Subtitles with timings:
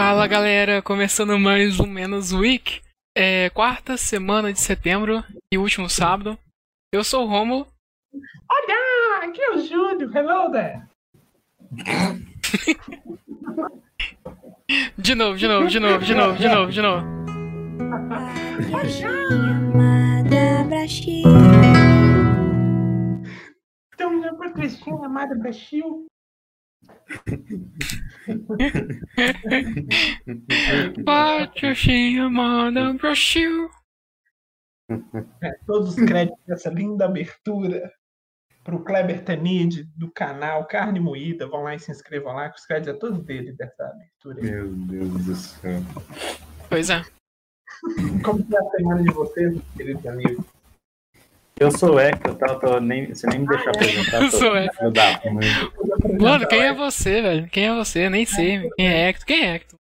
[0.00, 2.80] Fala galera, começando mais um Menos Week,
[3.16, 6.38] é quarta semana de setembro e último sábado.
[6.92, 7.66] Eu sou o Romulo.
[8.48, 10.08] Olha, aqui é o Júlio.
[10.16, 10.82] Hello there.
[14.96, 17.04] De novo, de novo, de novo, de novo, de novo, de novo.
[19.04, 21.24] Amada Brasil.
[23.90, 26.06] Estamos na Patrícia amada Brasil.
[31.04, 33.70] Patrocínio, manda Brasil.
[35.42, 37.92] É, todos os créditos dessa linda abertura
[38.64, 41.46] pro Kleber Tanid, do canal Carne Moída.
[41.46, 44.38] Vão lá e se inscrevam lá, que os créditos é todos dele dessa abertura.
[44.42, 44.50] aí.
[44.50, 45.80] Meu Deus do céu.
[46.68, 47.02] Pois é.
[48.24, 50.44] Como foi a semana de vocês, meus queridos amigos?
[51.60, 52.46] Eu sou o Eco, tá?
[52.46, 54.22] Eu tô nem, você nem me deixou apresentar.
[54.22, 54.72] Eu sou o.
[54.74, 55.46] Filho da mãe.
[56.20, 57.48] Mano, quem é você, velho?
[57.48, 58.08] Quem é você?
[58.08, 58.68] Nem sei.
[58.76, 59.26] Quem é Hector?
[59.26, 59.78] Quem é Hector?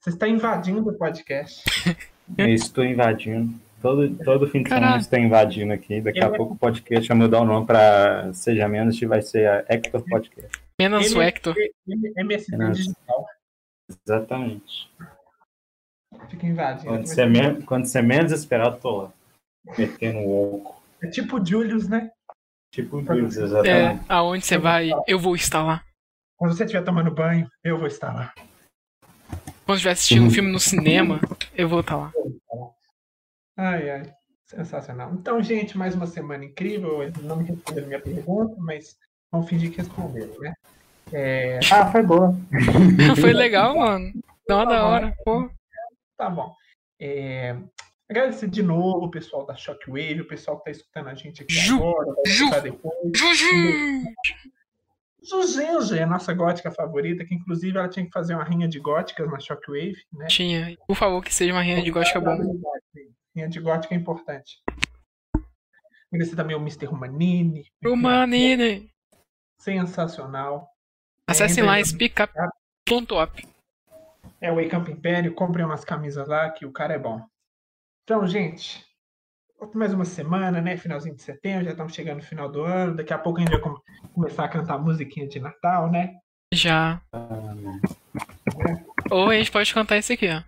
[0.00, 1.62] Você está invadindo o podcast.
[2.38, 3.54] Estou invadindo.
[3.80, 6.00] Todo, todo fim de semana estou invadindo aqui.
[6.00, 9.22] Daqui a Eu- pouco o podcast vai mudar o nome pra Seja Menos e vai
[9.22, 10.50] ser a Hector Podcast.
[10.80, 11.54] Menos o Hector.
[12.16, 12.72] MST Nossa.
[12.72, 13.26] digital.
[14.06, 14.90] Exatamente.
[16.30, 16.86] Fica invadindo.
[16.88, 19.12] Quando você, men- quando você menos esperar, eu tô lá.
[19.78, 20.82] Metendo o oco.
[21.02, 22.10] É tipo o Julius, né?
[22.72, 24.04] Tipo Deus, É, exatamente.
[24.08, 25.84] aonde você vai, eu vou estar lá.
[26.38, 28.32] Quando você estiver tomando banho, eu vou estar lá.
[29.66, 31.20] Quando estiver assistindo um filme no cinema,
[31.54, 32.12] eu vou estar lá.
[33.58, 34.14] Ai, ai.
[34.46, 35.12] Sensacional.
[35.14, 37.02] Então, gente, mais uma semana incrível.
[37.02, 38.96] Eles não me responderam minha pergunta, mas
[39.30, 40.54] vamos fingir que responderam, né?
[41.12, 42.34] É, Ah, foi boa.
[43.20, 44.12] Foi legal, mano.
[44.48, 45.50] Da da hora, pô.
[46.16, 46.54] tá bom.
[46.98, 47.54] É,
[48.12, 51.52] agradecer de novo o pessoal da Shockwave, o pessoal que tá escutando a gente aqui
[51.54, 52.60] Ju, agora, vai Ju.
[52.62, 52.94] depois.
[53.14, 53.46] Juju!
[55.24, 58.80] Zuzenja é a nossa gótica favorita, que inclusive ela tinha que fazer uma rinha de
[58.80, 60.26] góticas na Shockwave, né?
[60.26, 60.76] Tinha.
[60.86, 62.36] Por favor, que seja uma renda de gótica bom.
[63.34, 64.60] Rinha de gótica é importante.
[66.12, 66.86] Agradecer também o Mr.
[66.86, 67.64] Romanini.
[67.84, 68.90] O Manine.
[69.58, 70.68] Sensacional.
[71.26, 73.48] Acessem É, lá, speakup.op.
[74.40, 77.24] É o Wake Up Império, comprem umas camisas lá que o cara é bom.
[78.04, 78.84] Então, gente,
[79.74, 80.76] mais uma semana, né?
[80.76, 82.96] Finalzinho de setembro, já estamos chegando no final do ano.
[82.96, 83.80] Daqui a pouco a gente vai com-
[84.12, 86.18] começar a cantar musiquinha de Natal, né?
[86.52, 87.00] Já.
[89.10, 90.42] Ou a gente pode cantar esse aqui, ó.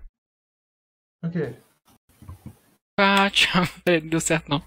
[1.26, 1.54] O quê?
[2.98, 3.62] Ah, tchau.
[3.84, 4.60] Peraí, não deu certo não.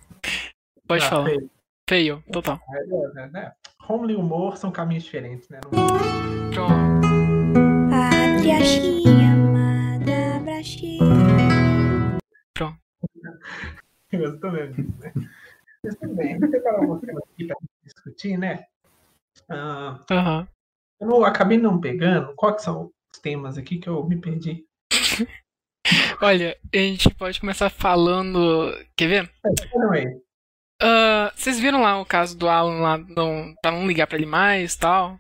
[0.88, 1.26] Pode Ah, falar.
[1.26, 1.52] feio.
[1.90, 2.60] Feio, total.
[2.70, 3.54] É, né, né?
[3.88, 5.60] Home e humor são caminhos diferentes, né?
[5.72, 6.72] Não- Pronto.
[7.90, 8.60] Pátria
[14.12, 15.14] Eu tô vendo isso, né?
[15.84, 18.66] Mas tudo bem, vou preparar alguns temas aqui pra gente discutir, né?
[19.50, 20.48] Ah, Aham.
[21.00, 22.34] eu não, acabei não pegando.
[22.36, 24.66] Quais são os temas aqui que eu me perdi?
[26.22, 28.72] Olha, a gente pode começar falando.
[28.96, 29.32] Quer ver?
[30.82, 34.26] Ah, vocês viram lá o caso do Alan lá, não, pra não ligar pra ele
[34.26, 35.20] mais e tal?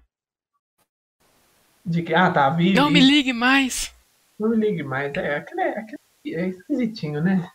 [1.85, 2.73] De que, ah, tá, vi.
[2.73, 3.95] Não me ligue mais!
[4.37, 5.15] Não me ligue mais.
[5.15, 7.49] É, aquele, é, aquele é esquisitinho, né?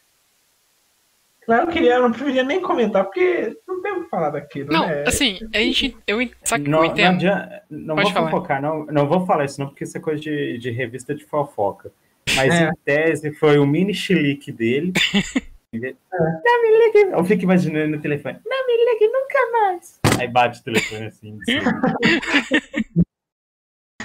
[1.53, 4.73] Claro, eu queria, eu não preferia nem comentar, porque não tem o que falar daquilo,
[4.73, 5.05] Não, né?
[5.07, 5.95] assim, a gente.
[6.07, 7.15] Eu, sabe o Não, eu não, entendo?
[7.17, 8.31] adianta- não Pode vou falar.
[8.31, 11.27] fofocar, não, não vou falar isso não, porque isso é coisa de, de revista de
[11.27, 11.93] fofoca.
[12.35, 12.69] Mas É.
[12.69, 14.93] em tese foi o mini chilique dele.
[15.75, 17.13] Não me ligue.
[17.17, 18.39] Eu fico imaginando no telefone.
[18.45, 19.99] Não me ligue nunca mais.
[20.21, 21.39] Aí bate o telefone assim.
[21.45, 21.83] cima.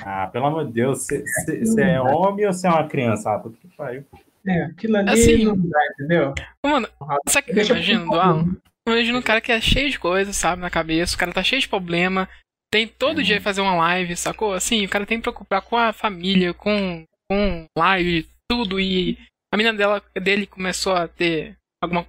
[0.06, 3.34] ah, pelo amor de Deus, você é homem ou você é uma criança?
[3.34, 4.06] Ah, puta que pariu.
[4.48, 6.34] É, aquilo ali Assim, não dá, entendeu?
[6.66, 6.88] Mano,
[7.28, 8.20] sabe o que eu eu imagino do.
[8.20, 8.56] Alan?
[8.88, 11.44] Eu imagino um cara que é cheio de coisas, sabe, na cabeça, o cara tá
[11.44, 12.30] cheio de problema,
[12.72, 14.54] tem todo dia fazer uma live, sacou?
[14.54, 19.18] Assim, o cara tem que preocupar com a família, com, com live, tudo, e
[19.54, 22.08] a menina dela, dele começou a ter alguma.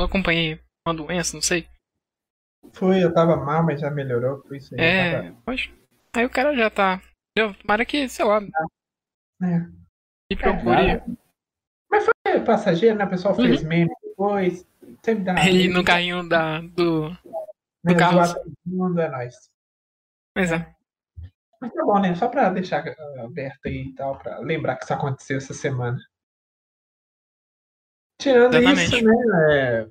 [0.00, 1.66] Eu acompanhei uma doença, não sei.
[2.72, 4.80] Foi, eu tava mal, mas já melhorou, por isso aí.
[4.80, 5.74] eu É, pode.
[6.14, 7.02] Aí o cara já tá.
[7.36, 7.54] Entendeu?
[7.60, 8.68] Tomara que, sei lá, tava-
[9.42, 9.58] é.
[10.30, 10.90] me procure.
[10.90, 11.02] É
[12.44, 13.04] passageiro, né?
[13.04, 13.68] O pessoal fez Uhum.
[13.68, 14.66] meme depois.
[15.02, 15.46] Sempre dá.
[15.46, 17.10] Ele no carrinho da, do.
[17.84, 18.20] né, carro.
[18.66, 19.50] mundo, é nóis.
[20.36, 20.74] Mas é.
[21.60, 22.14] Mas tá bom, né?
[22.14, 25.98] Só pra deixar ah, aberto aí e tal, pra lembrar que isso aconteceu essa semana.
[28.20, 28.96] Tirando Exatamente.
[28.96, 29.14] isso, né?
[29.52, 29.88] é,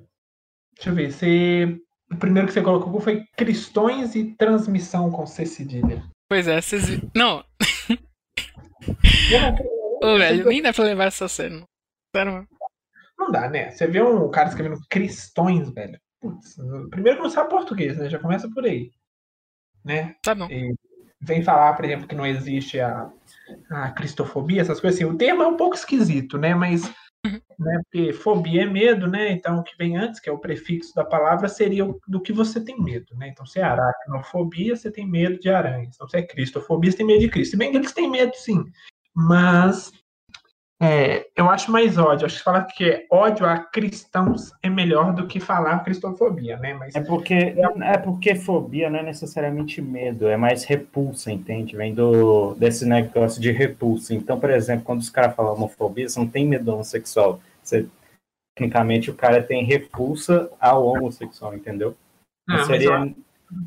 [0.74, 1.12] Deixa eu ver.
[1.12, 1.80] Você...
[2.12, 6.02] O primeiro que você colocou foi cristões e transmissão com C cedilha.
[6.28, 7.00] Pois é, vocês.
[7.14, 7.44] não-
[10.02, 11.62] ô velho, nem dá pra levar essa cena.
[12.14, 12.48] Sério.
[13.18, 13.70] Não dá, né?
[13.70, 16.00] Você vê um cara escrevendo cristões, velho.
[16.20, 16.56] Putz,
[16.90, 18.08] primeiro que não sabe português, né?
[18.08, 18.90] Já começa por aí.
[19.84, 20.16] Né?
[20.24, 20.50] Sabe não?
[20.50, 20.74] E
[21.20, 23.10] vem falar, por exemplo, que não existe a,
[23.70, 25.10] a cristofobia, essas coisas assim.
[25.10, 26.54] O termo é um pouco esquisito, né?
[26.54, 26.82] Mas
[27.22, 29.30] né, porque fobia é medo, né?
[29.32, 32.62] Então o que vem antes, que é o prefixo da palavra, seria do que você
[32.64, 33.28] tem medo, né?
[33.28, 35.94] Então se é aracnofobia, você tem medo de aranhas.
[35.94, 37.52] Então se é cristofobia, você tem medo de Cristo.
[37.52, 38.64] Se bem que eles têm medo, sim.
[39.14, 39.92] Mas
[40.82, 42.24] é, eu acho mais ódio.
[42.24, 46.72] Acho que falar que ódio a cristãos é melhor do que falar cristofobia, né?
[46.72, 51.76] Mas É porque, é porque fobia não é necessariamente medo, é mais repulsa, entende?
[51.76, 54.14] Vem do, desse negócio de repulsa.
[54.14, 57.40] Então, por exemplo, quando os caras falam homofobia, você não tem medo homossexual.
[57.62, 57.86] Você,
[58.56, 61.94] tecnicamente, o cara tem repulsa ao homossexual, entendeu?
[62.48, 63.14] Não seria eu-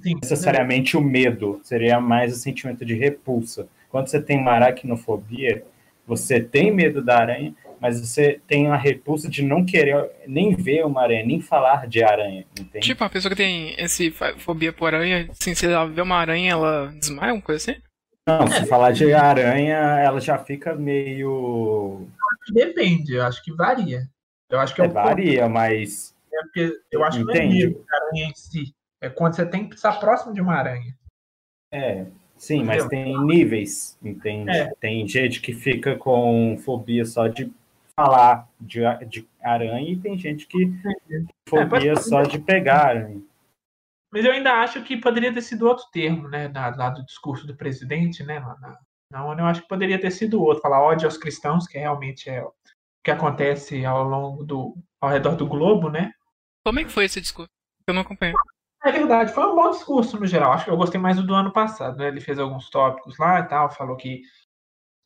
[0.02, 3.68] sim, necessariamente o medo, seria mais o sentimento de repulsa.
[3.90, 5.64] Quando você tem uma aracnofobia,
[6.06, 10.86] você tem medo da aranha, mas você tem a repulsa de não querer nem ver
[10.86, 12.86] uma aranha, nem falar de aranha, entende?
[12.86, 16.52] Tipo, a pessoa que tem esse fobia por aranha, assim, se ela vê uma aranha,
[16.52, 17.82] ela desmaia, uma coisa assim?
[18.26, 22.08] Não, se falar de aranha, ela já fica meio.
[22.54, 24.08] Depende, eu acho que varia.
[24.50, 26.16] Eu acho que é, É, o varia, mas.
[26.32, 28.74] é porque eu acho que não é medo da aranha em si.
[29.02, 30.96] É quando você tem que estar próximo de uma aranha.
[31.70, 32.06] É,
[32.44, 34.52] sim, mas tem níveis, entende?
[34.52, 34.74] É.
[34.80, 37.52] Tem gente que fica com fobia só de
[37.96, 40.72] falar de, de aranha e tem gente que
[41.48, 43.22] fobia pode- só de pegar aranha.
[44.12, 46.48] Mas eu ainda acho que poderia ter sido outro termo, né?
[46.54, 48.40] Lá do discurso do presidente, né?
[48.40, 48.80] lá Na,
[49.12, 50.62] na ONU, eu acho que poderia ter sido outro.
[50.62, 52.54] Falar ódio aos cristãos, que realmente é o
[53.04, 54.76] que acontece ao longo do.
[55.02, 56.12] ao redor do globo, né?
[56.64, 57.50] Como é que foi esse discurso?
[57.88, 58.36] Eu não acompanho.
[58.86, 60.52] É verdade, foi um bom discurso no geral.
[60.52, 62.08] Acho que eu gostei mais do do ano passado, né?
[62.08, 64.22] Ele fez alguns tópicos lá e tal, falou que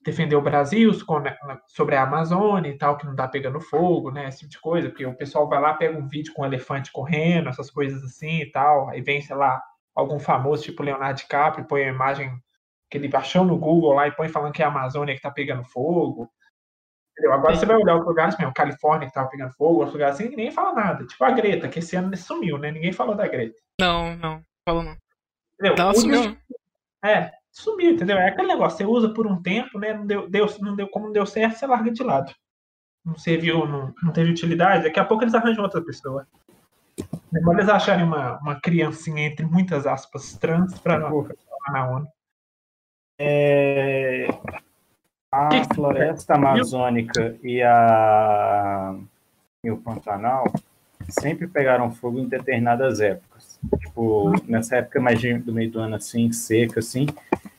[0.03, 1.23] defendeu o Brasil com-
[1.67, 4.27] sobre a Amazônia e tal, que não tá pegando fogo, né?
[4.29, 6.91] Esse tipo de coisa, porque o pessoal vai lá, pega um vídeo com um elefante
[6.91, 9.61] correndo, essas coisas assim e tal, aí vem, sei lá,
[9.95, 12.31] algum famoso, tipo Leonardo DiCaprio, põe a imagem
[12.89, 15.31] que ele baixou no Google lá e põe falando que é a Amazônia que tá
[15.31, 16.29] pegando fogo.
[17.17, 17.33] Entendeu?
[17.33, 20.29] Agora você vai olhar outros lugares mesmo, Califórnia que tava pegando fogo, outros lugares assim,
[20.29, 21.03] ninguém fala nada.
[21.05, 22.69] Tipo a Greta, que esse ano sumiu, né?
[22.69, 23.59] Ninguém falou da Greta.
[23.81, 24.43] Não, não.
[24.63, 24.95] Falou não.
[25.59, 25.83] Entendeu?
[25.83, 26.37] Ela sumiu.
[27.03, 28.17] É, sumiu, entendeu?
[28.17, 29.93] É aquele negócio, você usa por um tempo, né?
[29.93, 32.31] Não deu, deu, não deu, como não deu certo, você larga de lado.
[33.03, 36.27] Não serviu, não, não teve utilidade, daqui a pouco eles arranjam outra pessoa.
[37.43, 41.27] Quando eles acharem uma, uma criancinha, entre muitas aspas, trans, pra não
[41.71, 42.07] na ONU.
[43.19, 44.27] É,
[45.31, 48.95] a Que floresta amazônica e, a,
[49.63, 50.51] e o Pantanal
[51.09, 53.59] sempre pegaram fogo em determinadas épocas.
[53.79, 57.07] Tipo, nessa época mais do meio do ano, assim, seca, assim,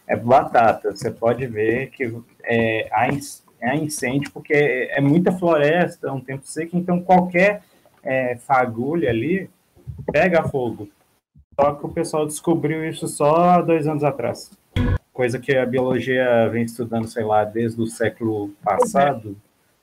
[0.06, 0.90] é batata.
[0.90, 6.46] Você pode ver que é, há, incêndio porque é, é muita floresta, é um tempo
[6.46, 7.62] seco, então qualquer
[8.02, 9.50] é, fagulha ali
[10.10, 10.88] pega fogo.
[11.58, 14.50] Só que o pessoal descobriu isso só há dois anos atrás
[15.18, 19.36] coisa que a biologia vem estudando, sei lá, desde o século passado,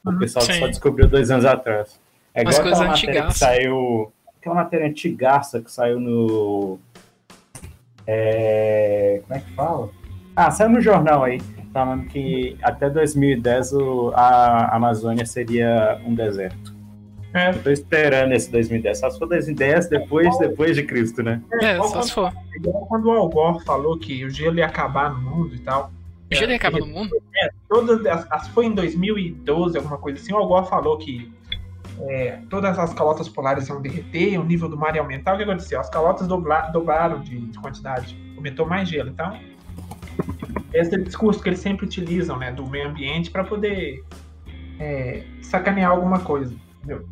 [0.05, 0.59] o pessoal Sim.
[0.59, 1.99] só descobriu dois anos atrás.
[2.33, 3.37] É igual aquela matéria que antigaças.
[3.37, 4.13] saiu.
[4.39, 6.79] Aquela matéria antigaça que saiu no.
[8.07, 9.89] é, como é que fala?
[10.35, 11.39] Ah, saiu no jornal aí,
[11.73, 16.73] falando que até 2010 o- a Amazônia seria um deserto.
[17.35, 18.97] É, Eu tô esperando esse 2010.
[18.99, 21.41] Só se for 2010, depois, depois de Cristo, né?
[21.61, 22.33] É, igual só se for.
[22.55, 25.91] igual quando o Al Gore falou que o gelo ia acabar no mundo e tal.
[26.31, 27.10] O gelo ia acabar no mundo?
[27.69, 31.29] todas as, as- foi em 2012, alguma coisa assim, o Al Gore falou que
[32.07, 35.33] é, todas as calotas polares iam derreter, o nível do mar ia aumentar.
[35.33, 35.79] O que aconteceu?
[35.79, 39.10] As calotas dobraram de, de quantidade, aumentou mais gelo.
[39.10, 39.38] Então,
[40.74, 44.03] esse é o discurso que eles sempre utilizam, né, do meio ambiente para poder
[44.79, 46.53] é, sacanear alguma coisa.
[46.86, 47.06] Entendeu?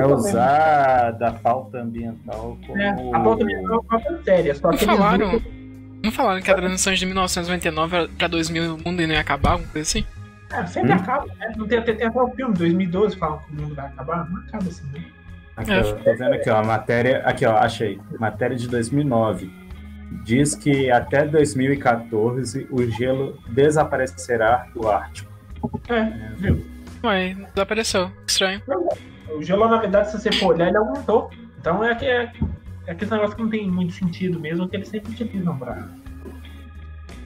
[0.00, 2.80] É usar da pauta ambiental como.
[2.80, 5.26] É, a pauta ambiental é uma pauta séria, só Não que eles falaram.
[5.36, 5.42] usam-
[6.04, 9.68] Não falaram que a transição de 1999 pra 2000 o mundo não ia acabar, alguma
[9.70, 10.04] coisa assim?
[10.52, 10.96] é, sempre Hum?
[10.96, 11.52] acaba, né?
[11.56, 14.40] Não tem, tem, tem até o filme, 2012, falam que o mundo vai acabar, não
[14.42, 15.02] acaba assim, né?
[15.56, 15.80] Aqui, É.
[15.80, 17.22] ó, tô vendo aqui, ó, a matéria.
[17.24, 17.98] Aqui, ó, achei.
[18.18, 19.50] Matéria de 2009.
[20.24, 25.30] Diz que até 2014 o gelo desaparecerá do Ártico.
[25.88, 26.04] É,
[26.36, 26.64] viu?
[27.04, 28.10] Ué, desapareceu.
[28.50, 28.88] Estranho.
[29.36, 31.30] O gelo, na verdade, se você for olhar, ele aumentou.
[31.58, 32.32] Então é, que é,
[32.86, 35.88] é aquele negócio que não tem muito sentido mesmo, que eles sempre utilizam pra,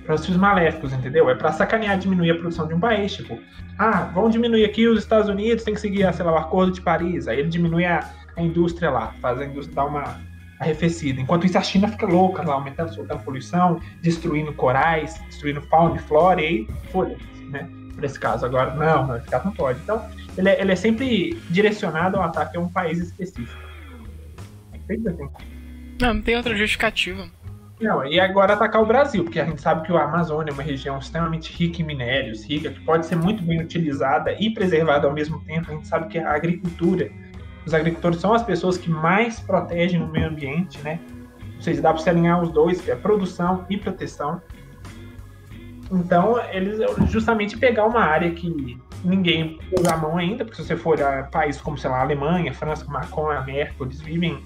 [0.05, 1.29] para os fins maléficos, entendeu?
[1.29, 3.15] É pra sacanear, diminuir a produção de um país.
[3.15, 3.39] Tipo,
[3.79, 6.81] ah, vamos diminuir aqui os Estados Unidos, tem que seguir, sei lá, o Acordo de
[6.81, 7.27] Paris.
[7.29, 10.21] Aí ele diminui a, a indústria lá, faz a indústria dar uma
[10.61, 11.21] arrefecida.
[11.21, 15.99] Enquanto isso, a China fica louca lá, aumentando, soltando poluição, destruindo corais, destruindo fauna e
[15.99, 17.69] flora, e aí, foda-se, né?
[17.97, 18.47] Por esse caso.
[18.47, 19.81] Agora, não, não, esse caso não pode.
[19.81, 23.61] Então, ele é, ele é sempre direcionado ao ataque a um país específico.
[26.01, 27.29] Não, não tem outra justificativa.
[27.81, 30.63] Não, e agora atacar o Brasil, porque a gente sabe que o Amazônia é uma
[30.63, 35.13] região extremamente rica em minérios, rica, que pode ser muito bem utilizada e preservada ao
[35.13, 35.71] mesmo tempo.
[35.71, 37.11] A gente sabe que a agricultura,
[37.67, 40.99] os agricultores são as pessoas que mais protegem o meio ambiente, né?
[41.57, 44.41] Ou seja, dá para se alinhar os dois, que é produção e proteção.
[45.91, 46.79] Então, eles
[47.11, 51.25] justamente pegar uma área que ninguém usa a mão ainda, porque se você for a
[51.25, 54.43] países como, sei lá, a Alemanha, França, Macron, a Merkel, eles vivem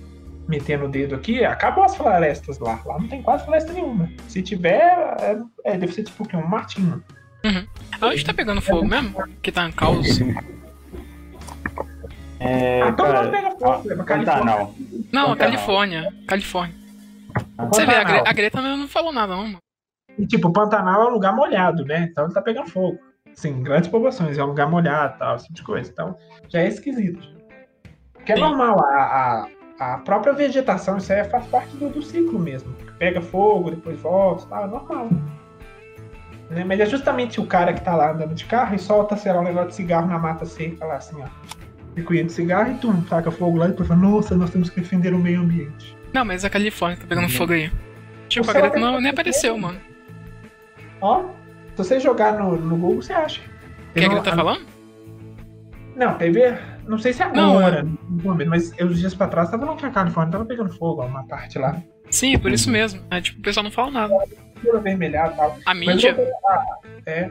[0.47, 2.81] metendo o dedo aqui, acabou as florestas lá.
[2.85, 4.11] Lá não tem quase floresta nenhuma.
[4.29, 4.81] Se tiver,
[5.21, 6.37] é, é, deve ser tipo o quê?
[6.37, 7.03] Um matinho.
[7.45, 7.67] Uhum.
[8.01, 9.15] Aonde tá pegando fogo mesmo?
[9.41, 10.21] Que tá em caos?
[12.39, 13.97] É, Ah, todo cara, mundo pega fogo, né?
[13.99, 14.55] Ah, Califórnia.
[15.13, 15.37] Não, Pantanal.
[15.37, 16.15] Califórnia.
[16.27, 16.75] Califórnia.
[17.71, 18.05] Você vê, a.
[18.05, 19.59] Gre a Greta não falou nada, não, mano.
[20.19, 22.09] E, tipo, o Pantanal é um lugar molhado, né?
[22.11, 22.99] Então ele tá pegando fogo.
[23.35, 25.91] Sim, grandes populações, é um lugar molhado tal, esse tipo de coisa.
[25.91, 26.17] Então,
[26.49, 27.27] já é esquisito.
[28.13, 28.43] Porque é Sim.
[28.43, 29.47] normal, a,
[29.79, 32.75] a, a própria vegetação, isso aí faz parte do, do ciclo mesmo.
[32.99, 35.09] Pega fogo, depois volta, tal, é normal.
[36.51, 36.65] Né?
[36.65, 39.41] Mas é justamente o cara que tá lá andando de carro e solta, sei lá,
[39.41, 41.27] um negócio de cigarro na mata seca lá, assim, ó.
[41.95, 44.81] Picuinha de cigarro e tum, taca fogo lá e depois fala, nossa, nós temos que
[44.81, 45.97] defender o meio ambiente.
[46.13, 47.31] Não, mas a Califórnia tá pegando Uhum.
[47.31, 47.71] fogo aí.
[48.29, 49.81] Tipo, O a Greta tem não, nem apareceu, mano.
[51.01, 51.23] Ó,
[51.71, 53.41] se você jogar no, no Google, você acha.
[53.41, 54.67] O que a Eu não- Greta tá falando?
[55.97, 56.41] Não, teve.
[56.87, 59.79] Não sei se Não, agora, no momento, mas eu, uns dias pra trás tava falando
[59.79, 61.77] que a Califórnia tava pegando fogo, uma parte lá.
[62.11, 63.01] Sim, por isso mesmo.
[63.11, 64.15] É, tipo, o pessoal não fala nada.
[64.75, 65.57] Avermelhado tal.
[65.65, 66.17] A mídia.
[67.07, 67.31] é.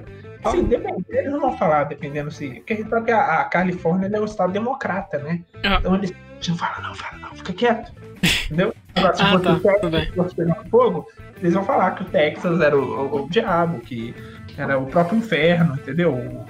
[0.51, 2.47] Sim, depende, eles não vão falar, dependendo se.
[2.47, 5.41] Porque a gente sabe que a, a Califórnia é um estado democrata, né?
[5.65, 5.77] Aham.
[5.79, 6.13] Então eles
[6.47, 7.91] não fala, não, fala, não, fica quieto.
[8.45, 8.73] Entendeu?
[9.15, 9.53] Se Ah, tá,
[9.87, 13.79] o Texas pegando fogo, eles vão falar que o Texas era o, o- o diabo,
[13.79, 14.13] que
[14.57, 16.45] era o próprio inferno, entendeu?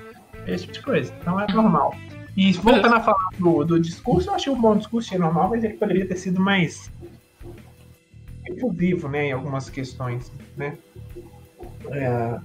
[0.47, 1.13] Esse tipo de coisa.
[1.21, 1.93] Então é normal.
[2.35, 5.63] E voltando a falar do, do discurso, eu achei um bom discurso, achei normal, mas
[5.63, 6.91] ele poderia ter sido mais
[8.47, 10.77] efusivo, né, em algumas questões, né?
[11.91, 12.39] É,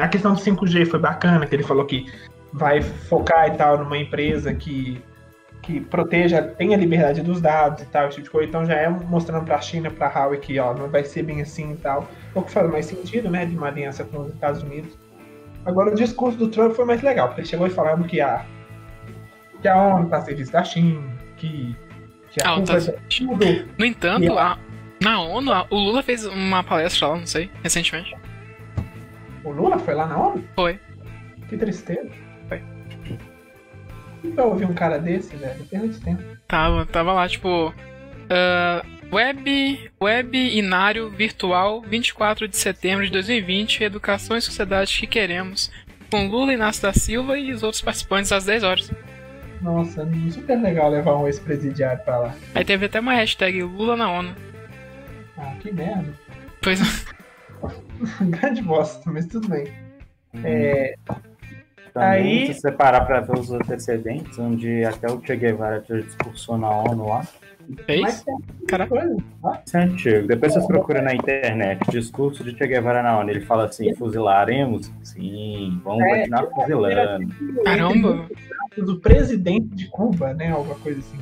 [0.00, 2.06] a questão do 5G foi bacana, que ele falou que
[2.52, 5.02] vai focar e tal numa empresa que,
[5.68, 8.48] que proteja, tenha liberdade dos dados e tal, esse tipo de coisa.
[8.48, 11.72] Então já é mostrando pra China, pra Huawei que ó, não vai ser bem assim
[11.72, 12.08] e tal.
[12.34, 14.96] O que faz mais sentido, né, de uma aliança com os Estados Unidos.
[15.66, 18.46] Agora o discurso do Trump foi mais legal, porque ele chegou falando que a,
[19.60, 21.02] que a ONU tá a serviço da China,
[21.36, 21.76] que,
[22.30, 23.68] que a Ah, culpa tá- é tudo.
[23.76, 24.58] No entanto, a-
[25.02, 28.16] na ONU, a- o Lula fez uma palestra lá, não sei, recentemente.
[29.44, 30.42] O Lula foi lá na ONU?
[30.56, 30.80] Foi.
[31.46, 32.08] Que tristeza.
[34.28, 36.22] Então ouvir um cara desse, velho, perda de tempo.
[36.46, 37.74] Tava, tava lá, tipo.
[38.30, 45.70] ah, web, webinário virtual 24 de setembro de 2020, Educação e Sociedade que Queremos,
[46.10, 48.92] com Lula Inácio da Silva e os outros participantes às 10 horas.
[49.60, 52.34] Nossa, super legal levar um ex-presidiário pra lá.
[52.54, 54.34] Aí teve até uma hashtag Lula na ONU.
[55.36, 56.12] Ah, que merda.
[56.62, 56.80] Pois
[58.20, 59.66] Grande bosta, mas tudo bem.
[60.44, 60.94] É,
[61.98, 65.96] Também, Aí- se você parar pra ver os antecedentes, onde até o Che Guevara já
[65.96, 67.22] discursou na ONU lá,
[67.86, 68.00] fez?
[68.00, 68.24] mas
[68.66, 68.90] Caraca.
[68.90, 69.16] coisa.
[69.66, 70.26] isso é antigo.
[70.28, 73.30] Depois vocês procuram na internet, discurso de Che Guevara na ONU.
[73.30, 74.90] Ele fala assim, fuzilaremos?
[75.02, 77.34] Sim, vamos É, continuar fuzilando.
[77.64, 78.28] Caramba!
[78.76, 80.52] Do presidente de Cuba, né?
[80.52, 81.18] Alguma coisa assim.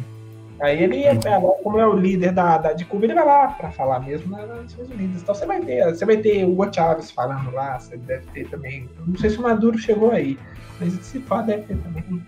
[0.58, 1.14] Aí ele, é,
[1.62, 4.46] como é o líder da, da- de Cuba, ele vai lá pra falar mesmo na-
[4.46, 5.20] nas Nações Unidas.
[5.22, 8.48] Então você vai ter, você vai ter o Hugo Chávez falando lá, você deve ter
[8.48, 8.88] também.
[9.06, 10.38] Não sei se o Maduro chegou aí,
[10.80, 12.22] mas se pá, deve ter também.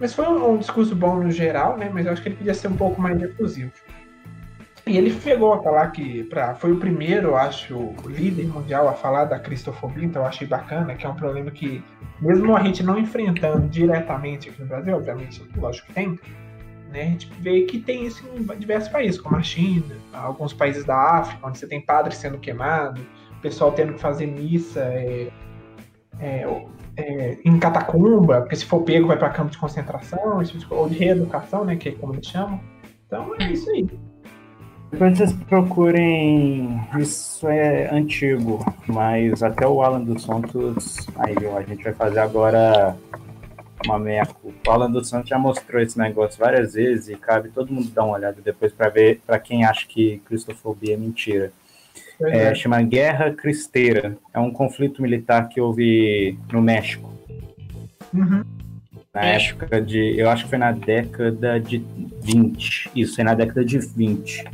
[0.00, 1.90] Mas foi um, um discurso bom no geral, né?
[1.92, 3.72] Mas eu acho que ele podia ser um pouco mais efusivo.
[4.86, 9.24] E ele chegou a falar que pra, foi o primeiro, acho, líder mundial a falar
[9.24, 11.82] da cristofobia, então eu achei bacana, que é um problema que,
[12.20, 16.20] mesmo a gente não enfrentando diretamente aqui no Brasil, obviamente, lógico que tem,
[16.92, 20.84] né, a gente vê que tem isso em diversos países, como a China, alguns países
[20.84, 23.02] da África, onde você tem padres sendo queimados,
[23.40, 25.30] pessoal tendo que fazer missa é,
[26.18, 26.46] é,
[26.96, 30.98] é, em catacumba, porque se for pego vai para campo de concentração, tipo ou de
[30.98, 32.60] reeducação, né, que é como eles chamam.
[33.06, 33.88] Então é isso aí.
[34.94, 36.80] Depois vocês procurem.
[36.98, 40.98] Isso é antigo, mas até o Alan dos Santos.
[41.16, 42.96] Aí a gente vai fazer agora
[43.84, 44.70] uma meia culpa.
[44.70, 48.04] O Alan dos Santos já mostrou esse negócio várias vezes e cabe todo mundo dar
[48.04, 51.52] uma olhada depois para ver para quem acha que cristofobia é mentira.
[52.22, 54.16] É, chama Guerra Cristeira.
[54.32, 57.12] É um conflito militar que houve no México.
[58.12, 58.44] Uhum.
[59.12, 60.18] Na época de.
[60.18, 61.84] Eu acho que foi na década de
[62.22, 62.90] 20.
[62.96, 64.44] Isso, foi na década de 20.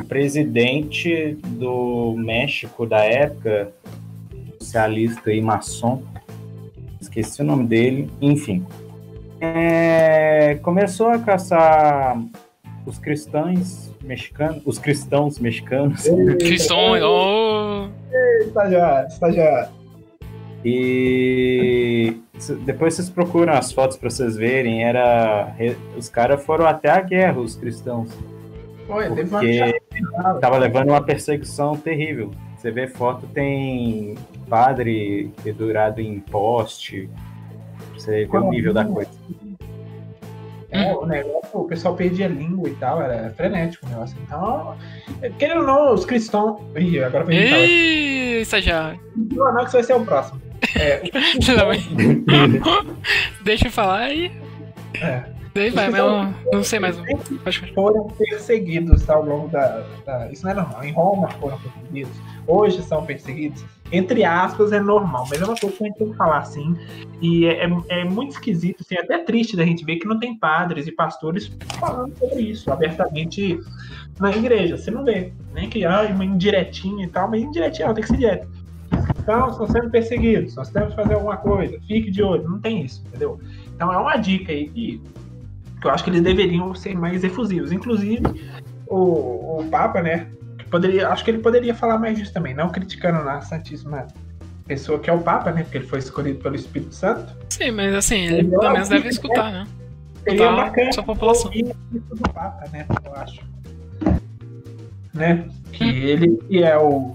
[0.00, 3.70] O presidente do México da época,
[4.58, 6.02] socialista e maçom,
[7.00, 8.64] esqueci o nome dele, enfim.
[9.40, 12.18] é, começou a caçar
[12.86, 16.02] os cristãos mexicanos, os cristãos mexicanos,
[16.40, 17.88] Cristões, oh,
[18.40, 19.68] Estagiário, estagiário.
[20.64, 25.54] e se- depois vocês procuram as fotos para vocês verem, era
[25.96, 28.10] os caras foram até a guerra, os cristãos,
[28.88, 32.30] Olha, teve uma porque tava levando uma perseguição terrível.
[32.56, 34.16] Você vê foto tem
[34.48, 37.08] padre pendurado em poste,
[37.94, 39.10] você ver o nível da coisa.
[40.70, 44.16] É, o negócio, o pessoal perdia a língua e tal, era frenético o negócio.
[44.22, 44.76] Então,
[45.22, 46.60] é, querendo ou não, os cristãos.
[46.76, 47.60] Ih, agora me falar.
[47.62, 49.00] Ei, estagiário.
[49.16, 50.42] Não, não, que isso vai ser o próximo.
[50.76, 52.86] É, os cristãos-
[53.42, 54.30] Deixa eu falar aí.
[55.00, 55.22] é,
[55.54, 56.96] Daí vai, mas eu não sei mais.
[57.74, 60.84] Foram perseguidos ao longo da, da- Isso não é normal.
[60.84, 62.12] Em Roma foram perseguidos.
[62.46, 63.64] Hoje são perseguidos.
[63.90, 66.76] Entre aspas, é normal, mas é uma coisa que a gente tem que falar assim.
[67.20, 70.18] E é, é- é muito esquisito, assim, é até triste da gente ver que não
[70.18, 73.58] tem padres e pastores falando sobre isso abertamente
[74.20, 74.76] na igreja.
[74.76, 75.32] Você não vê.
[75.54, 78.48] Nem que, ah, uma indiretinha e tal, mas indiretinha não, tem que ser direto.
[79.20, 82.48] Então, estão sendo perseguidos, nós temos que fazer alguma coisa, fique de olho.
[82.48, 83.38] Não tem isso, entendeu?
[83.74, 85.02] Então é uma dica aí que
[85.80, 87.72] que eu acho que eles deveriam ser mais efusivos.
[87.72, 88.22] Inclusive,
[88.86, 90.28] o, o Papa, né?
[90.70, 94.06] Poderia, acho que ele poderia falar mais disso também, não criticando a Santíssima
[94.68, 95.62] Pessoa que é o Papa, né?
[95.62, 97.34] Porque ele foi escolhido pelo Espírito Santo.
[97.48, 99.66] Sim, mas assim, ele pelo menos deve escutar, né?
[100.22, 101.50] Seria Tá, bacana sua população.
[101.54, 102.86] isso do Papa, né?
[103.02, 103.40] Eu acho.
[105.14, 105.48] Né?
[105.72, 107.14] Que ele que é o,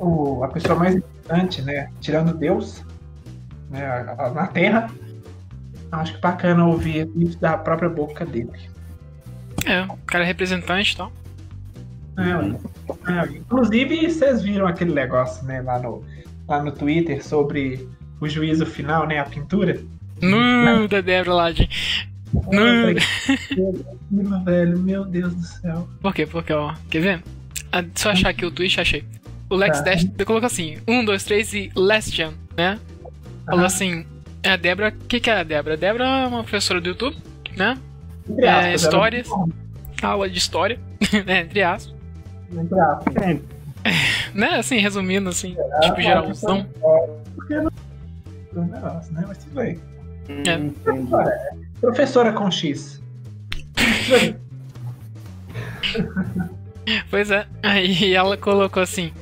[0.00, 1.90] o, a pessoa mais importante, né?
[2.00, 2.84] Tirando Deus,
[3.68, 4.14] né?
[4.32, 4.88] na Terra.
[5.90, 8.52] Acho que bacana ouvir isso da própria boca dele.
[9.66, 11.10] É, o cara é representante e tal.
[12.18, 16.02] É, é, inclusive, vocês viram aquele negócio, né, lá no,
[16.48, 17.88] lá no Twitter sobre
[18.20, 19.80] o juízo final, né, a pintura?
[20.20, 21.68] No, da Débora lá de.
[22.32, 22.94] No.
[24.10, 25.88] Meu velho, meu Deus do céu.
[26.00, 26.26] Por quê?
[26.26, 27.22] Porque, ó, quer ver?
[27.72, 29.04] Ah, se eu achar aqui o tweet, achei.
[29.50, 29.84] O Lex Tá.
[29.84, 32.78] Dash colocou assim: 1, 2, 3 e Lestian, né?
[33.46, 33.66] Falou Ah.
[33.66, 34.04] assim:
[34.42, 34.88] é a Débora.
[34.88, 35.74] O que, que é a Débora?
[35.74, 37.16] A Débora é uma professora do YouTube,
[37.56, 37.78] né?
[38.38, 39.28] É, aspas, histórias.
[40.02, 40.78] Aula de história,
[41.26, 41.40] né?
[41.42, 41.94] Entre aspas.
[42.52, 43.14] Entre aspas.
[44.34, 44.48] Né?
[44.58, 46.66] Assim, resumindo, assim, Ah, tipo geralzão.
[47.34, 47.72] Porque não-
[48.66, 49.24] negócio, né?
[49.26, 49.80] Mas tudo bem.
[50.28, 50.54] É.
[50.54, 51.10] Entendi.
[51.80, 53.00] Professora com X.
[57.10, 57.46] Pois é.
[57.62, 59.12] Aí ela colocou assim: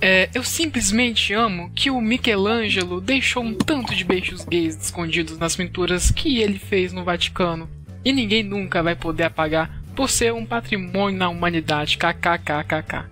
[0.00, 5.56] é, Eu simplesmente amo que o Michelangelo deixou um tanto de beijos gays escondidos nas
[5.56, 7.68] pinturas que ele fez no Vaticano.
[8.04, 11.98] E ninguém nunca vai poder apagar por ser um patrimônio na humanidade.
[11.98, 13.10] KKKKK.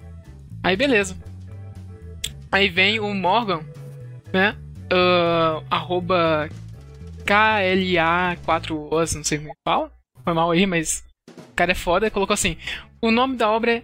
[0.62, 1.14] Aí beleza.
[2.50, 3.60] Aí vem o Morgan,
[4.32, 4.56] né?
[4.90, 6.48] ah, arroba
[7.26, 9.92] KLA4Os, não sei como fala.
[10.24, 12.56] Foi mal aí, mas o cara é foda colocou assim:
[13.02, 13.82] O nome da obra é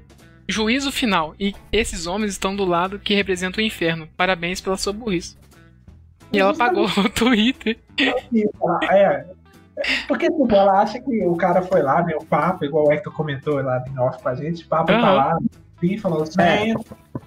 [0.48, 4.08] Juízo Final, e esses homens estão do lado que representa o inferno.
[4.16, 5.36] Parabéns pela sua burrice.
[6.32, 7.78] E ela apagou o Twitter.
[8.90, 9.26] É.
[10.06, 12.14] Porque tipo, ela acha que o cara foi lá, né?
[12.14, 14.98] O Papa, igual o Hector comentou lá em off com a gente, o Papa tá
[14.98, 15.14] Aham.
[15.14, 15.38] lá
[15.82, 16.74] e falou assim, "É,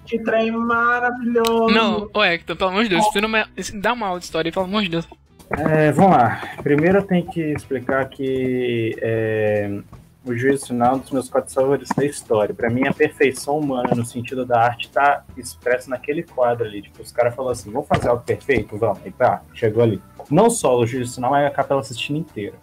[0.04, 1.68] que trem maravilhoso.
[1.68, 3.44] Não, ô Hector, pelo amor de Deus, você não me...
[3.74, 5.08] dá uma aula de história, aí, pelo amor de Deus.
[5.50, 6.40] É, vamos lá.
[6.62, 9.80] Primeiro eu tenho que explicar que é,
[10.24, 12.54] o juízo final é um dos meus quadros favoritos da história.
[12.54, 16.82] Para mim, a perfeição humana no sentido da arte está expressa naquele quadro ali.
[16.82, 18.76] Tipo, os caras falaram assim: vamos fazer algo perfeito?
[18.76, 18.98] Vamos.
[19.06, 20.02] E tá, chegou ali.
[20.30, 22.54] Não só o juízo final, mas a Capela Sistina inteira.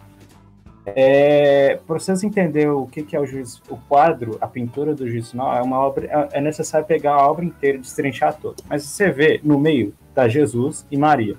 [0.86, 5.08] É, para vocês entenderem o que, que é o juízo, o quadro, a pintura do
[5.08, 8.62] juízo final, é uma obra, é, é necessário pegar a obra inteira e destrinchar toda.
[8.68, 11.36] Mas você vê no meio tá Jesus e Maria.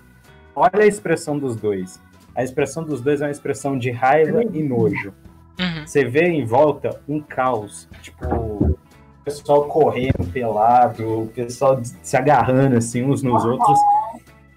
[0.56, 2.00] Olha a expressão dos dois.
[2.36, 5.14] A expressão dos dois é uma expressão de raiva e nojo.
[5.60, 5.88] Uhum.
[5.88, 8.78] Você vê em volta um caos, tipo, o
[9.26, 13.80] pessoal correndo pelado, o pessoal se agarrando assim uns nos outros,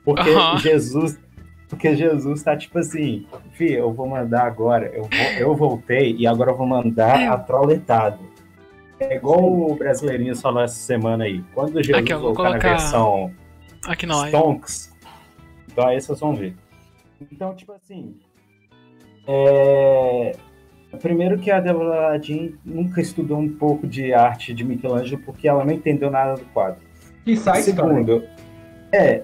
[0.05, 0.59] porque Aham.
[0.59, 1.19] Jesus,
[1.71, 6.27] porque Jesus tá tipo assim, fi, eu vou mandar agora, eu, vou- eu voltei e
[6.27, 7.29] agora eu vou mandar É.
[7.29, 8.19] a troletada.
[8.99, 11.43] É igual o brasileirinho falou essa semana aí.
[11.55, 13.31] Quando Jesus Aqui, voltar na colocar- versão
[13.87, 14.29] Aqui não, aí.
[14.29, 14.93] Stonks.
[15.73, 16.55] Então aí vocês vão ver.
[17.33, 18.15] Então, tipo assim.
[19.27, 20.33] É...
[21.01, 25.65] Primeiro que a Deborah Ladin nunca estudou um pouco de arte de Michelangelo porque ela
[25.65, 26.81] não entendeu nada do quadro.
[27.25, 27.63] Que sai.
[27.63, 28.25] Segundo,
[28.93, 29.23] é,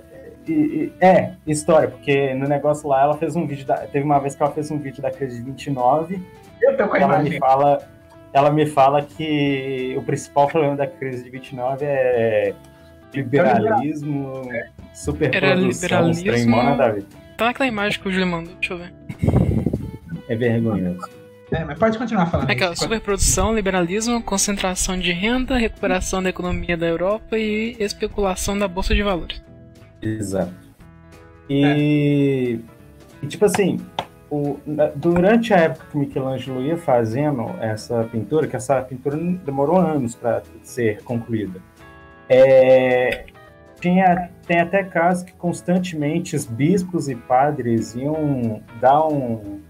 [0.53, 4.19] e- e- é, história, porque no negócio lá ela fez um vídeo, da- teve uma
[4.19, 6.21] vez que ela fez um vídeo da crise de 29
[6.63, 7.39] Eu tô com a ela me imagem.
[7.39, 7.89] fala,
[8.33, 12.55] ela me fala que o principal problema da crise de 29 é
[13.15, 14.43] liberalismo,
[14.95, 17.11] superprodução, uns trem liberalismo.
[17.37, 18.93] Tá naquela imagem que o Júlio mandou, deixa eu ver.
[20.29, 21.09] É vergonhoso.
[21.53, 22.51] É, mas pode continuar falando.
[22.51, 22.77] Aquela aí.
[22.77, 29.03] superprodução, liberalismo, concentração de renda, recuperação da economia da Europa e especulação da bolsa de
[29.03, 29.41] valores.
[30.03, 30.53] Exato.
[31.49, 32.61] E,
[33.23, 33.79] e, tipo assim,
[34.31, 34.59] o-
[34.97, 40.43] durante a época que Michelangelo ia fazendo essa pintura, que essa pintura demorou anos para
[40.63, 41.61] ser concluída,
[42.29, 43.27] é,
[43.81, 49.61] tinha, tem até casos que constantemente os bispos e padres iam dar um-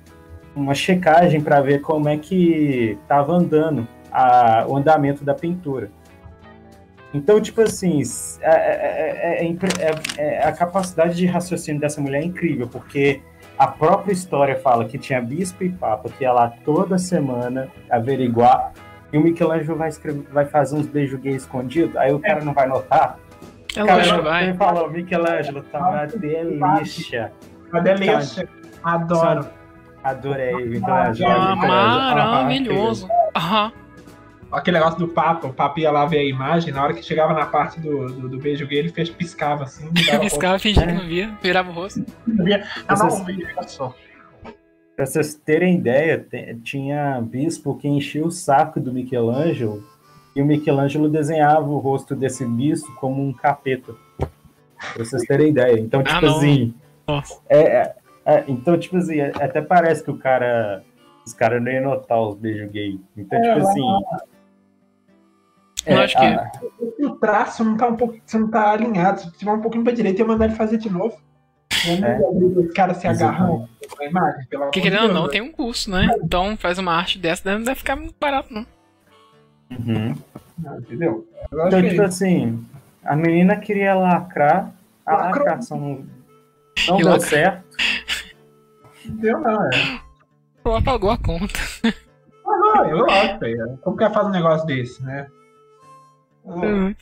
[0.54, 5.90] uma checagem para ver como é que estava andando a- o andamento da pintura.
[7.16, 8.02] Então, tipo assim,
[8.40, 13.20] é- é- é- é é- a capacidade de raciocínio dessa mulher é incrível, porque
[13.58, 18.72] a própria história fala que tinha bispo e papa que ia lá toda semana averiguar,
[19.12, 22.52] e o Michelangelo vai, escrever, vai fazer uns beijos gay escondidos, aí o cara não
[22.52, 23.18] vai notar.
[23.74, 24.54] É cara, lógico, ele vai.
[24.54, 27.32] falou, Michelangelo, tá uma delícia.
[27.72, 28.48] Uma delícia.
[28.82, 29.46] Adoro.
[30.04, 31.30] Adorei, Michelangelo.
[31.32, 32.30] Ah, Michelangelo.
[32.30, 33.08] maravilhoso.
[33.34, 33.72] Aham.
[34.56, 37.34] Aquele negócio do Papa, o Papa ia lá ver a imagem, na hora que chegava
[37.34, 39.88] na parte do, do, do beijo gay, ele fez, piscava assim.
[39.88, 42.04] e Piscava, fingia que não via, virava o rosto.
[42.88, 43.94] Ah, não, um só.
[44.96, 46.26] Pra vocês terem ideia,
[46.64, 49.84] tinha bispo que enchia o saco do Michelangelo
[50.34, 53.94] e o Michelangelo desenhava o rosto desse bispo como um capeta.
[54.18, 55.78] Pra vocês terem ideia.
[55.78, 56.36] Então, Ah, tipo não.
[56.38, 56.74] assim.
[57.06, 57.40] Nossa.
[57.48, 60.82] é- é- é, então, tipo assim, é- até parece que o cara.
[61.26, 62.98] Os caras não iam notar os beijos gay.
[63.16, 63.82] Então, tipo assim.
[65.86, 66.50] Eu acho que- a-
[67.00, 69.20] O traço não tá um pouco, você não tá alinhado.
[69.20, 71.16] Se tiver um pouquinho pra direita, eu mandar ele fazer de novo.
[71.86, 72.18] É.
[72.60, 75.28] Os caras se agarrando com a imagem, Porque querendo ou não, né?
[75.30, 76.08] tem um custo, né?
[76.22, 78.66] Então faz uma arte dessa, não deve ficar muito barato, não.
[79.70, 80.14] Uhum.
[80.58, 81.26] Não, Entendeu?
[81.52, 82.64] Eu acho Então, é tipo assim,
[83.04, 84.72] a menina queria lacrar,
[85.04, 85.44] a Lacrou.
[85.46, 85.88] lacração não,
[86.88, 87.76] não E deu lacra- certo.
[89.04, 89.40] Entendeu?
[89.40, 90.00] Não, é.
[90.64, 91.54] Ela pagou a conta.
[91.84, 93.76] Ah, não, eu lógico, é.
[93.82, 95.26] Como que ela faz um negócio desse, né?
[96.46, 96.94] Hum.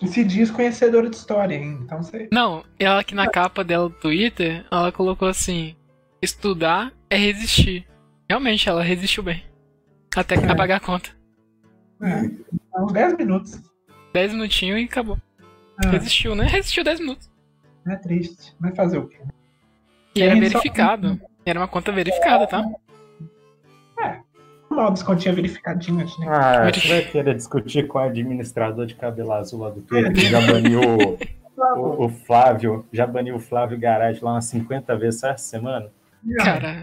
[0.00, 1.78] E se diz conhecedora de história, hein?
[1.82, 2.28] Então você.
[2.32, 5.76] Não, ela aqui na capa dela do Twitter, ela colocou assim:
[6.20, 7.86] estudar é resistir.
[8.28, 9.44] Realmente, ela resistiu bem.
[10.16, 10.54] Até que É.
[10.54, 11.10] pagar a conta.
[12.02, 12.28] É,
[12.80, 13.62] uns 10 minutos.
[14.12, 15.16] 10 minutinhos e acabou.
[15.84, 16.44] Ah, Resistiu, né?
[16.46, 17.30] Resistiu 10 minutos.
[17.86, 18.54] é triste.
[18.60, 19.18] Vai fazer o quê?
[20.14, 21.20] E era Tem só- verificado.
[21.46, 22.64] Era uma conta verificada, tá?
[24.74, 26.26] Mal descontinha verificadinhas, né?
[26.28, 30.26] Ah, você vai querer discutir com o administrador de cabelo azul lá do Twitter, que
[30.26, 31.18] já baniu o,
[31.78, 35.90] o- o Flávio, já baniu o Flávio Garage lá umas 50 vezes essa semana?
[36.38, 36.80] Cara,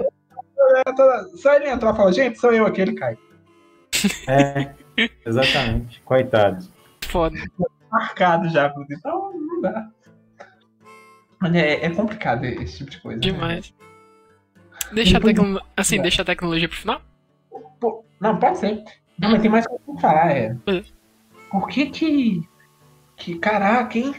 [1.35, 3.17] Só ele entrar e falar, gente, sou eu aquele, cai.
[4.27, 4.69] É,
[5.25, 6.01] exatamente.
[6.01, 6.65] Coitado.
[7.07, 7.35] foda.
[7.91, 8.73] Marcado já.
[8.91, 9.87] Então, não dá.
[11.39, 13.17] Mas é, é complicado esse tipo de coisa.
[13.17, 13.21] né?
[13.21, 13.73] Demais.
[14.93, 15.65] Deixa a tecnologia.
[15.75, 17.01] Assim, deixa a tecnologia pro final?
[18.19, 18.83] Não, pode ser.
[19.17, 20.55] Não, mas tem mais coisa pra falar, é.
[20.67, 20.83] Hum.
[21.51, 22.41] Por que que.
[23.17, 24.15] Que, caraca, hein?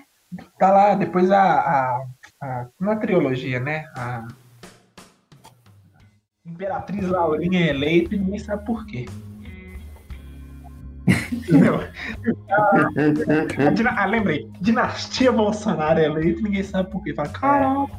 [0.59, 2.03] Tá lá, depois a.
[2.43, 3.85] a, a trilogia, né?
[3.97, 4.27] A.
[6.47, 9.07] Imperatriz Laurinha é eleita e ninguém sabe por quê.
[11.33, 11.81] Entendeu?
[12.49, 14.49] A dina- ah, lembrei.
[14.61, 17.15] Dinastia Bolsonaro é eleita e ninguém sabe por quê.
[17.15, 17.93] Fala, caraca.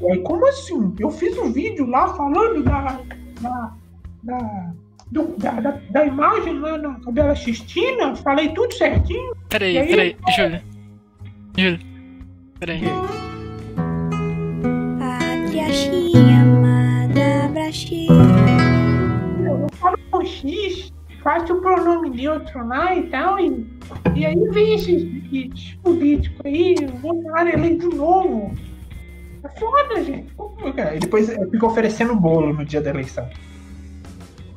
[0.00, 0.94] E aí, como assim?
[0.98, 3.00] Eu fiz um vídeo lá falando da.
[3.40, 3.72] Da.
[4.22, 4.72] da,
[5.10, 9.34] do- da, da, da imagem lá na Cabela Sistina, falei tudo certinho.
[9.48, 9.86] Peraí, aí?
[9.88, 10.62] peraí, Júlia.
[11.56, 11.80] Júlia.
[12.60, 12.80] Peraí.
[14.98, 18.08] Pátria Chia, amada Brasil.
[19.46, 23.66] Eu falo com X, faço o pronome neutro lá e tal, e,
[24.14, 28.52] e aí vem esses, esses políticos aí, o Bolsonaro eleito de novo.
[29.54, 30.32] É foda, gente.
[30.34, 30.94] Como, cara?
[30.96, 33.28] E depois fica oferecendo bolo no dia da eleição.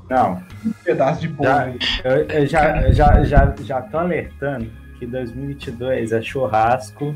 [0.09, 1.49] Não, Um pedaço de bolo.
[1.49, 1.69] Já-
[2.03, 7.15] eu, eu já, já, já, já tô alertando que 2022 é churrasco,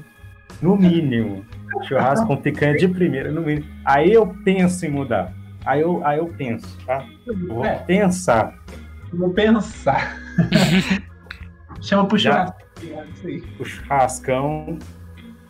[0.62, 1.46] no mínimo.
[1.84, 3.68] Churrasco com picanha de primeira, no mínimo.
[3.84, 5.34] Aí eu penso em mudar.
[5.66, 7.06] Aí eu, aí eu penso, tá?
[7.26, 8.58] Eu vou É, pensar.
[9.12, 10.18] vou pensar.
[11.82, 12.32] Chama pro Já.
[12.32, 12.62] churrasco.
[13.26, 13.44] é aí.
[13.60, 14.80] O churrascão,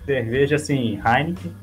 [0.05, 1.53] cerveja assim, Heineken,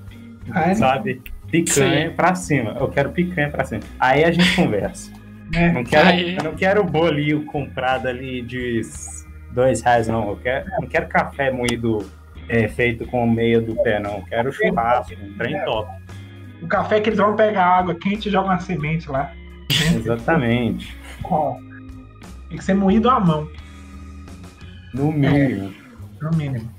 [0.47, 0.75] Heineken.
[0.77, 1.23] sabe?
[1.51, 2.17] Picanha Sim.
[2.17, 2.77] pra cima.
[2.81, 3.83] Eu quero picanha pra cima.
[4.01, 5.11] Aí a gente conversa.
[5.55, 5.71] É.
[5.71, 6.35] Não quero, Aí.
[6.35, 8.81] eu não quero bolinho comprado ali de
[9.51, 10.31] dois reais, não.
[10.31, 11.99] Eu quero, não quero café moído
[12.49, 14.17] é, feito com meia do pé, não.
[14.17, 15.91] Eu quero churrasco, um trem top.
[16.63, 19.31] O café que eles vão pegar água quente e jogam uma semente lá.
[19.95, 20.97] Exatamente.
[22.49, 23.47] Tem que ser moído à mão,
[24.95, 25.71] No mínimo.
[26.23, 26.72] no mínimo.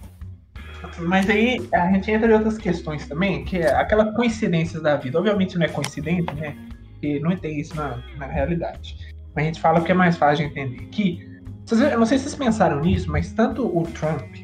[0.99, 5.17] Mas aí a gente entra em outras questões também, que é aquela coincidência da vida.
[5.17, 6.56] Obviamente não é coincidente, né?
[6.91, 8.97] Porque não tem isso na, na realidade.
[9.36, 10.86] Mas a gente fala porque é mais fácil de entender.
[10.88, 11.27] Que,
[11.71, 14.36] eu não sei se vocês pensaram nisso, mas tanto o Trump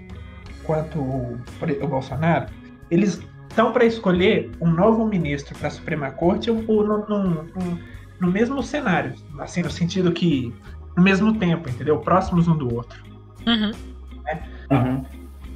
[0.63, 1.39] quanto o,
[1.81, 2.47] o Bolsonaro,
[2.89, 7.43] eles estão para escolher um novo ministro para a Suprema Corte ou, ou no, no-
[7.43, 7.79] no-
[8.19, 9.13] no mesmo cenário.
[9.39, 10.53] Assim, no sentido que
[10.97, 11.99] no mesmo tempo, entendeu?
[11.99, 13.01] Próximos um do outro.
[13.47, 13.71] Uhum.
[14.71, 15.05] Uhum.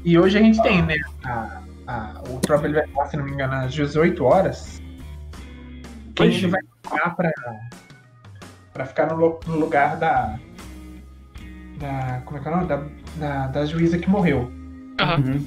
[0.04, 0.96] E hoje a gente tem, né?
[1.24, 4.82] a- a- o Trump ele vai falar, se não me engano, às 18 horas.
[6.16, 7.32] Quem ele vai ficar pra,
[8.74, 10.38] pra ficar no, no lugar da.
[11.80, 12.22] Da.
[12.26, 12.68] Como é que é o nome?
[12.68, 12.84] Da,
[13.18, 14.42] da, da juíza que morreu.
[15.02, 15.46] Uhum.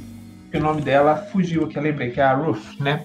[0.51, 3.05] Que o nome dela fugiu, que eu lembrei, que é a Ruth, né?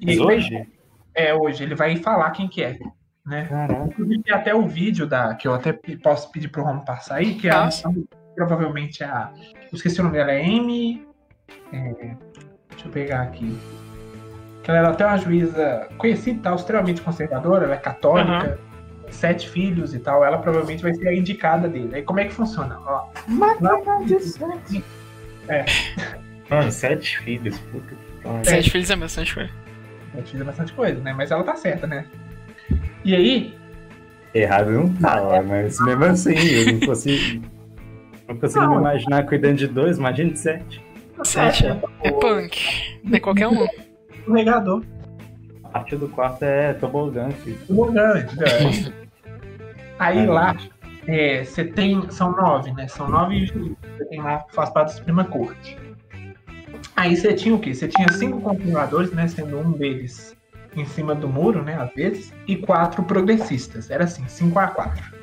[0.00, 0.68] E vai- hoje?
[1.14, 1.62] É, hoje.
[1.62, 2.78] Ele vai falar quem que é,
[3.24, 3.46] né?
[3.46, 3.84] Caraca.
[3.84, 7.34] Inclusive, tem até o vídeo da, que eu até posso pedir pro Romo passar aí,
[7.34, 7.92] que é a, Passa.
[8.34, 9.30] Provavelmente a.
[9.70, 11.06] Eu esqueci o nome dela, é Amy.
[11.72, 12.16] é,
[12.70, 13.58] deixa eu pegar aqui.
[14.66, 18.58] Ela era até uma juíza conhecida e tal, extremamente conservadora, ela é católica,
[19.02, 20.24] tem sete filhos e tal.
[20.24, 21.96] Ela provavelmente vai ser a indicada dele.
[21.96, 22.78] Aí como é que funciona?
[22.80, 23.08] Ó,
[26.48, 27.58] Mano, sete filhos.
[27.58, 28.44] Puta que pariu.
[28.44, 29.50] Sete filhos é bastante coisa.
[30.14, 31.12] sete filhos é bastante coisa, né?
[31.12, 32.06] Mas ela tá certa, né?
[33.04, 33.58] E aí,
[34.34, 37.44] Errado não tá, mas mesmo assim, eu não consigo.
[38.32, 40.84] Não consigo me imaginar cuidando de dois, imagina de sete.
[41.24, 41.66] Sete
[42.02, 43.00] é punk.
[43.04, 43.66] Não é qualquer um.
[44.26, 44.82] o regador.
[45.64, 47.58] A parte do quarto é tobogã, filho.
[47.92, 48.94] Grande, grande.
[49.98, 50.56] Aí lá,
[51.06, 52.10] é, você tem.
[52.10, 52.88] São nove, né?
[52.88, 53.76] São nove juízes.
[53.96, 55.78] Você tem lá faz parte da Suprema Corte.
[56.96, 57.74] Aí você tinha o quê?
[57.74, 59.26] Você tinha cinco conservadores, né?
[59.28, 60.36] Sendo um deles
[60.76, 61.74] em cima do muro, né?
[61.80, 63.90] Às vezes, e quatro progressistas.
[63.90, 65.14] Era assim, 5 a 4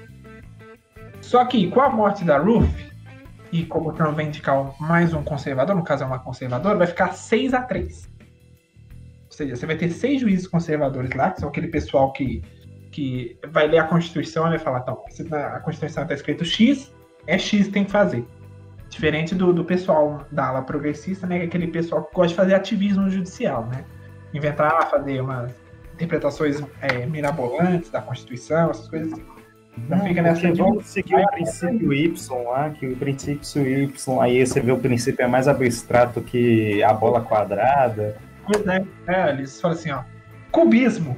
[1.22, 2.70] Só que com a morte da Ruth,
[3.52, 6.88] e como o Trump vai indicar mais um conservador, no caso é uma conservadora, vai
[6.88, 8.10] ficar 6 a 3
[9.26, 12.44] Ou seja, você vai ter seis juízes conservadores lá, que são aquele pessoal que,
[12.92, 16.94] que vai ler a Constituição e vai falar, então, a Constituição está escrito X,
[17.26, 18.26] é X que tem que fazer.
[18.90, 21.40] Diferente do, do pessoal da ala progressista, né?
[21.40, 23.86] é Aquele pessoal que gosta de fazer ativismo judicial, né?
[24.34, 25.54] Inventar, fazer umas
[25.94, 29.39] interpretações é, mirabolantes da Constituição, essas coisas assim.
[29.86, 34.60] Então fica nessa vamos seguir o princípio Y lá, que o princípio Y, aí você
[34.62, 38.18] vê o princípio é mais abstrato que a bola quadrada.
[38.46, 40.04] Pois é, é, eles falam assim, ó,
[40.52, 41.18] cubismo.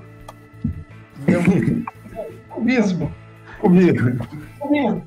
[2.49, 3.11] Cubismo.
[3.59, 4.27] Comigo.
[4.59, 5.05] Cubismo.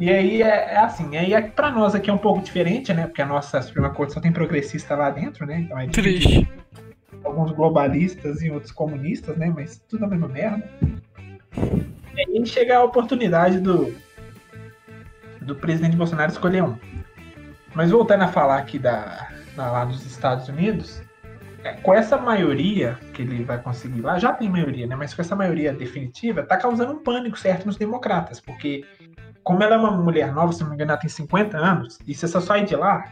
[0.00, 3.06] E aí é, é assim, aí é, pra nós aqui é um pouco diferente, né?
[3.06, 5.60] Porque a nossa Suprema Corte só tem progressista lá dentro, né?
[5.60, 6.48] Então é Triste.
[7.22, 9.52] alguns globalistas e outros comunistas, né?
[9.54, 10.68] Mas tudo a mesma merda.
[12.16, 13.94] E aí chega a oportunidade do,
[15.40, 16.76] do presidente Bolsonaro escolher um.
[17.74, 21.02] Mas voltando a falar aqui da, da- lá dos Estados Unidos,
[21.62, 24.96] é, com essa maioria que ele vai conseguir lá, já tem maioria, né?
[24.96, 28.84] Mas com essa maioria definitiva, tá causando um pânico certo nos democratas, porque
[29.44, 32.14] como ela é uma mulher nova, se não me engano, ela tem 50 anos, e
[32.14, 33.04] se você sair de lá,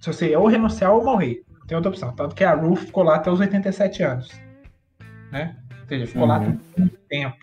[0.00, 2.12] se você ou renunciar ou morrer, não tem outra opção.
[2.14, 4.30] Tanto que a Ruth ficou lá até os 87 anos,
[5.30, 5.56] né?
[5.82, 6.56] Ou seja, ficou lá Uhum.
[6.56, 7.36] por muito tempo.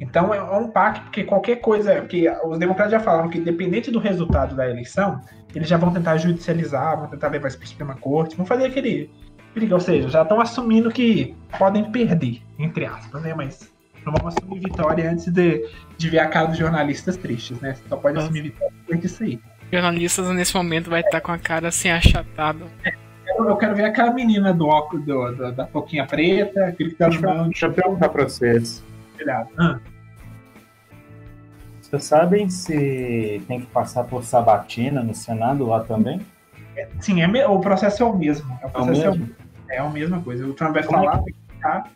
[0.00, 3.90] Então é é um pacto, porque qualquer coisa, porque os democratas já falaram que independente
[3.90, 5.20] do resultado da eleição,
[5.54, 8.66] eles já vão tentar judicializar, vão tentar levar isso para a Suprema Corte, vão fazer
[8.66, 9.10] aquele,
[9.50, 13.32] aquele- ou seja, já estão assumindo que podem perder, entre aspas, né?
[13.34, 13.70] Mas
[14.04, 17.76] não vão assumir vitória antes de, de ver a cara dos jornalistas tristes, né?
[17.88, 18.26] Só pode Nossa.
[18.26, 19.38] assumir vitória depois disso aí.
[19.72, 22.64] Jornalistas nesse momento vai estar com a cara assim achatada.
[23.38, 27.26] Eu, eu quero ver aquela menina do óculos do, do- da touquinha preta, gritando Deixa
[27.26, 28.84] eu, deixa eu perguntar pra vocês.
[29.22, 29.48] Olhado.
[29.58, 29.78] Ah,
[31.80, 36.20] Vocês sabem se tem que passar por sabatina no Senado lá também?
[37.00, 38.58] sim, é o processo é o mesmo.
[38.62, 39.34] É o É o processo é o mesmo?
[39.70, 40.46] É a mesma coisa.
[40.46, 41.90] O Trump vai é falar, vai ficar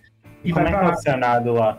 [0.44, 0.94] e Como vai é que é falar.
[0.94, 1.78] o Senado lá?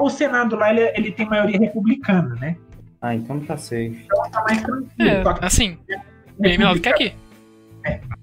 [0.00, 2.56] O Senado lá ele, ele tem maioria republicana, né?
[3.02, 4.02] Ah, então tá safe.
[4.04, 5.10] Então tá mais tranquilo.
[5.10, 5.78] É, assim,
[6.38, 7.14] bem melhor do que aqui.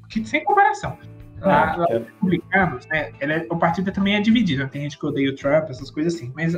[0.09, 0.97] que sem comparação.
[1.39, 3.11] Lá, Ah, lá os republicanos, né?
[3.19, 4.63] é- o partido também é dividido.
[4.63, 4.69] né?
[4.71, 6.31] Tem gente que odeia o Trump, essas coisas assim.
[6.35, 6.55] Mas,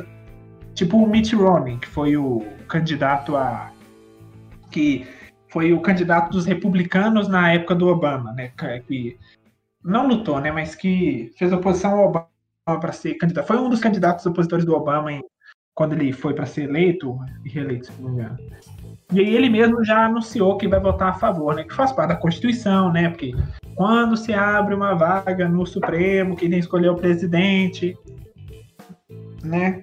[0.74, 3.70] tipo o Mitt Romney, que foi o candidato a.
[4.70, 5.06] que
[5.48, 8.52] foi o candidato dos republicanos na época do Obama, né?
[8.56, 9.18] Que, que
[9.84, 10.50] não lutou, né?
[10.52, 12.28] Mas que fez oposição ao Obama
[12.80, 13.46] para ser candidato.
[13.48, 15.22] Foi um dos candidatos opositores do Obama em-
[15.74, 18.38] quando ele foi para ser eleito e reeleito, se não me engano.
[19.12, 21.64] E aí ele mesmo já anunciou que vai votar a favor, né?
[21.64, 23.08] Que faz parte da Constituição, né?
[23.08, 23.32] Porque
[23.80, 27.96] quando se abre uma vaga no Supremo, quem tem que escolher o presidente,
[29.42, 29.82] né?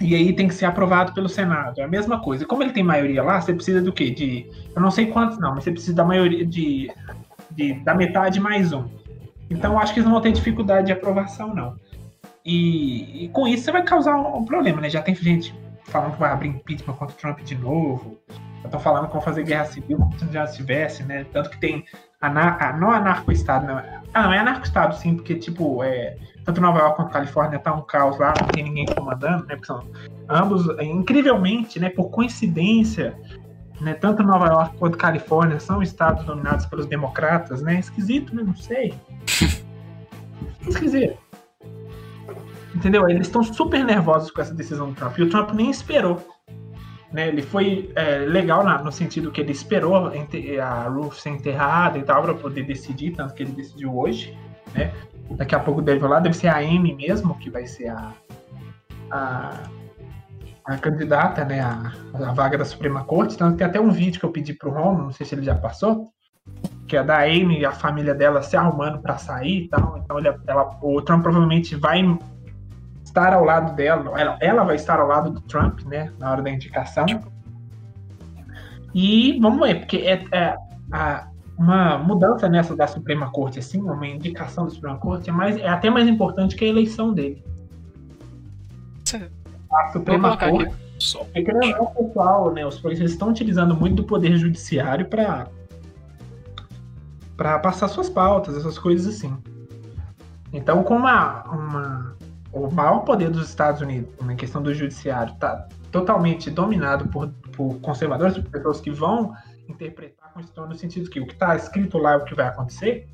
[0.00, 1.80] E aí tem que ser aprovado pelo Senado.
[1.80, 2.46] É a mesma coisa.
[2.46, 4.10] Como ele tem maioria lá, você precisa do quê?
[4.10, 4.48] De.
[4.72, 6.88] Eu não sei quantos não, mas você precisa da maioria de.
[7.50, 8.84] de da metade mais um.
[9.50, 11.74] Então acho que eles não vão ter dificuldade de aprovação, não.
[12.46, 14.88] E, e com isso você vai causar um, um problema, né?
[14.88, 15.52] Já tem gente
[15.86, 18.16] falando que vai abrir impeachment contra o Trump de novo.
[18.64, 21.26] Estão falando que vão fazer guerra civil como se já tivesse, né?
[21.32, 21.84] Tanto que tem.
[22.20, 23.78] Ah, não anarco-estado, não.
[24.12, 27.80] Ah, não, é anarco-estado sim, porque, tipo, é, tanto Nova York quanto Califórnia tá um
[27.80, 29.54] caos lá, não tem ninguém comandando, né?
[29.54, 29.86] Porque são
[30.28, 33.18] ambos, incrivelmente, né, por coincidência,
[33.80, 37.78] né, tanto Nova York quanto Califórnia são estados dominados pelos democratas, né?
[37.78, 38.42] Esquisito, né?
[38.42, 38.94] Não sei.
[40.68, 41.18] Esquisito.
[42.74, 43.08] Entendeu?
[43.08, 45.18] Eles estão super nervosos com essa decisão do Trump.
[45.18, 46.22] E o Trump nem esperou.
[47.12, 47.28] Né?
[47.28, 52.02] Ele foi é, legal na, no sentido que ele esperou a Ruth ser enterrada e
[52.02, 54.36] tal para poder decidir, tanto que ele decidiu hoje.
[54.74, 54.92] Né?
[55.32, 58.12] Daqui a pouco deve lá, deve ser a Amy mesmo, que vai ser a,
[59.10, 59.62] a,
[60.64, 63.34] a candidata né, a, a vaga da Suprema Corte.
[63.34, 65.54] Então tem até um vídeo que eu pedi pro Romo, não sei se ele já
[65.54, 66.10] passou,
[66.86, 69.98] que é da Amy e a família dela se arrumando para sair e tal.
[69.98, 72.02] Então ele, ela, o Trump provavelmente vai
[73.10, 76.42] estar ao lado dela, ela, ela vai estar ao lado do Trump, né, na hora
[76.42, 77.06] da indicação.
[78.94, 80.56] E vamos ver, porque é, é
[80.92, 85.56] a, uma mudança nessa da Suprema Corte, assim, uma indicação da Suprema Corte é, mais,
[85.56, 87.44] é até mais importante que a eleição dele.
[89.72, 90.74] A Suprema Corte.
[91.34, 95.48] É que não, o pessoal, né, os polícias estão utilizando muito do poder judiciário para
[97.36, 99.34] para passar suas pautas, essas coisas assim.
[100.52, 102.16] Então, com uma, uma
[102.52, 107.80] o maior poder dos Estados Unidos na questão do judiciário está totalmente dominado por, por
[107.80, 109.34] conservadores, por pessoas que vão
[109.68, 112.46] interpretar a Constituição no sentido que o que está escrito lá é o que vai
[112.46, 113.08] acontecer.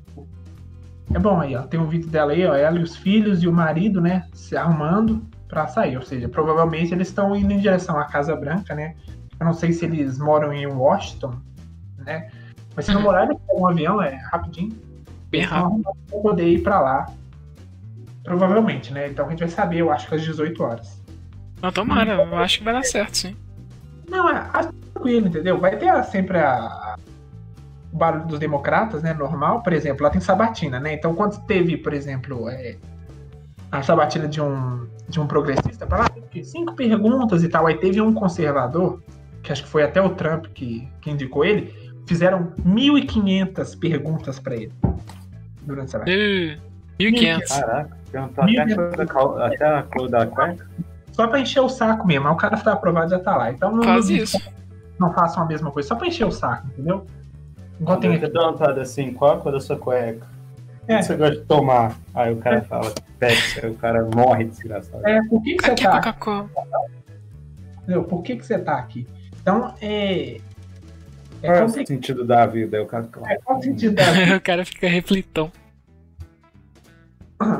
[1.13, 3.47] É bom aí, ó, tem um vídeo dela aí, ó, ela e os filhos e
[3.47, 7.97] o marido, né, se arrumando para sair, ou seja, provavelmente eles estão indo em direção
[7.97, 8.95] à Casa Branca, né?
[9.39, 11.35] Eu não sei se eles moram em Washington,
[11.99, 12.29] né?
[12.75, 14.77] Mas se não morar, um avião, é rapidinho.
[15.29, 15.83] Bem rápido.
[16.09, 17.05] Vão poder ir para lá
[18.27, 19.07] Provavelmente, né?
[19.07, 21.01] Então a gente vai saber, eu acho que às 18 horas.
[21.61, 23.37] Não, tomara, eu acho que vai dar certo, sim.
[24.09, 24.41] Não, é
[24.93, 25.57] tranquilo, entendeu?
[25.57, 26.95] Vai ter sempre a, a,
[27.93, 29.13] o barulho dos democratas, né?
[29.13, 30.93] Normal, por exemplo, lá tem sabatina, né?
[30.93, 32.75] Então quando teve, por exemplo, é,
[33.71, 36.07] a sabatina de um, de um progressista, para lá,
[36.43, 39.01] cinco perguntas e tal, aí teve um conservador,
[39.41, 41.73] que acho que foi até o Trump que, que indicou ele,
[42.05, 44.73] fizeram 1.500 perguntas para ele
[45.61, 46.17] durante a sabatina.
[46.99, 47.47] 1.500.
[47.47, 47.97] Caraca.
[48.11, 50.67] Perguntou até, a até a cor da cueca?
[51.11, 52.25] Só pra encher o saco mesmo.
[52.25, 53.51] Mas o cara tá aprovado já tá lá.
[53.51, 54.37] Então não, Faz isso.
[54.99, 55.89] não façam a mesma coisa.
[55.89, 57.05] Só pra encher o saco, entendeu?
[57.79, 58.27] Igual tem aqui.
[58.27, 60.25] perguntado assim, qual a cor da sua cueca?
[60.87, 60.97] O é.
[60.97, 61.97] que você gosta de tomar?
[62.13, 62.61] Aí o cara é.
[62.61, 65.05] fala, Pepsi, aí o cara morre desgraçado.
[65.05, 66.29] É, por que, que você aqui tá aqui?
[67.83, 68.03] Entendeu?
[68.03, 69.07] Por que, que você tá aqui?
[69.41, 70.37] Então, é.
[71.43, 72.77] É qual é o sentido da vida?
[72.77, 74.35] Aí o cara, é, qual o sentido da vida?
[74.37, 75.51] o cara fica reflitão.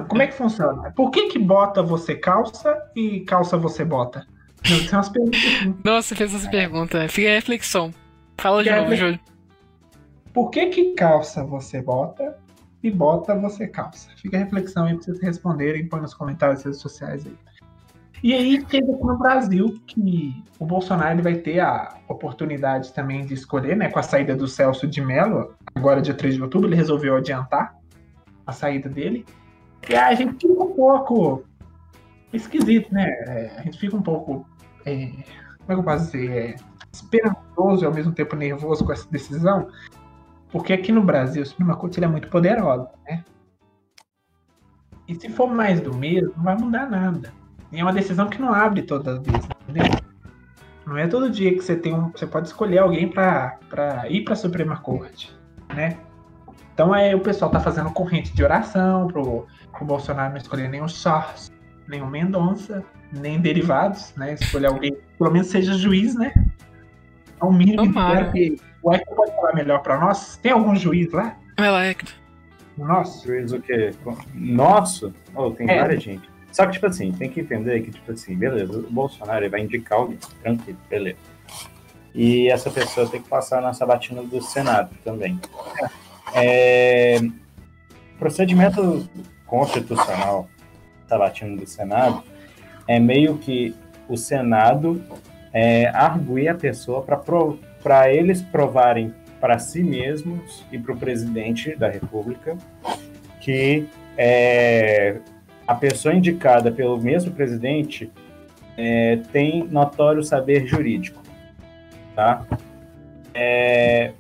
[0.08, 0.92] Como é que funciona?
[0.92, 4.26] Por que que bota você calça e calça você bota?
[4.70, 5.76] Não.
[5.84, 7.08] Nossa, fez essa pergunta.
[7.08, 7.94] Fica a reflexão.
[8.38, 9.20] Fala de novo, Júlio.
[10.34, 12.38] Por que que calça você bota
[12.84, 14.10] e bota você calça?
[14.18, 17.36] Fica a reflexão aí pra vocês responderem, põe nos comentários das redes sociais aí.
[18.24, 23.26] E aí chega aqui no Brasil que o Bolsonaro ele vai ter a oportunidade também
[23.26, 23.90] de escolher, né?
[23.90, 27.76] Com a saída do Celso de Mello, agora dia 3 de outubro, ele resolveu adiantar
[28.46, 29.26] a saída dele.
[29.90, 31.44] E a gente fica um pouco
[32.34, 33.06] esquisito, né?
[33.28, 34.46] É, a gente fica um pouco.
[34.86, 36.32] É, como é que eu posso dizer?
[36.32, 36.56] É,
[36.92, 39.70] esperançoso e ao mesmo tempo nervoso com essa decisão.
[40.52, 43.24] Porque aqui no Brasil, a Suprema Corte é muito poderosa, né?
[45.08, 47.32] E se for mais do mesmo, não vai mudar nada.
[47.72, 49.86] E é uma decisão que não abre todas as vezes, entendeu?
[50.86, 53.60] Não é todo dia que você tem um, você pode escolher alguém para
[54.10, 55.38] ir para a Suprema Corte,
[55.74, 55.98] né?
[56.74, 59.48] Então é o pessoal tá fazendo corrente de oração pro,
[59.78, 61.52] pro Bolsonaro não escolher nenhum Soros,
[61.88, 64.34] nenhum Mendonça, nem derivados, né?
[64.34, 66.34] Escolher alguém que pelo menos seja juiz, né?
[67.40, 68.32] É o mínimo Tomara.
[68.32, 70.38] que o Hector pode falar melhor para nós.
[70.38, 71.38] Tem algum juiz lá?
[71.58, 72.14] Vai lá, Hector.
[72.78, 73.26] Nosso?
[73.26, 73.92] Juiz o quê?
[74.34, 75.14] Nosso?
[75.36, 75.80] Oh, tem É.
[75.80, 76.30] várias gente.
[76.52, 79.62] Só que, tipo assim, tem que entender que, tipo assim, beleza, o Bolsonaro ele vai
[79.62, 81.18] indicar alguém, tranquilo, beleza.
[82.16, 85.40] E essa pessoa tem que passar na sabatina do Senado também.
[86.34, 87.20] É,
[88.18, 89.08] procedimento
[89.48, 90.48] constitucional
[91.08, 92.22] sabatina do Senado
[92.88, 93.76] é meio que
[94.08, 95.02] o Senado
[95.54, 97.04] é, arguir a pessoa
[97.82, 102.58] para eles provarem para si mesmos e para o presidente da República
[103.40, 103.88] que
[104.18, 105.20] é,
[105.66, 108.12] a pessoa indicada pelo mesmo presidente
[108.78, 111.22] é, tem notório saber jurídico,
[112.16, 112.46] tá?
[113.34, 114.12] É,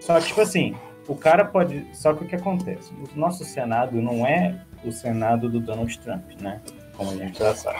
[0.00, 0.74] só que, tipo assim,
[1.08, 1.86] o cara pode.
[1.92, 2.92] Só que o que acontece?
[2.92, 6.60] O nosso Senado não é o Senado do Donald Trump, né?
[6.96, 7.78] Como a gente já sabe.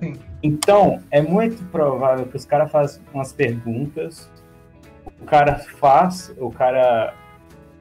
[0.00, 0.18] Sim.
[0.42, 4.28] Então, é muito provável que os caras façam umas perguntas,
[5.20, 7.14] o cara faz, o cara,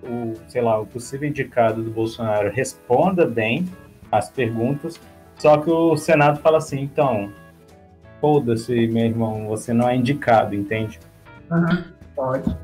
[0.04, 3.68] o, sei lá, o possível indicado do Bolsonaro responda bem
[4.12, 5.00] as perguntas,
[5.38, 7.34] só que o Senado fala assim, então,
[8.20, 11.00] foda-se, meu irmão, você não é indicado, entende?
[11.50, 12.56] Aham, Pode.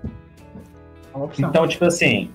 [1.14, 1.50] É uma opção.
[1.50, 2.30] Então, tipo assim,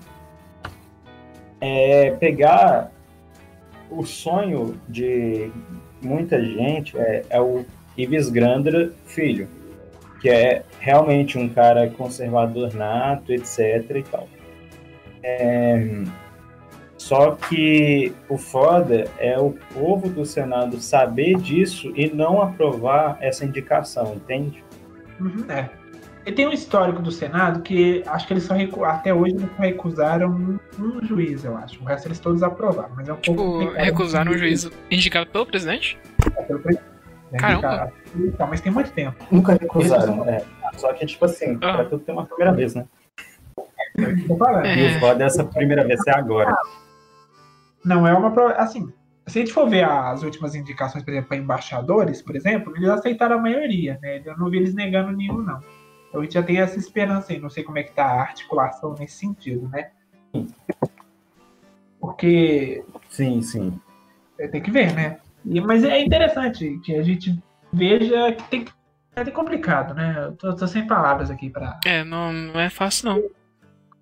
[1.61, 2.91] é pegar
[3.89, 5.51] o sonho de
[6.01, 7.65] muita gente é, é o
[7.97, 9.47] Ives Grandra filho,
[10.19, 14.27] que é realmente um cara conservador nato, etc e tal.
[15.21, 16.03] É,
[16.97, 23.45] só que o foda é o povo do Senado saber disso e não aprovar essa
[23.45, 24.63] indicação, entende?
[25.19, 25.69] Uhum, é.
[26.25, 28.85] E tem um histórico do Senado que acho que eles só recu...
[28.85, 31.81] até hoje eles só recusaram um, um juiz, eu acho.
[31.81, 32.91] O resto eles todos aprovaram.
[32.95, 33.41] Mas é um pouco.
[33.41, 33.83] Tipo, complicado.
[33.85, 35.99] recusaram o juízo indicado pelo presidente?
[36.37, 36.87] É, pelo presidente,
[37.31, 37.67] né, Caramba.
[37.67, 37.93] indicado.
[38.15, 39.17] Então, mas tem muito tempo.
[39.29, 40.45] Nunca recusaram, é.
[40.77, 41.73] Só que, tipo assim, Ah.
[41.73, 42.85] pra tudo tem uma primeira vez, né?
[43.97, 44.03] É.
[44.67, 44.77] É.
[44.93, 46.55] E o foda dessa primeira vez é agora.
[47.83, 48.33] Não é uma.
[48.53, 48.91] Assim,
[49.27, 52.89] se a gente for ver as últimas indicações, por exemplo, para embaixadores, por exemplo, eles
[52.89, 54.21] aceitaram a maioria, né?
[54.25, 55.59] Eu não vi eles negando nenhum, não.
[56.13, 57.39] Então a gente já tem essa esperança aí.
[57.39, 59.89] Não sei como é que tá a articulação nesse sentido, né?
[61.99, 63.79] Porque Sim, sim.
[64.39, 65.17] é, tem que ver, né?
[65.43, 67.35] E- mas é interessante que a gente
[67.71, 68.71] veja que tem que.
[69.15, 70.15] É complicado, né?
[70.25, 71.79] Eu tô, tô sem palavras aqui pra.
[71.83, 73.23] É, não, não é fácil não.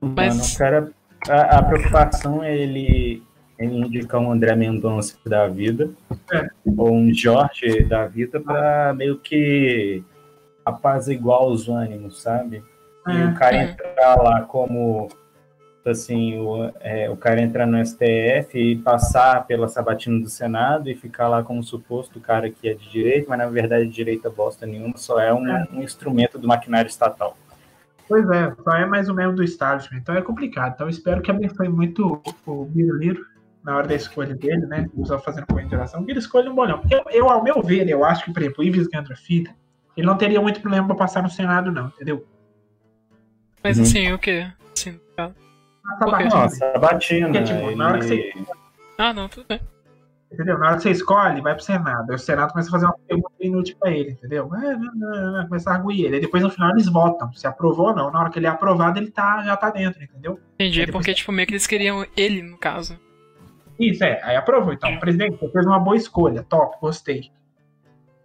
[0.01, 0.91] Mas- Mano, o cara.
[1.29, 3.23] A, a preocupação é ele,
[3.57, 5.91] ele indicar um André Mendonça da vida,
[6.33, 6.49] É.
[6.65, 10.03] ou um Jorge da vida, pra meio que
[10.65, 12.63] apaziguar os ânimos, sabe?
[13.07, 13.63] E É, o cara é.
[13.71, 15.07] entrar lá como.
[15.83, 20.95] Assim, o, é, o cara entrar no STF e passar pela sabatina do Senado e
[20.95, 24.95] ficar lá como suposto cara que é de direita, mas na verdade direita bosta nenhuma,
[24.97, 25.67] só é um, É.
[25.73, 27.35] um instrumento do maquinário estatal.
[28.07, 29.97] Pois é, só é mais ou menos do establishment.
[29.97, 30.73] Então é complicado.
[30.75, 33.25] Então eu espero que abençoe muito o Biruliro
[33.63, 34.87] na hora da escolha dele, né?
[35.05, 36.03] Só fazendo consideração.
[36.05, 36.83] Que ele escolha um bolhão.
[36.91, 39.51] Eu, eu, ao meu ver, eu acho que, por exemplo, o Ives Gandra Filho,
[39.95, 42.25] ele não teria muito problema pra passar no Senado, não, entendeu?
[43.63, 43.83] Mas Uhum.
[43.83, 44.47] assim, o quê?
[44.75, 45.31] Assim, tá.
[45.83, 46.23] Passa Por quê?
[46.23, 48.45] batido, Não, sabatina, Porque, tipo, na hora que ele-
[48.97, 49.59] Ah, não, tudo bem.
[50.31, 50.57] entendeu?
[50.57, 52.09] Na hora que você escolhe, vai pro Senado.
[52.09, 54.49] Aí o Senado começa a fazer uma pergunta inútil pra ele, entendeu?
[54.55, 56.15] É, não, não, não, começa a arguir ele.
[56.15, 58.09] Aí depois no final eles votam se aprovou ou não.
[58.11, 60.39] Na hora que ele é aprovado, ele tá, já tá dentro, entendeu?
[60.55, 62.97] Entendi, Aí depois- porque, tipo, meio que eles queriam ele, no caso.
[63.79, 64.21] Isso, é.
[64.23, 64.71] Aí aprovou.
[64.73, 66.43] Então, presidente, você fez uma boa escolha.
[66.43, 67.31] Top, gostei.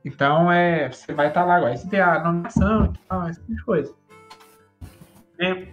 [0.06, 1.72] Então, é, você vai estar lá agora.
[1.72, 3.94] Aí você tem a nomeação e tal, esse tipo de coisa.
[5.40, 5.66] É,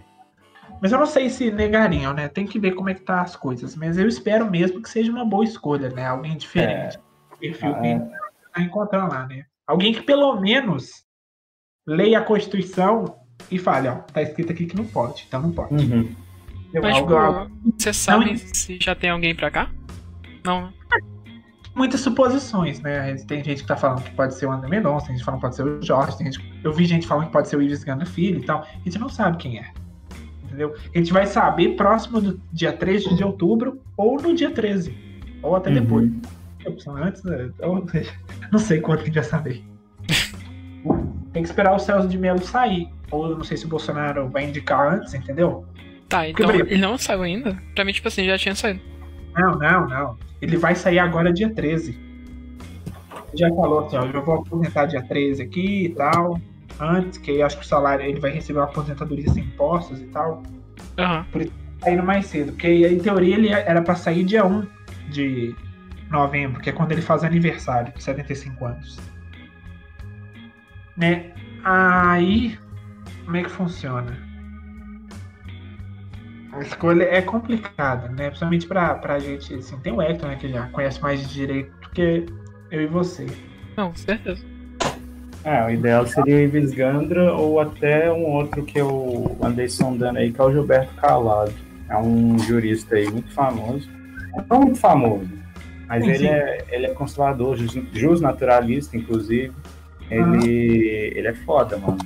[0.82, 2.26] mas eu não sei se negariam, né?
[2.28, 3.76] Tem que ver como é que tá as coisas.
[3.76, 6.04] Mas eu espero mesmo que seja uma boa escolha, né?
[6.06, 6.98] Alguém diferente.
[7.38, 8.10] Perfil Ah, que a gente
[8.52, 9.44] tá encontrando lá, né?
[9.66, 11.04] Alguém que pelo menos
[11.86, 13.16] leia a Constituição
[13.50, 15.72] e fale, ó, tá escrito aqui que não pode, então não pode.
[15.74, 16.12] Uhum.
[16.72, 19.70] Eu, Mas, algo- tipo, algo- você sabe se já tem alguém pra cá?
[20.44, 20.72] Não, né?
[21.74, 23.14] Muitas suposições, né?
[23.26, 25.46] Tem gente que tá falando que pode ser o André Mendonça, tem gente falando que
[25.46, 26.54] pode ser o Jorge, tem gente...
[26.62, 28.60] eu vi gente falando que pode ser o Ives Gana Filho e tal.
[28.62, 29.70] A gente não sabe quem é.
[30.44, 30.74] Entendeu?
[30.94, 34.96] A gente vai saber próximo do dia 13 de outubro ou no dia 13.
[35.42, 35.74] Ou até Uhum.
[35.80, 36.10] depois.
[36.96, 37.50] Antes, né?
[37.60, 37.84] ou,
[38.50, 39.62] não sei quando que a gente vai saber.
[41.32, 42.88] Tem que esperar o Celso de Mello sair.
[43.10, 45.66] Ou não sei se o Bolsonaro vai indicar antes, entendeu?
[46.08, 46.66] Tá, então Gabriel.
[46.68, 47.58] ele não saiu ainda?
[47.74, 48.80] Pra mim, tipo assim, já tinha saído.
[49.34, 50.18] Não, não, não.
[50.40, 51.90] Ele vai sair agora dia 13.
[51.90, 56.40] Ele já falou assim, ó, eu vou aposentar dia 13 aqui e tal.
[56.80, 60.42] Antes, que acho que o salário ele vai receber uma aposentadoria sem impostos e tal.
[60.98, 61.26] Aham.
[61.82, 62.52] Saindo mais cedo.
[62.52, 64.66] Porque em teoria ele era pra sair dia 1
[65.10, 65.54] de
[66.10, 68.98] novembro, que é quando ele faz aniversário, de 75 anos.
[70.96, 71.32] Né?
[71.64, 72.58] Aí,
[73.24, 74.23] como é que funciona?
[76.54, 78.26] A escolha é complicada, né?
[78.28, 81.72] Principalmente pra, pra gente, assim, tem o Hector, né, que já conhece mais de direito
[81.82, 82.24] do que
[82.70, 83.26] eu e você.
[83.76, 84.42] Não, certeza.
[85.42, 90.18] É, o ideal seria o Ives Gandra ou até um outro que eu andei sondando
[90.18, 91.52] aí, que é o Gilberto Calado.
[91.88, 93.88] É um jurista aí muito famoso.
[94.48, 95.28] Não muito famoso,
[95.86, 96.26] mas Sim, ele sim.
[96.28, 99.52] é, ele é conservador, jus- justnaturalista, inclusive.
[100.10, 101.98] Ele, ele é foda, mano.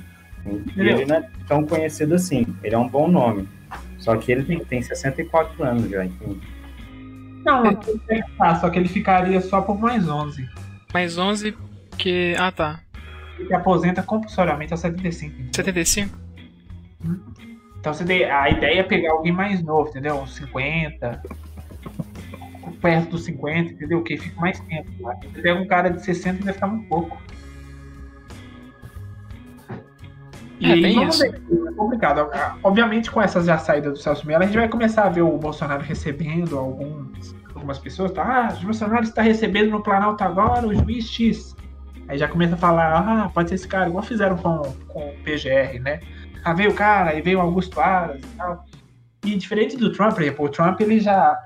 [0.45, 2.45] E Ele é- ele não é tão conhecido assim.
[2.63, 3.47] Ele é um bom nome.
[3.99, 6.39] Só que ele tem, tem 64 anos já, enfim.
[7.45, 10.47] Não, não tem que pensar, só que ele ficaria só por mais 11.
[10.93, 11.51] Mais 11
[11.89, 12.35] porque.
[12.37, 12.79] Ah, tá.
[13.37, 15.33] Ele se aposenta compulsoriamente aos 75.
[15.33, 15.51] entendeu?
[15.53, 16.17] 75?
[17.79, 20.15] Então você tem- a ideia é pegar alguém mais novo, entendeu?
[20.19, 21.21] Uns 50.
[22.81, 24.01] Perto dos 50, entendeu?
[24.03, 24.89] Que fica mais tempo.
[25.01, 25.15] Lá.
[25.15, 27.21] Você pega um cara de 60 vai ficar muito pouco.
[30.59, 31.31] E É, aí, tem vamos isso.
[31.31, 32.29] ver, é complicado.
[32.63, 35.37] Obviamente, com essas já saídas do Celso Mello, a gente vai começar a ver o
[35.37, 38.11] Bolsonaro recebendo alguns, algumas pessoas.
[38.11, 38.23] Tá?
[38.49, 41.55] Ah, o Bolsonaro está recebendo no Planalto agora o juiz X.
[42.07, 45.13] Aí já começa a falar, ah, pode ser esse cara, igual fizeram com, com o
[45.23, 45.99] PGR, né?
[46.43, 48.65] Ah, veio o cara, aí veio o Augusto Aras e tal.
[49.25, 51.37] E diferente do Trump, por exemplo, o Trump, ele já.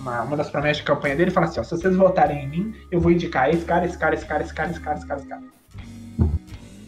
[0.00, 2.74] Uma, uma das promessas de campanha dele fala assim: ó, se vocês votarem em mim,
[2.90, 5.20] eu vou indicar esse cara, esse cara, esse cara, esse cara, esse cara, esse cara,
[5.20, 5.42] esse cara.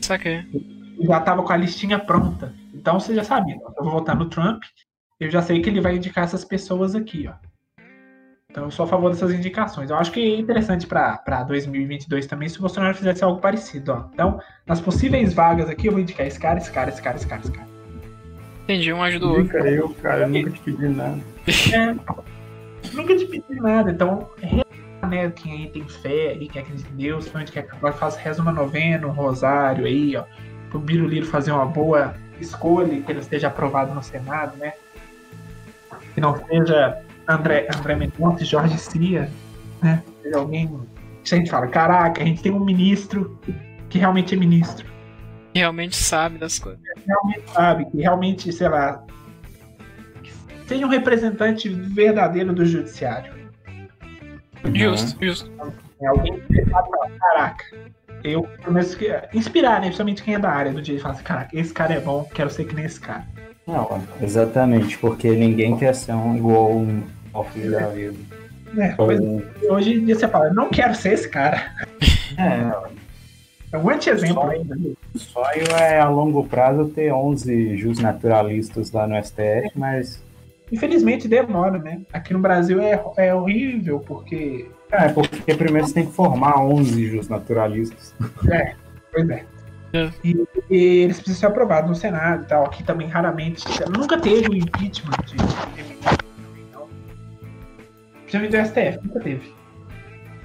[0.01, 0.78] Saquei.
[0.99, 2.53] E já tava com a listinha pronta.
[2.75, 4.63] Então você já sabia: ó, eu vou votar no Trump,
[5.21, 7.35] eu já sei que ele vai indicar essas pessoas aqui, ó.
[8.51, 9.91] Então eu sou a favor dessas indicações.
[9.91, 14.05] Eu acho que é interessante para 2022 também se o Bolsonaro fizesse algo parecido, ó.
[14.13, 17.27] Então, nas possíveis vagas aqui, eu vou indicar esse cara, esse cara, esse cara, esse
[17.27, 17.69] cara, esse cara.
[18.65, 19.45] Entendi, um ajuda o outro.
[19.45, 21.19] Fica eu, cara, eu nunca te pedi nada.
[22.93, 24.65] Nunca te pedi nada, então reza,
[25.09, 28.19] né, quem aí tem fé, aí, quem acredita em Deus, onde quer que agora faça,
[28.19, 30.25] reza uma novena, um rosário aí, ó,
[30.71, 34.73] pro Biruliro fazer uma boa escolha e que ele esteja aprovado no Senado, né?
[36.14, 39.31] Que não seja André, André Mendonça e Jorge Cia,
[39.83, 40.03] né?
[40.23, 40.69] Seja alguém
[41.25, 43.39] que a gente fala, caraca, a gente tem um ministro
[43.89, 44.87] que realmente é ministro,
[45.55, 46.81] Realmente sabe das coisas.
[47.07, 49.03] realmente sabe, que realmente, sei lá,
[50.23, 50.33] que
[50.66, 53.33] seja um representante verdadeiro do judiciário.
[54.73, 55.51] Justo, justo.
[56.01, 57.64] É alguém que fala, caraca,
[58.25, 59.87] eu pelo menos que- inspirar, né?
[59.87, 62.25] Principalmente quem é da área do dia e fala assim, caraca, esse cara é bom,
[62.35, 63.25] quero ser que nem esse cara.
[63.66, 67.03] Não, exatamente, porque ninguém quer ser um igual um
[67.33, 68.16] ao filho da vida.
[68.77, 69.21] É, pois,
[69.69, 71.73] hoje em dia você fala, não quero ser esse cara.
[72.39, 72.71] É,
[73.73, 74.77] É um anti-exemplo ainda.
[75.12, 80.23] o sonho é a longo prazo ter 11 jus naturalistas lá no STF, mas
[80.71, 82.03] Infelizmente demora, né?
[82.12, 84.69] Aqui no Brasil é, é horrível, porque.
[84.91, 88.14] É porque primeiro você tem que formar 11 jus naturalistas.
[89.12, 89.45] Pois é.
[89.93, 90.11] É.
[90.22, 92.66] E, e eles precisam ser aprovados no Senado e tal.
[92.66, 93.64] Aqui também raramente.
[93.97, 95.36] Nunca teve o impeachment de.
[95.36, 96.89] de- não.
[98.22, 99.55] Principalmente do STF, nunca teve.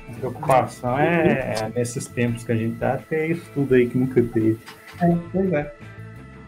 [0.09, 3.97] A preocupação é, é, nesses tempos que a gente tá, ter isso tudo aí que
[3.97, 4.59] nunca teve.
[5.01, 5.73] É, pois é.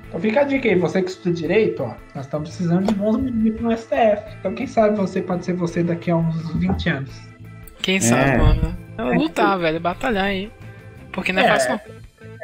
[0.08, 3.18] Então fica a dica aí, você que estuda direito, ó, nós estamos precisando de bons
[3.18, 4.38] ministros no STF.
[4.40, 7.35] Então quem sabe você pode ser você daqui a uns 20 anos.
[7.86, 8.38] Quem sabe, É.
[8.40, 8.76] mano.
[8.98, 9.80] É lutar, velho.
[9.80, 10.52] Batalhar aí.
[11.14, 11.50] Porque não é, É.
[11.50, 11.82] fácil, não.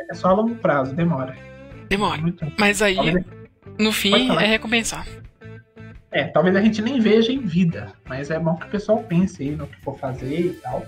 [0.08, 1.36] É só a longo prazo, demora.
[1.90, 2.22] Demora.
[2.22, 2.46] Muito.
[2.60, 3.26] Mas aí, Talvez,
[3.80, 5.08] no fim, é recompensar.
[6.12, 9.42] é, talvez a gente nem veja em vida, mas é bom que o pessoal pense
[9.42, 10.86] aí no que for fazer e tal.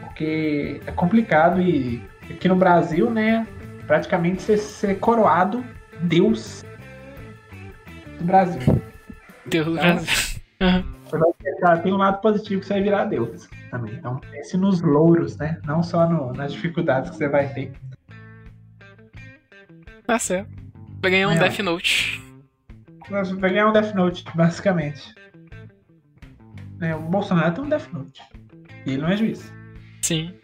[0.00, 3.46] Porque é complicado e aqui no Brasil, né,
[3.86, 5.62] praticamente ser, ser coroado
[6.00, 6.64] Deus
[8.18, 8.62] do Brasil.
[9.44, 10.40] Deus do Então, Brasil.
[10.62, 10.84] Aham.
[11.62, 13.94] Pensar, tem um lado positivo que você vai virar Deus também.
[13.94, 15.60] Então pense nos louros, né?
[15.64, 17.72] Não só no- nas dificuldades que você vai ter.
[20.04, 20.50] Tá certo.
[21.00, 21.38] Vai ganhar um É.
[21.38, 22.20] Death Note.
[23.38, 25.14] Vai ganhar um Death Note, basicamente.
[26.78, 28.20] Né, o Bolsonaro tem um Death Note.
[28.84, 29.52] E ele não é juiz.
[30.02, 30.34] Sim.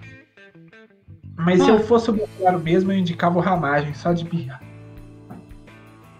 [1.36, 1.74] Mas se Ah.
[1.74, 4.60] eu fosse o Bolsonaro mesmo, eu indicava o Ramagem, só de birra.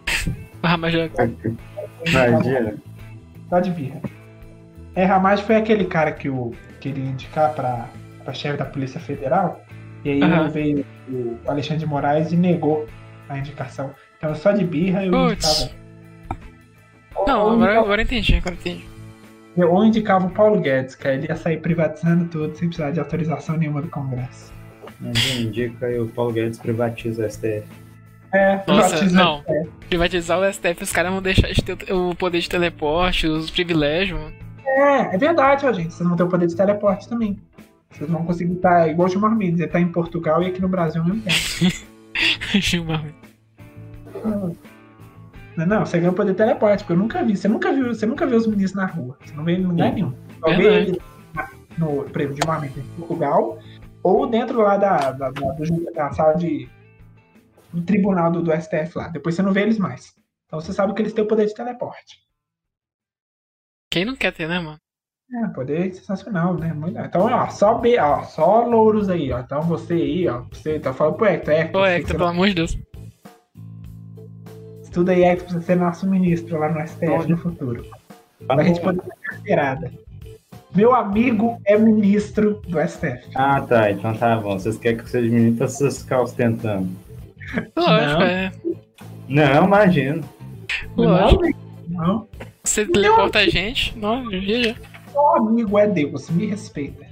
[0.81, 1.09] Mas já.
[2.05, 2.75] Imagina.
[3.49, 4.01] Só de birra.
[4.99, 7.89] É, Ramagem foi aquele cara que eu queria indicar pra,
[8.25, 9.65] pra chefe da Polícia Federal.
[10.05, 10.49] E aí Aham.
[10.49, 12.85] veio o Alexandre de Moraes e negou
[13.29, 13.95] a indicação.
[14.17, 15.61] Então só de birra eu Putz.
[15.63, 15.79] indicava.
[17.29, 18.85] Não, ou, agora, indicava, agora eu entendi, agora eu entendi.
[19.57, 22.99] ou indicava o Paulo Guedes, que aí ele ia sair privatizando tudo sem precisar de
[22.99, 24.53] autorização nenhuma do Congresso.
[25.01, 27.63] Imagina, indica aí o Paulo Guedes privatiza o STF.
[28.35, 29.15] É, Nossa, privatizando.
[29.15, 29.45] não.
[29.89, 34.19] Privatizar o STF, os caras vão deixar de ter o poder de teleporte, os privilégios,
[34.19, 34.48] mano.
[34.77, 35.95] É, é verdade, ó, gente.
[35.95, 37.41] Vocês vão ter o poder de teleporte também.
[37.91, 40.69] Vocês vão conseguir estar igual o Gilmar Mendes, ele tá em Portugal e aqui no
[40.69, 41.89] Brasil ao mesmo tempo.
[42.61, 43.05] Gilmar.
[45.57, 47.37] Não, não, você ganha o poder de teleporte, porque eu nunca vi.
[47.37, 49.19] Você nunca viu, você nunca viu os ministros na rua.
[49.25, 49.95] Você não vê em lugar Sim.
[49.95, 50.15] nenhum.
[50.41, 51.01] Só vê ele
[51.79, 53.59] no, por exemplo, Gilmar Mendes em Portugal,
[54.03, 55.57] ou dentro lá da, da, da,
[55.95, 56.69] da sala de.
[57.73, 59.09] do tribunal do, do STF lá.
[59.09, 60.15] Depois você não vê eles mais.
[60.47, 62.28] Então você sabe que eles têm o poder de teleporte.
[63.99, 64.79] Quem não quer ter, né, mano?
[65.45, 66.73] É, poder sensacional, né?
[66.73, 69.41] Muito- Então, ó, só, B, ó, só louros aí, ó.
[69.41, 72.47] Então você aí, ó, você tá falando pro Hector, Hector, Ô, Hector, você pelo amor
[72.49, 72.79] de Deus.
[74.83, 77.83] estuda aí, Hector, pra você ser nosso ministro lá no STF no futuro.
[78.47, 78.87] Tá Pra gente bom.
[78.87, 79.93] poder ter carteirada.
[80.75, 83.29] Meu amigo é ministro do STF.
[83.35, 83.91] Ah, tá.
[83.91, 84.57] Então tá bom.
[84.59, 86.89] Vocês querem que eu seja então vocês ficam ostentando.
[87.77, 88.23] Lógico, Não.
[88.23, 88.53] é.
[89.29, 90.25] Não, imagino.
[90.97, 91.43] Lógico.
[91.89, 92.29] Não, não.
[92.69, 94.23] Você teleporta a gente, não.
[94.25, 97.07] Meu amigo é Deus, me respeita.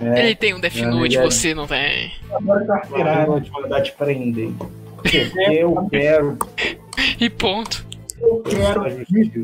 [0.00, 2.12] É, Ele tem um Death Meu Note, amigo é- você não tem.
[2.30, 3.26] Agora tá eu tirado.
[3.26, 4.50] vou te mandar te prender.
[4.94, 6.38] Porque eu quero.
[7.20, 7.84] E ponto.
[8.20, 8.82] Eu quero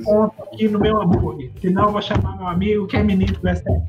[0.04, 1.50] ponto aqui no meu hambúrguer.
[1.60, 3.82] Senão eu vou chamar meu amigo que é ministro do STF.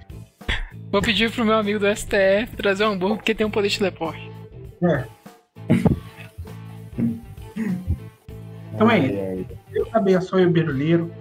[0.91, 3.77] Vou pedir pro meu amigo do STF trazer um hambúrguer porque tem um poder de
[3.77, 4.31] teleporte.
[4.83, 5.03] É.
[8.75, 9.47] Então é isso.
[9.75, 11.11] Deus abençoe o Biruleiro.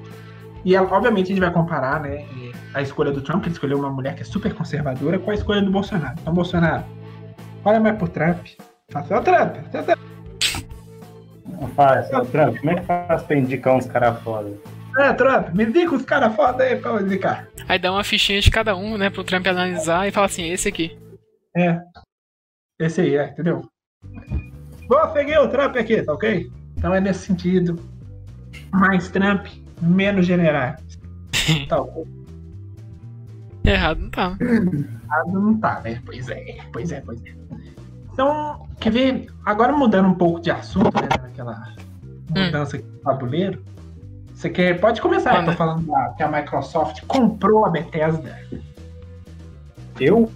[0.64, 2.24] E ela- obviamente a gente vai comparar, né,
[2.72, 5.34] a escolha do Trump, que ele escolheu uma mulher que é super conservadora, com a
[5.34, 6.14] escolha do Bolsonaro.
[6.22, 6.84] Então, Bolsonaro,
[7.64, 8.46] olha mais pro Trump.
[8.90, 9.56] Fala, ô Trump,
[11.60, 14.50] Não faz, ô, Trump, como é que faz pra indicar uns caras foda?
[14.96, 17.48] é, Trump, me indica os caras foda aí pra eu indicar.
[17.68, 20.68] Aí dá uma fichinha de cada um, né, pro Trump analisar e fala assim, esse
[20.68, 20.96] aqui.
[21.56, 21.80] É.
[22.80, 23.62] Esse aí, é, entendeu?
[24.88, 26.48] Vou seguir o Trump aqui, tá ok?
[26.76, 27.78] Então é nesse sentido.
[28.74, 29.46] Mais Trump,
[29.80, 30.80] menos generais.
[31.68, 32.04] Tá ok.
[33.64, 34.36] Errado não tá.
[34.40, 36.00] errado não tá, né?
[36.06, 37.34] Pois é, pois é, pois é.
[38.12, 39.26] Então, quer ver?
[39.44, 41.08] Agora mudando um pouco de assunto, né?
[41.22, 41.74] Naquela
[42.30, 43.62] mudança aqui do tabuleiro.
[44.34, 44.80] Você quer.
[44.80, 45.56] Pode começar, eu tô Manda.
[45.56, 48.38] falando da- que a Microsoft comprou a Bethesda.
[50.00, 50.30] Eu?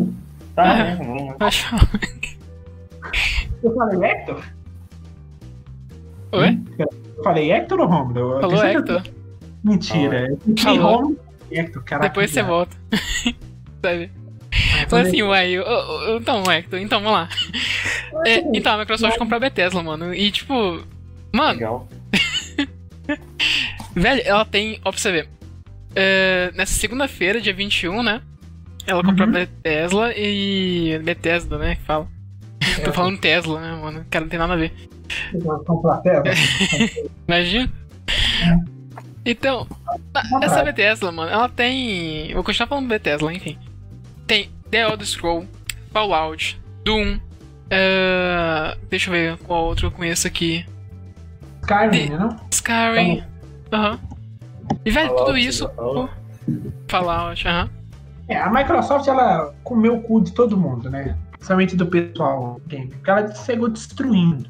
[0.54, 0.76] Tá, Ah.
[0.84, 0.96] né?
[0.96, 1.36] Vamos lá.
[3.62, 4.42] Eu falei Hector?
[6.32, 6.58] Oi?
[6.78, 6.88] Eu
[7.24, 8.34] falei Hector ou Romulo?
[8.36, 9.02] Eu Falou Hector.
[9.64, 10.26] Mentira.
[10.28, 10.96] Eu pensei Falou.
[10.96, 11.20] Romulo
[11.50, 12.08] e Hector, caraca.
[12.08, 12.76] Depois você volta.
[13.82, 14.10] Sabe?
[14.50, 17.28] Ah, Fala assim, uai, eu- eu- eu- então, Hector, então vamos lá.
[18.26, 20.12] É, então, a Microsoft comprou a Bethesda, mano.
[20.14, 20.82] E tipo,
[21.32, 21.88] mano, Legal.
[23.94, 25.28] velho, ela tem, ó, pra você ver.
[25.94, 28.20] É, nessa segunda-feira, dia 21, né?
[28.86, 29.34] Ela comprou Uhum.
[29.36, 30.98] a Bethesda e.
[31.04, 31.76] Bethesda, né?
[31.76, 32.08] Que fala.
[32.84, 34.04] Tô falando Tesla, né, mano?
[34.10, 34.72] Cara, não tem nada a ver.
[35.32, 35.60] Tesla?
[37.26, 37.72] Imagina.
[39.24, 39.66] Então,
[40.14, 42.32] a- essa Bethesda, mano, ela tem.
[42.34, 43.58] Vou continuar falando Bethesda, enfim.
[44.26, 45.44] Tem The Elder Scroll,
[45.92, 47.18] Fallout, Doom.
[47.70, 50.64] é, deixa eu ver qual outro eu conheço aqui.
[51.62, 52.36] Skyrim, né, não?
[52.50, 53.22] Skyrim.
[53.72, 53.98] Aham.
[54.84, 55.68] E, velho, tudo isso.
[55.76, 56.08] falou?
[56.88, 57.68] Fallout, aham.
[58.28, 61.16] É, a Microsoft, ela comeu o cu de todo mundo, né?
[61.32, 62.88] Principalmente do pessoal game.
[62.88, 64.48] Porque ela chegou destruindo.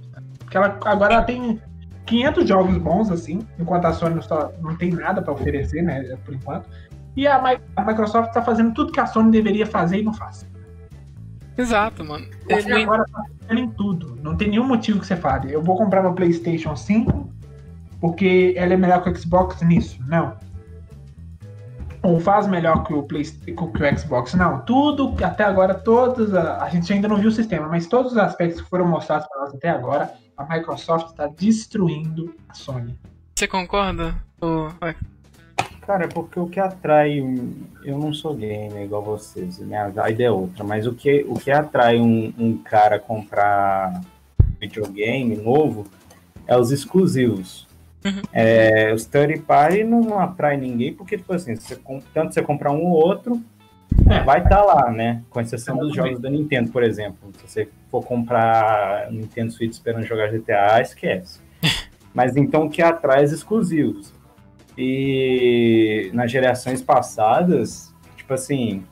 [0.48, 1.60] Porque ela, agora ela tem
[2.06, 6.32] 500 jogos bons, assim, enquanto a Sony só não tem nada pra oferecer, né, por
[6.34, 6.66] enquanto.
[7.14, 10.14] E a, Mi- a Microsoft tá fazendo tudo que a Sony deveria fazer e não
[10.14, 10.48] faz.
[11.58, 12.24] Exato, mano.
[12.48, 14.16] Você Ele- agora tá fazendo em tudo.
[14.22, 15.52] Não tem nenhum motivo que você fale.
[15.52, 17.30] Eu vou comprar meu PlayStation 5
[18.00, 20.00] porque ela é melhor que o Xbox nisso.
[20.06, 20.34] Não.
[22.02, 24.32] Ou faz melhor que o, Play, que o Xbox.
[24.34, 24.60] Não.
[24.60, 26.32] Tudo, até agora, todos.
[26.32, 29.26] A, a gente ainda não viu o sistema, mas todos os aspectos que foram mostrados
[29.28, 32.94] para nós até agora, a Microsoft está destruindo a Sony.
[33.34, 34.14] Você concorda?
[35.82, 37.20] Cara, é porque o que atrai.
[37.20, 41.34] um- Eu não sou gamer igual vocês, minha vida é outra, mas o que, o
[41.34, 44.00] que atrai um, um cara a comprar
[44.60, 45.86] videogame novo
[46.46, 47.66] é os exclusivos.
[48.04, 48.22] Uhum.
[48.32, 51.76] É, os third party não atrai ninguém, porque, tipo assim, você,
[52.14, 53.40] tanto você comprar um ou outro,
[54.08, 54.22] É.
[54.22, 55.22] vai estar lá, né?
[55.30, 57.30] Com exceção dos jogos da Nintendo, por exemplo.
[57.38, 61.40] Se você for comprar Nintendo Switch esperando jogar GTA, esquece.
[62.14, 64.12] Mas então o que atrai os exclusivos.
[64.76, 68.84] E nas gerações passadas, tipo assim,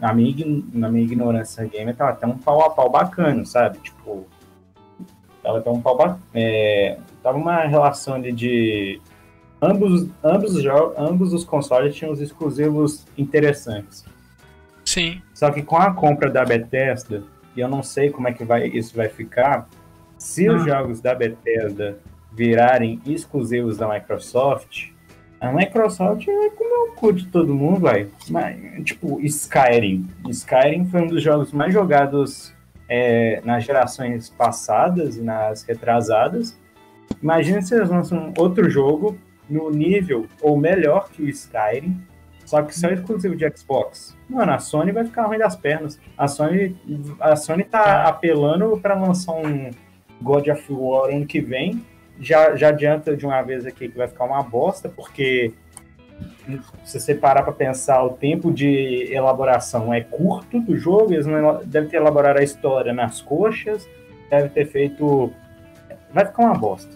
[0.00, 3.78] na, minha, na minha ignorância gamer, tava até um pau a pau bacana, sabe?
[3.78, 4.26] Tipo,
[5.42, 6.20] tava até um pau bacana.
[6.34, 9.00] É, tava uma relação ali de.
[9.62, 10.64] Ambos, ambos, os
[10.98, 14.04] ambos os consoles tinham os exclusivos interessantes.
[14.84, 15.22] sim.
[15.32, 17.22] Só que com a compra da Bethesda,
[17.56, 19.68] e eu não sei como é que vai, isso vai ficar,
[20.18, 20.66] se os Ah.
[20.66, 21.98] jogos da Bethesda
[22.32, 24.88] virarem exclusivos da Microsoft,
[25.40, 28.08] a Microsoft vai comer o cu de todo mundo, vai.
[28.30, 30.06] Mas, Tipo, Skyrim.
[30.28, 32.54] Skyrim foi um dos jogos mais jogados
[32.88, 36.56] é, nas gerações passadas e nas retrasadas.
[37.22, 39.16] Imagina se eles lançam outro jogo
[39.48, 42.00] no nível ou melhor que o Skyrim,
[42.46, 44.16] só que só exclusivo de Xbox.
[44.28, 46.00] Mano, a Sony vai ficar ruim das pernas.
[46.16, 46.76] A Sony,
[47.20, 49.70] a Sony tá apelando para lançar um
[50.22, 51.84] God of War ano que vem.
[52.18, 55.52] Já, já adianta de uma vez aqui que vai ficar uma bosta, porque
[56.84, 61.60] se você parar para pensar, o tempo de elaboração é curto do jogo, eles não
[61.64, 63.86] devem ter elaborado a história nas coxas,
[64.30, 65.30] deve ter feito.
[66.12, 66.94] Vai ficar uma bosta.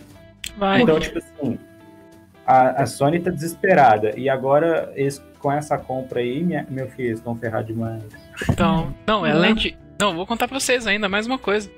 [0.57, 0.83] Vai.
[0.83, 1.59] Então, tipo assim,
[2.51, 4.19] a, a Sony tá desesperada.
[4.19, 8.03] E agora, eles, com essa compra aí, minha- meu filho, eles estão ferrados demais.
[8.49, 9.77] Então, não, além de.
[10.01, 11.71] Não, vou contar pra vocês ainda mais uma coisa.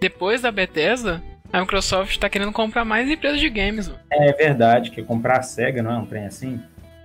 [0.00, 4.00] Depois da Bethesda, a Microsoft tá querendo comprar mais empresas de games, mano.
[4.10, 6.60] É verdade, que comprar a SEGA, não é um trem assim?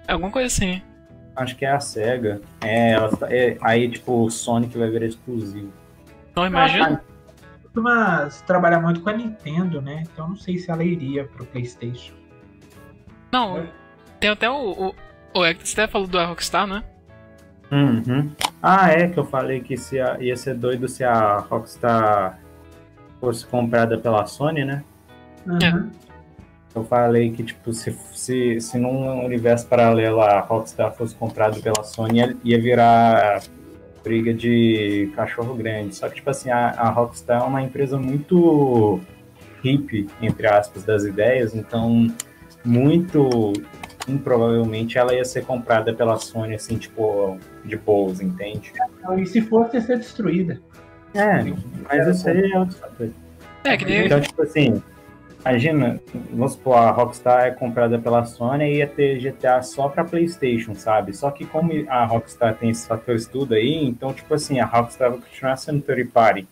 [0.08, 0.82] Alguma coisa assim.
[1.36, 2.40] Acho que é a SEGA.
[2.62, 5.74] É, ela tá- é, aí, tipo, o Sonic vai virar exclusivo.
[6.36, 7.02] Não imagina?
[7.64, 10.04] Costuma trabalhar muito com a Nintendo, né?
[10.14, 12.14] Então não sei se ela iria pro PlayStation.
[13.34, 13.66] Não,
[14.20, 14.94] tem até o.
[15.34, 16.84] O, o é que você até falou da Rockstar, né?
[17.72, 18.30] Uhum.
[18.62, 22.38] Ah, é que eu falei que se a- ia ser doido se a Rockstar
[23.20, 24.84] fosse comprada pela Sony, né?
[25.48, 25.90] Uhum.
[26.76, 31.84] Eu falei que, tipo, se, se, se num universo paralelo a Rockstar fosse comprada pela
[31.84, 33.42] Sony, ia, ia virar
[34.04, 35.96] briga de cachorro grande.
[35.96, 39.00] Só que, tipo assim, a, a Rockstar é uma empresa muito
[39.64, 42.08] hippie, entre aspas, das ideias, então,
[42.64, 43.54] muito
[44.08, 48.74] improvavelmente ela ia ser comprada pela Sony, assim, tipo, de boas, entende?
[49.00, 50.62] Então, E se fosse, ia ser destruída.
[51.14, 51.44] É,
[51.88, 53.10] mas isso aí é outro fator.
[53.64, 54.06] É, que nem.
[54.06, 54.82] Então, tipo assim,
[55.40, 56.02] imagina,
[56.32, 60.74] vamos supor, a Rockstar é comprada pela Sony e ia ter GTA só pra Playstation,
[60.74, 61.14] sabe?
[61.14, 65.12] Só que como a Rockstar tem esses fatores tudo aí, então, tipo assim, a Rockstar
[65.12, 66.48] vai continuar sendo third party.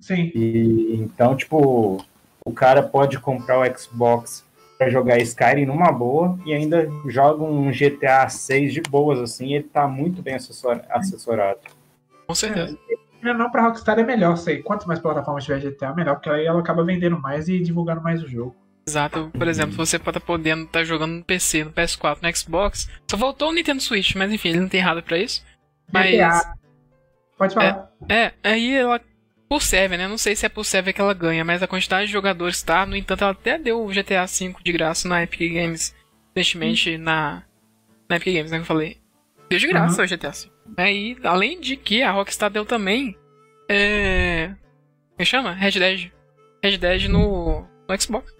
[0.00, 0.30] Sim.
[0.34, 2.04] E, então, tipo,
[2.44, 4.45] o cara pode comprar o Xbox
[4.78, 9.64] pra jogar Skyrim numa boa e ainda joga um GTA 6 de boas, assim, ele
[9.64, 11.60] tá muito bem assessor- assessorado.
[12.26, 12.76] Com certeza.
[13.22, 14.62] Não, não, pra Rockstar é melhor, sei.
[14.62, 18.22] Quanto mais plataformas tiver GTA, melhor, porque aí ela acaba vendendo mais e divulgando mais
[18.22, 18.54] o jogo.
[18.88, 19.30] Exato.
[19.36, 22.88] Por exemplo, você pode estar podendo estar jogando no PC, no PS4, no Xbox.
[23.10, 25.44] Só faltou o Nintendo Switch, mas enfim, ele não tem errado pra isso.
[25.90, 26.12] Mas.
[26.12, 26.54] GTA.
[27.36, 27.90] Pode falar.
[28.08, 29.00] É, aí ela.
[29.48, 30.08] Por server, né?
[30.08, 32.84] Não sei se é por server que ela ganha, mas a quantidade de jogadores tá.
[32.84, 35.94] No entanto, ela até deu o GTA V de graça na Epic Games.
[36.34, 37.44] Recentemente na.
[38.08, 38.58] Na Epic Games, né?
[38.58, 38.98] Que eu falei.
[39.48, 40.50] Deu de graça o GTA V.
[40.76, 43.16] Aí, além de que a Rockstar deu também.
[43.68, 44.48] É.
[44.48, 44.58] Como
[45.18, 45.52] é que chama?
[45.52, 46.10] Red Dead.
[46.62, 48.34] Red Dead no, no Xbox.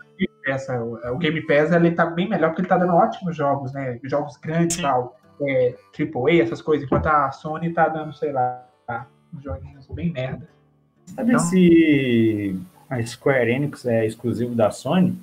[0.47, 3.73] Essa, o, o Game Pass ele tá bem melhor porque ele tá dando ótimos jogos,
[3.73, 3.99] né?
[4.05, 5.17] Jogos grandes e tal.
[5.41, 8.67] É, AAA, essas coisas, enquanto a Sony tá dando, sei lá,
[9.35, 10.49] uns joguinhos bem merda.
[11.07, 15.19] Sabe Então- se a Square Enix é exclusivo da Sony?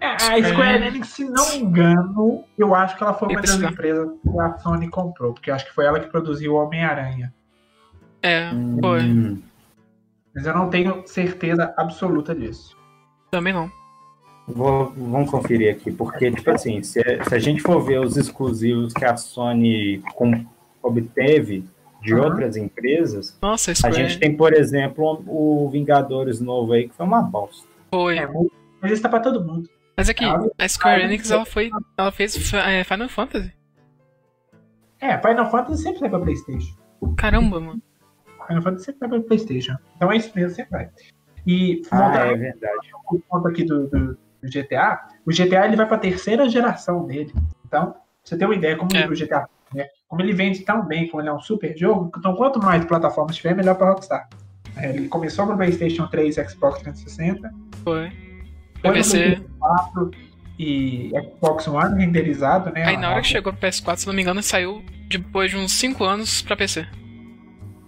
[0.00, 3.60] É, a Square Enix, se não me engano, eu acho que ela foi uma das
[3.60, 7.32] empresas que a Sony comprou, porque acho que foi ela que produziu o Homem-Aranha.
[8.22, 8.50] É,
[8.80, 9.02] foi.
[9.02, 9.42] Hum,
[10.34, 12.76] Mas eu não tenho certeza absoluta disso.
[13.30, 13.70] Também não.
[14.46, 18.92] vou- vamos conferir aqui, porque, tipo assim, se, se a gente for ver os exclusivos
[18.92, 20.44] que a Sony com-
[20.82, 21.64] obteve
[22.00, 22.24] de Aham.
[22.24, 27.04] outras empresas, Nossa, a Square gente tem, por exemplo, o Vingadores novo aí, que foi
[27.06, 27.68] uma bosta.
[27.90, 28.18] foi.
[28.18, 28.26] É,
[28.80, 29.68] mas isso tá pra todo mundo.
[29.96, 31.70] Mas aqui, Ah, a Square ah, Enix ela foi.
[31.98, 33.52] Ela fez é, Final Fantasy.
[35.00, 36.74] É, Final Fantasy sempre vai pra Playstation.
[37.16, 37.82] Caramba, mano.
[38.46, 39.76] Final Fantasy sempre vai pra Playstation.
[39.96, 40.90] Então é isso mesmo, sempre vai.
[41.46, 42.88] E Ah, é verdade.
[42.92, 47.32] ao ponto aqui do, do- do GTA, o GTA ele vai pra terceira geração dele.
[47.66, 49.06] Então, pra você ter uma ideia como É.
[49.06, 49.48] o GTA?
[50.10, 53.36] Como ele vende tão bem, como ele é um super jogo, então quanto mais plataformas
[53.36, 54.28] tiver, melhor pra Rockstar.
[54.76, 57.48] É, Ele começou no PlayStation 3 e Xbox 360.
[57.84, 58.10] Foi.
[58.80, 59.18] Foi no PC.
[59.18, 60.10] PlayStation 4
[60.58, 62.84] e Xbox One renderizado, né?
[62.84, 65.72] Aí na hora que chegou pro PS4, se não me engano, saiu depois de uns
[65.74, 66.84] 5 anos pra PC.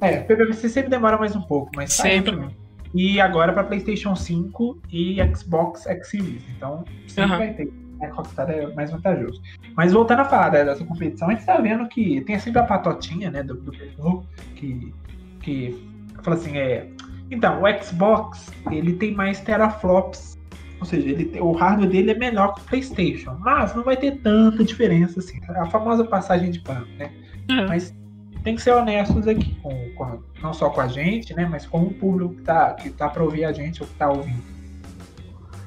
[0.00, 2.36] É, PPC sempre demora mais um pouco, mas Sempre.
[2.36, 2.56] também.
[2.94, 6.42] E agora para PlayStation 5 e Xbox X Series.
[6.56, 7.38] Então, sempre Aham.
[7.38, 7.72] vai ter.
[8.06, 9.40] A Rockstar é mais vantajoso.
[9.76, 12.64] Mas voltando a falar né, dessa competição, a gente tá vendo que tem sempre a
[12.64, 14.24] patotinha, né, do, do pessoal
[14.56, 14.92] que,
[15.40, 15.88] que
[16.22, 16.88] fala assim, é...
[17.30, 20.38] Então, o Xbox, ele tem mais teraflops.
[20.80, 23.36] Ou seja, ele, o hardware dele é melhor que o PlayStation.
[23.40, 25.40] Mas não vai ter tanta diferença, assim.
[25.48, 27.10] A famosa passagem de pano, né?
[27.48, 27.66] É.
[27.66, 27.94] Mas
[28.42, 31.82] tem que ser honestos aqui, com, com- não só com a gente, né, mas com
[31.84, 34.42] o público que tá, que tá pra ouvir a gente ou que tá ouvindo.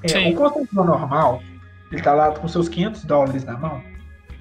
[0.03, 1.41] É, o consumidor normal,
[1.95, 3.81] ele tá lá com seus 500 dólares na mão.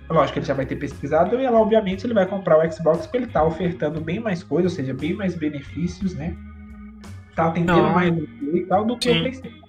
[0.09, 3.07] Lógico que ele já vai ter pesquisado e, ela, obviamente, ele vai comprar o Xbox
[3.07, 6.37] porque ele tá ofertando bem mais coisas, ou seja, bem mais benefícios, né?
[7.35, 7.95] Tá atendendo Não.
[7.95, 9.17] mais e tal do que Sim.
[9.19, 9.65] o PlayStation.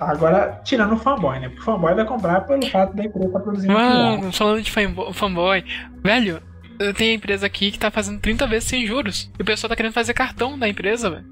[0.00, 1.48] Agora, tirando o fanboy, né?
[1.48, 4.10] Porque o fanboy vai comprar pelo fato da empresa estar produzindo aquilo lá.
[4.18, 5.64] Mano, falando de fanbo- fanboy,
[6.02, 6.42] velho,
[6.80, 9.30] eu tenho empresa aqui que tá fazendo 30 vezes sem juros.
[9.38, 11.24] E o pessoal tá querendo fazer cartão da empresa, velho.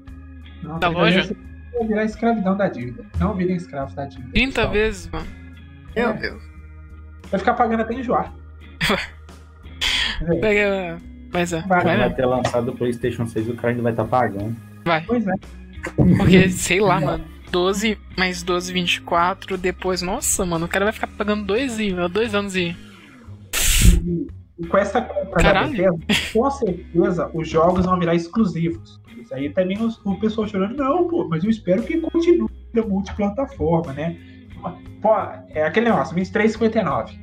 [0.63, 1.21] Da tá loja?
[1.21, 1.37] ligado?
[1.77, 3.05] Vai virar escravidão da dívida.
[3.19, 4.29] Não virem escravos da dívida.
[4.33, 4.73] 30 pessoal.
[4.73, 5.27] vezes, mano.
[5.95, 6.13] É.
[6.13, 6.43] Deus.
[7.29, 8.33] Vai ficar pagando até enjoar.
[10.21, 10.97] É, Pega.
[11.33, 14.05] Mas é, Vai, vai, Vai ter lançado o PlayStation 6, o cara ainda vai estar
[14.05, 14.55] pagando.
[14.85, 15.03] Vai.
[15.05, 15.33] Pois é.
[16.17, 17.25] Porque, sei lá, mano.
[17.51, 19.57] 12, mais 12, 24.
[19.57, 22.75] Depois, nossa, mano, o cara vai ficar pagando dois, e- dois anos e.
[24.03, 24.27] E,
[24.59, 25.71] e com essa compra da Caralho.
[25.71, 28.99] Bethesda, com certeza os jogos vão virar exclusivos.
[29.31, 33.93] Aí também os, o pessoal chorando, não, pô, mas eu espero que continue a multiplataforma,
[33.93, 34.17] né?
[35.01, 35.09] Pô,
[35.49, 37.17] é aquele negócio, 23,59.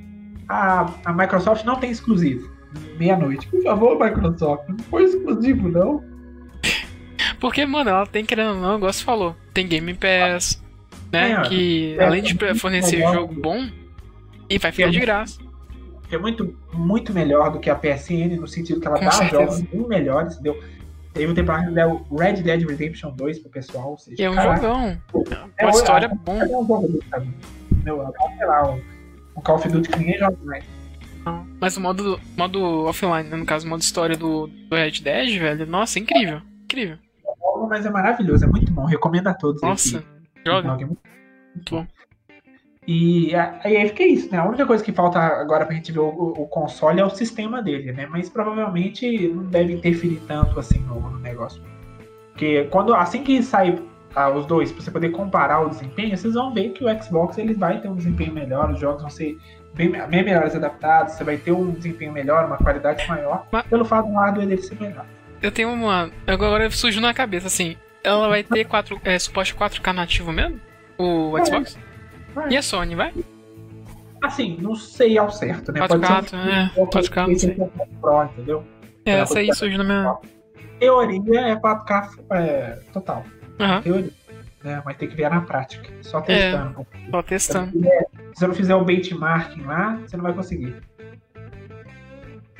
[0.48, 2.50] A, a Microsoft não tem exclusivo.
[2.98, 3.46] Meia-noite.
[3.48, 6.04] Por favor, Microsoft, não foi exclusivo, não.
[7.40, 10.62] Porque, mano, ela tem, querendo ou não, igual você falou, tem Game Pass,
[11.12, 11.32] né?
[11.32, 13.66] É, que é, além de é fornecer jogo bom,
[14.48, 15.40] e vai ficar de graça.
[16.10, 19.66] é muito, muito melhor do que a PSN, no sentido que ela Com dá certeza.
[19.66, 20.62] jogos melhores, entendeu?
[21.12, 24.34] Teve um tempo lá que deu Red Dead Redemption 2 pro pessoal, seja, é um
[24.34, 24.98] caraca, jogão.
[25.58, 26.40] é, Uma história é, bom.
[26.40, 27.34] é um jogo sabe?
[27.84, 28.72] Dá, sei lá,
[29.36, 30.64] um Call of Duty que ninguém joga mais.
[31.60, 35.38] Mas o modo, modo offline, né, no caso, o modo história do, do Red Dead,
[35.38, 36.40] velho, nossa, incrível.
[36.64, 36.96] Incrível.
[37.68, 39.60] Mas é maravilhoso, é muito bom, recomendo a todos.
[39.62, 40.68] Nossa, que joga.
[40.68, 40.86] joguem.
[41.54, 41.86] Muito bom.
[42.86, 44.38] E aí fica isso, né?
[44.38, 47.62] A única coisa que falta agora pra gente ver o, o- console é o sistema
[47.62, 48.06] dele, né?
[48.10, 51.62] Mas provavelmente não deve interferir tanto assim no, no negócio.
[52.32, 53.80] Porque quando, assim que sair
[54.16, 57.38] ah, os dois, pra você poder comparar o desempenho, vocês vão ver que o Xbox
[57.38, 59.38] ele vai ter um desempenho melhor, os jogos vão ser
[59.74, 63.84] bem, bem melhores adaptados, você vai ter um desempenho melhor, uma qualidade maior, Mas- pelo
[63.84, 65.06] fato do hardware dele ser melhor.
[65.40, 66.10] Eu tenho uma.
[66.26, 67.76] Agora surgiu na cabeça, assim.
[68.02, 70.60] Ela vai ter quatro, é, suporte 4K nativo mesmo?
[70.98, 71.78] O Xbox?
[72.34, 72.50] Vai.
[72.50, 73.12] E a Sony, vai?
[74.22, 75.80] Assim, não sei ao certo, né?
[75.80, 77.56] 4K, é, pode 4K, não sei.
[78.00, 78.64] Pro, entendeu?
[79.04, 80.16] É, essa aí surgiu na minha.
[80.78, 83.24] Teoria é 4K é, total.
[83.58, 84.10] Aham, teoria,
[84.62, 84.82] né?
[84.84, 85.92] Mas tem que ver na prática.
[86.02, 86.86] Só testando.
[87.10, 87.72] tô Se testando.
[88.32, 90.76] você não fizer o benchmarking lá, você não vai conseguir.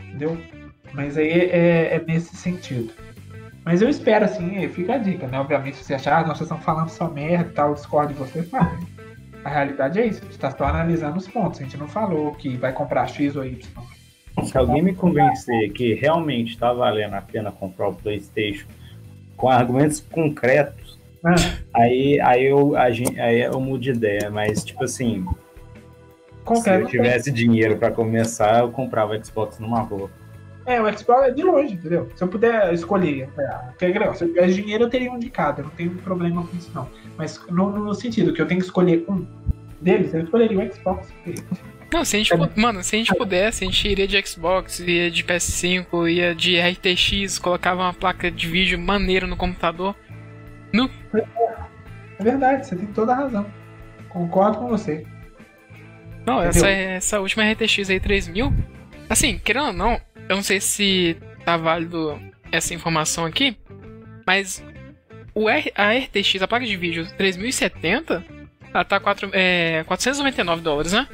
[0.01, 0.37] Entendeu?
[0.93, 2.93] Mas aí é, é nesse sentido.
[3.65, 5.39] Mas eu espero, assim, fica a dica, né?
[5.39, 8.43] Obviamente, se você achar, ah, nós estão falando só merda e tal, discordo de você,
[8.51, 8.77] fala.
[9.45, 11.61] A realidade é isso, a gente está só analisando os pontos.
[11.61, 13.59] A gente não falou que vai comprar X ou Y.
[14.45, 18.67] Se alguém me convencer que realmente está valendo a pena comprar o PlayStation
[19.37, 21.35] com argumentos concretos, Ah,
[21.75, 24.29] aí, aí, eu, a gente, aí eu mudo de ideia.
[24.31, 29.85] Mas, tipo assim, se qualquer eu tivesse dinheiro para começar, eu comprava o Xbox numa
[29.85, 30.11] boa.
[30.67, 32.09] É, o Xbox é de longe, entendeu?
[32.15, 35.29] Se eu puder escolher, é, que legal, se eu tivesse dinheiro, eu teria um de
[35.31, 36.89] cada, eu não tenho problema com isso, não.
[37.23, 39.25] Mas no, no sentido que eu tenho que escolher um
[39.81, 41.07] deles, eu escolheria o Xbox.
[41.93, 44.81] Não, se a gente, pu- mano, se a gente pudesse, a gente iria de Xbox,
[44.81, 49.95] ia de PS5, ia de RTX, colocava uma placa de vídeo maneira no computador.
[52.19, 53.47] É verdade, você tem toda a razão.
[54.09, 55.07] Concordo com você.
[56.27, 56.49] Não, Entendeu?
[56.49, 58.53] essa, essa última RTX aí, 3000.
[59.09, 62.19] Assim, querendo ou não, eu não sei se tá válido
[62.51, 63.57] essa informação aqui,
[64.27, 64.61] mas
[65.35, 68.25] o R- a RTX, a placa de vídeo 3070,
[68.73, 71.07] ela tá 4, é, 499 dólares, né?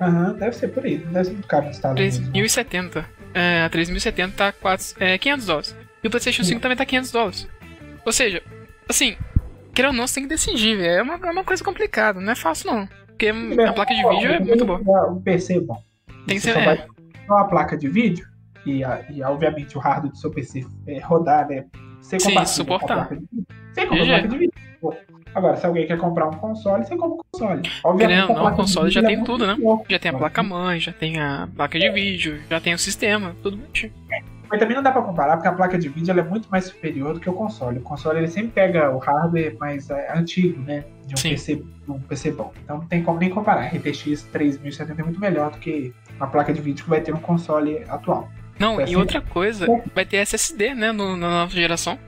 [0.00, 0.98] Aham, deve ser por aí.
[0.98, 2.18] Deve ser muito caro nos Estados Unidos.
[2.20, 2.32] não.
[2.32, 3.04] 3070.
[3.32, 5.76] É, a 3070 tá 4, é, 500 dólares.
[6.02, 7.48] E o PlayStation 5 também tá 500 dólares.
[8.04, 8.42] Ou seja,
[8.88, 9.16] assim,
[9.74, 10.98] querendo ou não, você tem que decidir, velho.
[10.98, 12.88] É uma, é uma coisa complicada, não é fácil não.
[13.08, 14.80] Porque a placa de vídeo é muito boa.
[15.10, 15.80] Um PC bom.
[16.26, 16.52] Tem que ser.
[16.54, 16.86] só É, ter
[17.28, 18.26] uma placa de vídeo
[18.66, 21.64] e, a- e obviamente o hardware do seu PC é, rodar, né?
[22.04, 23.08] Ser Sim, suportar.
[23.72, 24.52] Você compra placa de vídeo.
[25.34, 27.70] Agora, se alguém quer comprar um console, você compra um console.
[27.82, 29.56] Obviamente, não, o console já é tem tudo, né?
[29.88, 33.56] já tem a placa-mãe, já tem a placa de vídeo, já tem o sistema, tudo
[33.56, 33.92] bonitinho.
[34.50, 37.14] Mas também não dá pra comparar, porque a placa de vídeo é muito mais superior
[37.14, 37.78] do que o console.
[37.78, 40.84] O console ele sempre pega o hardware mais é, antigo, né?
[41.06, 41.30] De um Sim.
[41.30, 42.52] PC, um PC bom.
[42.62, 43.66] Então não tem como nem comparar.
[43.74, 47.18] RTX 3070 é muito melhor do que a placa de vídeo que vai ter um
[47.18, 48.28] console atual.
[48.58, 48.96] Não, É e assim.
[48.96, 51.98] outra coisa, vai ter SSD, né, no- na nova geração.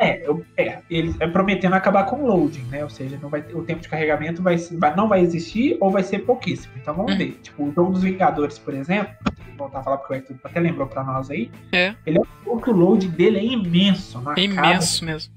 [0.00, 2.84] É, eu- é, ele é prometendo acabar com o loading, né?
[2.84, 5.90] Ou seja, não vai ter- o tempo de carregamento vai, vai- não vai existir ou
[5.90, 6.72] vai ser pouquíssimo.
[6.80, 7.18] Então vamos Uhum.
[7.18, 7.38] ver.
[7.42, 9.12] Tipo, o jogo dos Vingadores, por exemplo,
[9.48, 11.50] vou voltar a falar porque o até lembrou pra nós aí.
[11.72, 11.96] É.
[12.06, 12.26] Ele é um
[12.56, 14.20] o load dele é imenso.
[14.20, 14.68] Não É acaba.
[14.68, 15.34] imenso mesmo.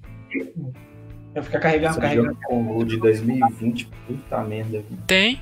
[1.34, 2.28] Eu ficar carregando, Esse carregando.
[2.28, 4.84] jogo com o de 2020, puta merda.
[5.08, 5.40] Tem.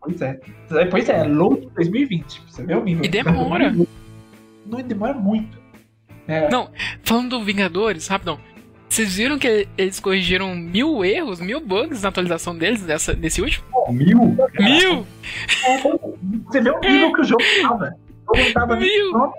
[0.00, 0.40] Pois é.
[0.72, 2.42] É, Pois é, load 2020.
[2.48, 3.04] Você vê o nível.
[3.04, 3.72] E demora.
[4.68, 5.58] Não demora muito.
[6.26, 6.70] É, Não.
[7.02, 8.38] Falando do Vingadores, rapidão.
[8.88, 13.64] Vocês viram que eles corrigiram mil erros, mil bugs na atualização deles, dessa, desse último?
[13.90, 14.36] Mil?
[14.58, 15.06] Mil!
[16.46, 17.94] Você vê o nível que o jogo tava.
[18.32, 19.32] O jogo tava Mil!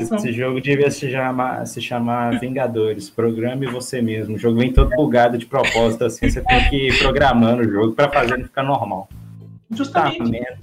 [0.00, 3.08] Esse jogo devia se chamar, se chamar Vingadores.
[3.08, 4.36] Programe você mesmo.
[4.36, 6.28] O jogo vem todo bugado de propósito, assim.
[6.28, 9.08] Você tem que ir programando o jogo pra fazer ele ficar normal.
[9.10, 10.30] Tá, Justamente.
[10.30, 10.58] merda.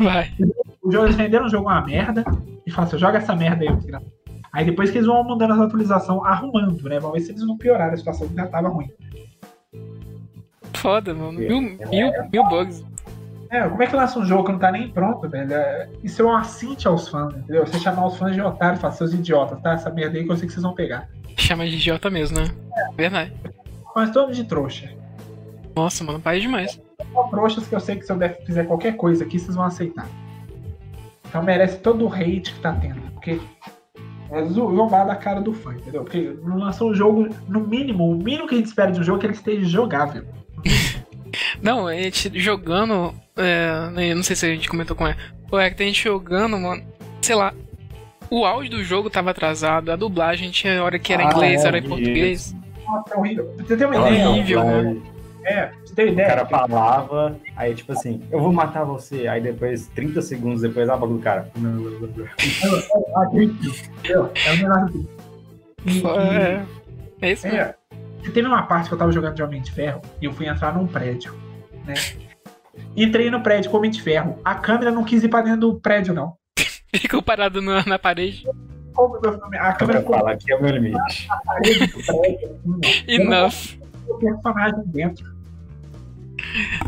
[0.00, 0.32] Vai.
[0.82, 2.24] O jogo, eles venderam o jogo uma merda
[2.66, 4.02] e falaram assim, joga essa merda aí.
[4.52, 6.98] Aí depois que eles vão mandando as atualizações, arrumando, né?
[6.98, 8.90] Vamos ver se eles vão piorar a situação que já tava ruim.
[10.74, 11.32] foda, mano.
[11.32, 11.86] Mil, É.
[11.88, 12.84] mil, mil bugs.
[13.50, 15.52] É, como é que lança um jogo que não tá nem pronto, velho?
[15.52, 17.66] É- Isso é um assinte aos fãs, entendeu?
[17.66, 19.72] Você chamar os fãs de otário e falar, seus idiotas, tá?
[19.72, 21.08] Essa merda aí que eu sei que vocês vão pegar.
[21.36, 22.44] Chama de idiota mesmo, né?
[22.96, 23.32] Verdade.
[23.96, 24.88] Mas todos de trouxa.
[25.74, 26.80] Nossa, mano, pai demais.
[27.12, 29.64] São trouxas que eu sei que se eu der- fizer qualquer coisa aqui, vocês vão
[29.64, 30.06] aceitar.
[31.28, 33.00] Então merece todo o hate que tá tendo.
[33.12, 33.40] Porque
[34.30, 36.02] é zo- zombar da cara do fã, entendeu?
[36.02, 39.04] Porque não lançou um jogo, no mínimo, o mínimo que a gente espera de um
[39.04, 40.24] jogo é que ele esteja jogável.
[41.62, 43.12] Não, a gente jogando.
[43.36, 45.16] É, né, não sei se a gente comentou com ela.
[45.48, 46.82] Pô, é que tem gente jogando, mano.
[47.20, 47.52] Sei lá.
[48.30, 51.64] O áudio do jogo tava atrasado, a dublagem tinha hora que era em Ah, inglês,
[51.64, 52.54] é, hora em português.
[52.86, 53.54] Nossa, é horrível.
[53.58, 55.02] Você ter uma É ideia, horrível, Aí, mano.
[55.48, 56.28] É, você ter uma O ideia.
[56.28, 59.26] cara falava, aí tipo assim, eu vou matar você.
[59.26, 61.50] Aí depois, 30 segundos depois, a boca do cara.
[61.56, 63.38] É
[66.18, 66.62] É,
[67.22, 67.60] é isso mesmo.
[67.60, 67.74] É.
[68.32, 70.74] Teve uma parte que eu tava jogando de Homem de Ferro e eu fui entrar
[70.74, 71.34] num prédio,
[71.86, 71.94] né?
[72.96, 74.38] Entrei no prédio com Homem de Ferro.
[74.44, 76.34] A câmera não quis ir pra dentro do prédio, não.
[76.94, 78.44] Ficou parado na, na parede.
[79.60, 81.28] A câmera ficou falar que é o meu limite.
[81.28, 82.60] na parede do prédio.
[82.84, 83.04] assim.
[83.08, 83.78] Enough.
[84.08, 85.37] O personagem dentro.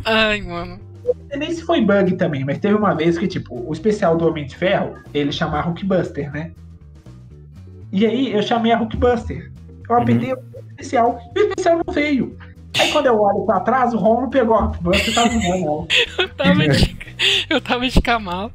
[0.04, 0.78] Ai, mano.
[1.04, 4.16] Não sei nem se foi bug também, mas teve uma vez que, tipo, o especial
[4.16, 6.52] do Homem de Ferro, ele chama Hulkbuster, né?
[7.92, 9.50] E aí eu chamei a Hulkbuster.
[9.88, 10.38] Eu apertei o
[10.70, 12.38] especial e o especial não veio.
[12.78, 15.86] Aí quando eu olho pra trás, o Romulo pegou a Hulkbuster e tava usando ela.
[16.18, 16.96] Eu tava de,
[17.48, 18.50] eu tava de camal.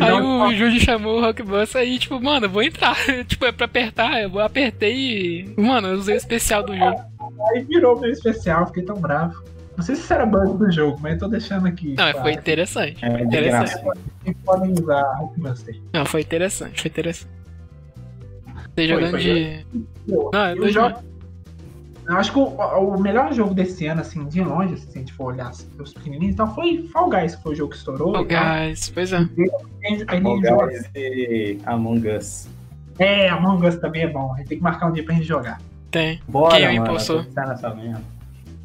[0.00, 2.96] Aí o Júlio chamou o Rockbuster aí, tipo, mano, eu vou entrar.
[3.26, 4.20] tipo, é pra apertar.
[4.20, 5.54] Eu apertei e.
[5.60, 7.00] Mano, eu usei o especial do jogo.
[7.48, 9.42] Aí virou meu especial, fiquei tão bravo.
[9.76, 11.94] Não sei se isso era bug do jogo, mas eu tô deixando aqui.
[11.96, 12.20] Não, mas claro.
[12.28, 13.04] foi interessante.
[13.04, 13.82] É de Interessante.
[13.82, 13.92] graça.
[14.44, 15.80] Podem usar a Hulkbuster.
[15.92, 17.30] Não, foi interessante, foi interessante.
[18.56, 19.20] Você Foi, jogando foi.
[19.20, 19.66] de.
[20.08, 21.10] Eu, Não, é eu dois jogo-
[22.06, 25.12] eu acho que o, o melhor jogo desse ano, assim, de longe, se a gente
[25.12, 28.20] for olhar assim, os pequenininhos, então foi Fall Guys, que foi o jogo que estourou.
[28.20, 28.44] E tal.
[28.66, 29.16] guys, pois é.
[29.18, 29.28] Aí
[29.84, 32.48] ele Fall Guys e Among Us.
[32.98, 34.34] É, Among Us também é bom.
[34.34, 35.60] A gente tem que marcar um dia pra gente jogar.
[35.90, 36.20] Tem.
[36.28, 38.02] Bora, Quem é o tô pensando nessa merda.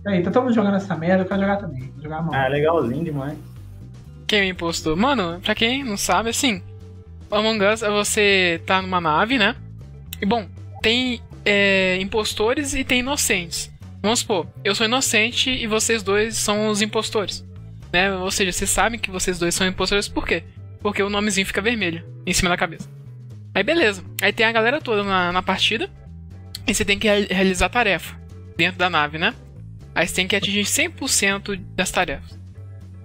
[0.05, 1.91] Aí, tá todo mundo jogando essa merda, eu quero jogar também.
[1.93, 3.37] Vou jogar Ah, legalzinho demais.
[4.27, 4.95] Quem me impostou?
[4.95, 6.61] Mano, pra quem não sabe, assim,
[7.29, 9.55] o Among Us é você tá numa nave, né?
[10.21, 10.47] E bom,
[10.81, 13.71] tem é, impostores e tem inocentes.
[14.01, 17.43] Vamos supor, eu sou inocente e vocês dois são os impostores.
[17.91, 18.13] Né?
[18.15, 20.43] Ou seja, vocês sabem que vocês dois são impostores por quê?
[20.81, 22.87] Porque o nomezinho fica vermelho em cima da cabeça.
[23.53, 24.03] Aí beleza.
[24.21, 25.89] Aí tem a galera toda na, na partida.
[26.67, 28.15] E você tem que real- realizar a tarefa
[28.57, 29.33] dentro da nave, né?
[29.95, 32.37] Aí você tem que atingir 100% das tarefas.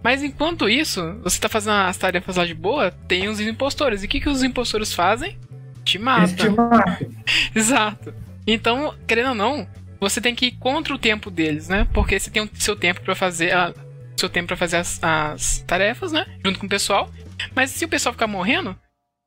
[0.02, 4.02] Mas enquanto isso, você tá fazendo as tarefas lá de boa, tem os impostores.
[4.02, 5.38] E o que, que os impostores fazem?
[5.84, 6.56] Te Eles te matam.
[6.56, 7.10] matam.
[7.54, 8.14] Exato.
[8.46, 9.68] Então, querendo ou não,
[10.00, 11.86] você tem que ir contra o tempo deles, né?
[11.92, 13.72] Porque você tem o seu tempo pra fazer a,
[14.16, 16.26] seu tempo para fazer as, as tarefas, né?
[16.44, 17.10] Junto com o pessoal.
[17.54, 18.76] Mas se o pessoal ficar morrendo,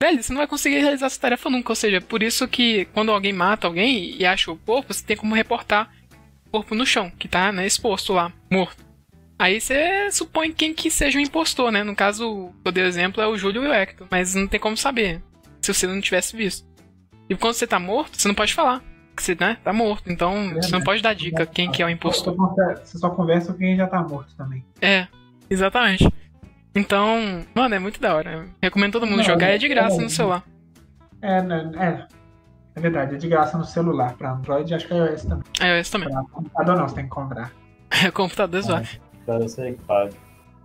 [0.02, 1.72] velho, você não vai conseguir realizar essa tarefa nunca.
[1.72, 5.16] Ou seja, por isso que quando alguém mata alguém e acha o corpo, você tem
[5.16, 5.92] como reportar
[6.54, 8.86] corpo no chão, que tá né, exposto lá, morto.
[9.40, 11.84] Aí você supõe quem que seja o impostor, né?
[11.84, 14.60] No caso, o eu dei exemplo é o Júlio e o Hector, mas não tem
[14.60, 15.20] como saber
[15.60, 16.68] se você não tivesse visto.
[17.28, 18.84] E quando você tá morto, você não pode falar
[19.16, 20.12] que você né, tá morto.
[20.12, 22.36] Então você não pode dar dica quem que é o impostor.
[22.84, 24.64] Você só conversa com quem já tá morto também.
[24.80, 25.08] É,
[25.50, 26.08] exatamente.
[26.76, 28.46] Então, mano, é muito da hora.
[28.62, 30.44] Recomendo todo mundo Não, jogar, é de graça é- no celular.
[31.22, 32.23] É, né, é.
[32.76, 34.14] É verdade, é de graça no celular.
[34.18, 35.44] Pra Android e acho que é iOS também.
[35.62, 36.10] iOS também.
[36.10, 37.52] Pra computador não, você tem que comprar.
[38.14, 38.88] Computador zoado.
[39.26, 40.12] Pra você que paga.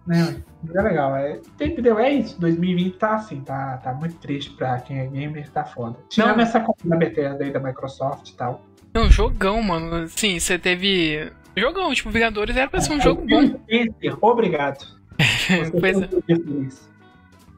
[0.07, 1.15] Né, mas é legal.
[1.17, 1.99] É, entendeu?
[1.99, 2.41] É isso.
[2.41, 5.99] 2020 tá assim, tá, tá muito triste pra quem é gamer, tá foda.
[6.09, 6.43] Tirando Não.
[6.45, 8.65] essa compra da Bethesda aí da Microsoft e tal.
[8.95, 10.09] Não, jogão, mano.
[10.09, 11.31] Sim, você teve.
[11.55, 13.47] Jogão, tipo, Vingadores era pra ser um jogo bom.
[13.49, 14.87] Spencer, Obrigado.
[15.19, 16.01] Você Pois fez é.
[16.09, 16.91] meu dia feliz.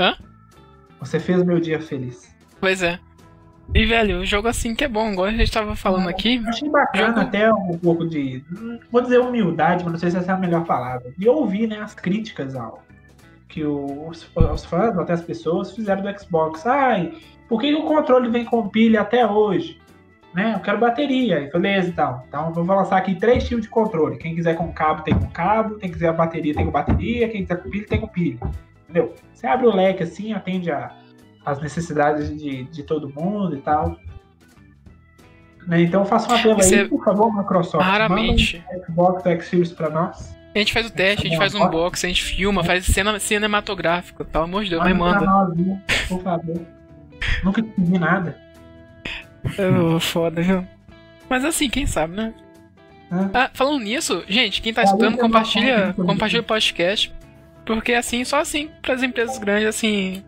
[0.00, 0.16] Hã?
[1.00, 2.34] Você fez meu dia feliz.
[2.58, 2.98] Pois é.
[3.72, 6.36] E, velho, o jogo assim que é bom, igual a gente tava falando aqui.
[6.36, 8.42] Eu achei bacana Jogo- até um pouco de.
[8.90, 11.12] Vou dizer humildade, mas não sei se essa é a melhor palavra.
[11.16, 12.82] De ouvir né, as críticas ao
[13.48, 16.66] que os, os fãs, até as pessoas, fizeram do Xbox.
[16.66, 17.12] Ai,
[17.48, 19.78] por que o controle vem com pilha até hoje?
[20.34, 20.52] Né?
[20.54, 21.40] Eu quero bateria.
[21.40, 22.22] E beleza, então.
[22.28, 24.18] Então eu vou lançar aqui três tipos de controle.
[24.18, 27.62] Quem quiser com cabo tem com cabo, quem quiser bateria tem com bateria, quem quiser
[27.62, 28.38] com pilha tem com pilha.
[28.88, 29.14] Entendeu?
[29.32, 30.92] Você abre o leque assim, atende a,
[31.44, 33.96] as necessidades de, de todo mundo e tal.
[35.66, 35.82] Né?
[35.82, 37.84] Então eu faço um apelo Isso aí, é por favor, Microsoft.
[37.84, 38.64] Raramente.
[38.66, 40.36] Manda um Xbox X Series pra nós.
[40.54, 43.16] A gente faz o teste, a gente faz um unboxing, a gente filma, faz cena
[43.20, 45.20] cinematográfica, pelo amor de Deus, mas manda.
[45.20, 45.54] nós,
[46.08, 46.60] por favor.
[47.44, 48.36] Nunca te pedi nada.
[49.42, 50.66] É, foda, viu?
[51.26, 52.34] Mas assim, quem sabe, né?
[53.32, 57.10] Ah, falando nisso, gente, quem tá É, escutando, eu compartilha, compartilha o podcast.
[57.64, 60.22] Porque assim, só assim, pras empresas grandes, assim,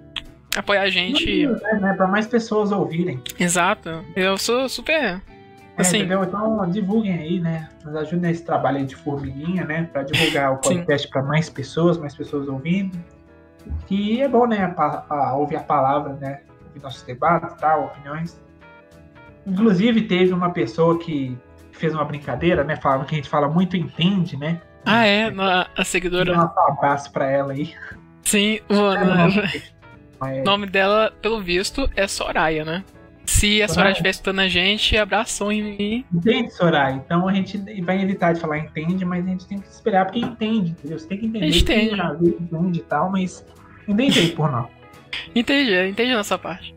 [0.57, 1.45] apoiar a gente.
[1.47, 3.21] É, né, pra mais pessoas ouvirem.
[3.39, 4.05] Exato.
[4.17, 4.95] Eu sou super.
[4.95, 5.21] É,
[5.77, 6.23] Assim, entendeu?
[6.23, 7.69] Então divulguem aí, né?
[7.85, 9.89] Nos ajudem nesse trabalho aí de formiguinha, né?
[9.93, 12.97] Pra divulgar o podcast pra mais pessoas, mais pessoas ouvindo.
[13.91, 14.75] E é bom, né?
[14.77, 16.41] a- ouvir a palavra, né?
[16.69, 18.41] Ouvir nossos debates, tal, opiniões.
[19.47, 21.37] Inclusive, teve uma pessoa que
[21.73, 22.77] fez uma brincadeira, né?
[22.77, 24.61] Falava que a gente fala muito entende, né?
[24.85, 26.33] ah, é, a Dá seguidora.
[26.37, 27.73] um abraço pra ela aí.
[28.23, 28.75] Sim, o
[30.23, 32.85] Mas- nome dela, pelo visto, é Soraya, né?
[33.27, 36.05] Se a Soraya estiver escutando a gente, abração em mim.
[36.13, 36.95] Entende, Soraya?
[36.95, 40.21] Então a gente vai evitar de falar entende, mas a gente tem que esperar porque
[40.21, 40.99] entende, entendeu?
[40.99, 41.47] Você tem que entender.
[41.47, 42.01] A gente que entende.
[42.01, 43.45] às vezes entende e tal, mas
[43.89, 44.67] entende aí por nós.
[45.35, 46.75] Entendi, entendi nessa parte.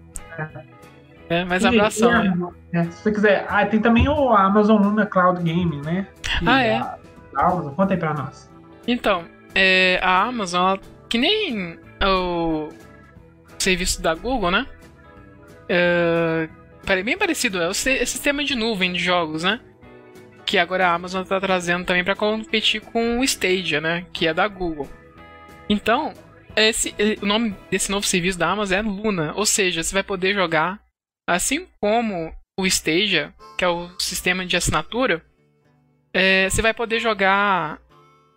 [1.30, 2.50] É, mas E- abração, e, né?
[2.74, 3.46] é, se você quiser.
[3.50, 6.08] Ah, tem também o Amazon Luna Cloud Gaming, né?
[6.22, 6.78] Que Ah, é?
[6.78, 6.98] a-
[7.38, 8.50] a Amazon, conta aí pra nós.
[8.88, 9.24] Então,
[9.56, 10.80] é, a Amazon, ela-
[11.10, 12.70] que nem o
[13.66, 14.66] serviço da Google, né?
[16.86, 19.60] Pare- bem parecido, é o si- sistema de nuvem de jogos, né?
[20.46, 24.06] Que agora a Amazon está trazendo também para competir com o Stadia, né?
[24.14, 24.88] Que é da Google.
[25.68, 26.14] Então,
[26.56, 30.36] esse, o nome desse novo serviço da Amazon é Luna, ou seja, você vai poder
[30.36, 30.80] jogar,
[31.28, 35.26] assim como o Stadia, que é o sistema de assinatura,
[36.14, 37.82] é, você vai poder jogar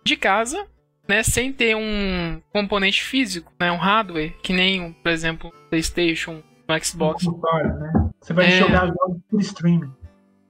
[0.03, 0.67] de casa,
[1.09, 5.69] né, sem ter um componente físico, né, um hardware, que nem, um, por exemplo, o
[5.69, 7.31] PlayStation, o Xbox, Um
[7.79, 8.09] né?
[8.21, 8.59] Você vai É.
[8.59, 9.91] jogar jogos por streaming.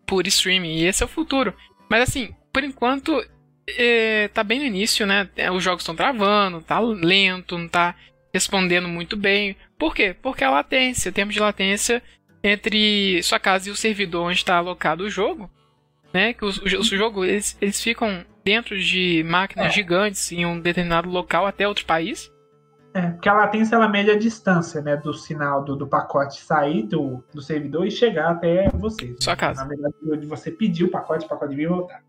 [0.05, 0.73] por streaming.
[0.75, 1.53] E esse é o futuro.
[1.89, 3.23] Mas assim, por enquanto,
[3.69, 5.29] é, tá bem no início, né?
[5.37, 7.95] É, Os jogos estão travando, tá lento, não tá
[8.33, 9.55] respondendo muito bem.
[9.77, 10.13] Por quê?
[10.21, 12.03] Porque a latência, o tempo de latência
[12.43, 15.49] entre sua casa e o servidor onde está alocado o jogo,
[16.13, 16.33] né?
[16.33, 16.55] Que os
[16.87, 19.69] jogos eles, eles ficam dentro de máquinas É.
[19.71, 22.31] gigantes em um determinado local até outro país.
[22.93, 26.83] É, porque a latência ela mede a distância, né, do sinal do, do pacote sair
[26.83, 29.15] do, do servidor e chegar até você.
[29.19, 29.61] Sua casa.
[29.61, 32.01] Na verdade, de você pedir o pacote, o pacote vir e voltar.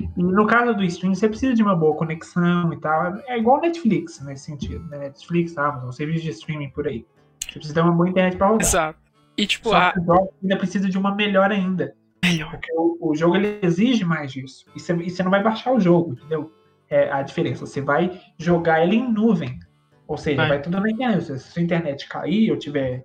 [0.00, 3.16] E no caso do streaming, você precisa de uma boa conexão e tal.
[3.26, 4.98] É igual Netflix nesse sentido, né?
[4.98, 7.06] Netflix, Amazon, serviço de streaming por aí.
[7.44, 8.66] Você precisa ter uma boa internet para rodar.
[8.66, 8.98] Exato.
[9.36, 9.94] E tipo, Só a
[10.42, 11.94] ainda precisa de uma melhor ainda.
[12.24, 12.50] Melhor.
[12.50, 14.64] Porque o, o jogo ele exige mais disso.
[14.74, 16.52] E você, não vai baixar o jogo, entendeu?
[16.88, 17.66] É a diferença.
[17.66, 19.58] Você vai jogar ele em nuvem.
[20.06, 20.48] Ou seja, Vai.
[20.48, 21.24] vai, tudo na internet.
[21.24, 23.02] Se a sua internet cair ou tiver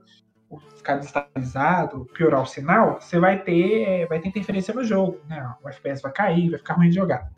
[0.50, 5.20] ou ficar desestabilizado, piorar o sinal, você vai ter, é, vai ter interferência no jogo.
[5.28, 5.42] Né?
[5.64, 7.32] O FPS vai cair, vai ficar ruim de jogar.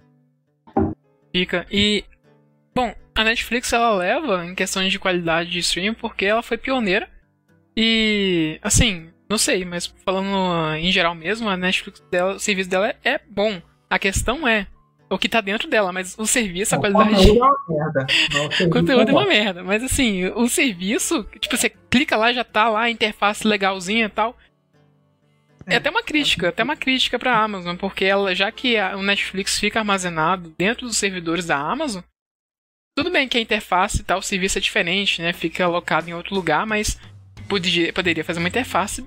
[1.31, 1.65] Fica.
[1.71, 2.03] E.
[2.73, 7.07] Bom, a Netflix ela leva em questões de qualidade de streaming porque ela foi pioneira.
[7.75, 8.59] E.
[8.61, 12.87] Assim, não sei, mas falando ah, em geral mesmo, a Netflix dela, o serviço dela
[12.89, 13.61] é, é bom.
[13.89, 14.67] A questão é
[15.09, 17.09] o que tá dentro dela, mas o serviço, a O qualidade.
[17.15, 18.07] conteúdo é uma merda.
[18.61, 22.43] o O conteúdo é uma merda, mas assim, o serviço, tipo, você clica lá, já
[22.43, 24.37] tá lá, a interface legalzinha e tal.
[25.65, 25.77] É, É.
[25.77, 29.59] até uma crítica, até uma crítica pra Amazon, porque ela, já que a- o Netflix
[29.59, 32.01] fica armazenado dentro dos servidores da Amazon,
[32.95, 35.31] tudo bem que a interface e tal, o serviço é diferente, né?
[35.33, 36.99] Fica alocado em outro lugar, mas
[37.47, 39.05] podia, poderia fazer uma interface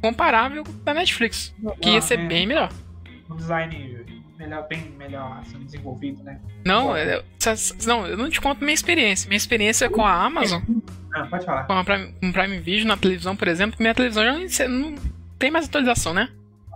[0.00, 2.70] comparável da Netflix, que ia ser é, bem melhor.
[3.30, 4.00] Um design
[4.38, 6.40] melhor, bem melhor sendo desenvolvido, né?
[6.64, 7.22] Não, eu,
[7.86, 9.28] não, eu não te conto minha experiência.
[9.28, 10.62] Minha experiência com a Amazon
[11.14, 11.64] Ah, pode falar.
[11.64, 14.32] com a Prime, Prime Video na televisão, por exemplo, minha televisão já
[14.68, 14.98] não, não
[15.38, 16.28] tem mais atualização, né?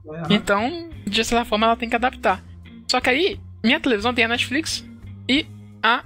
[0.06, 0.26] Aham.
[0.30, 2.42] Então, de certa forma, ela tem que adaptar.
[2.90, 4.84] Só que aí, minha televisão tem a Netflix
[5.28, 5.46] e
[5.82, 6.04] a,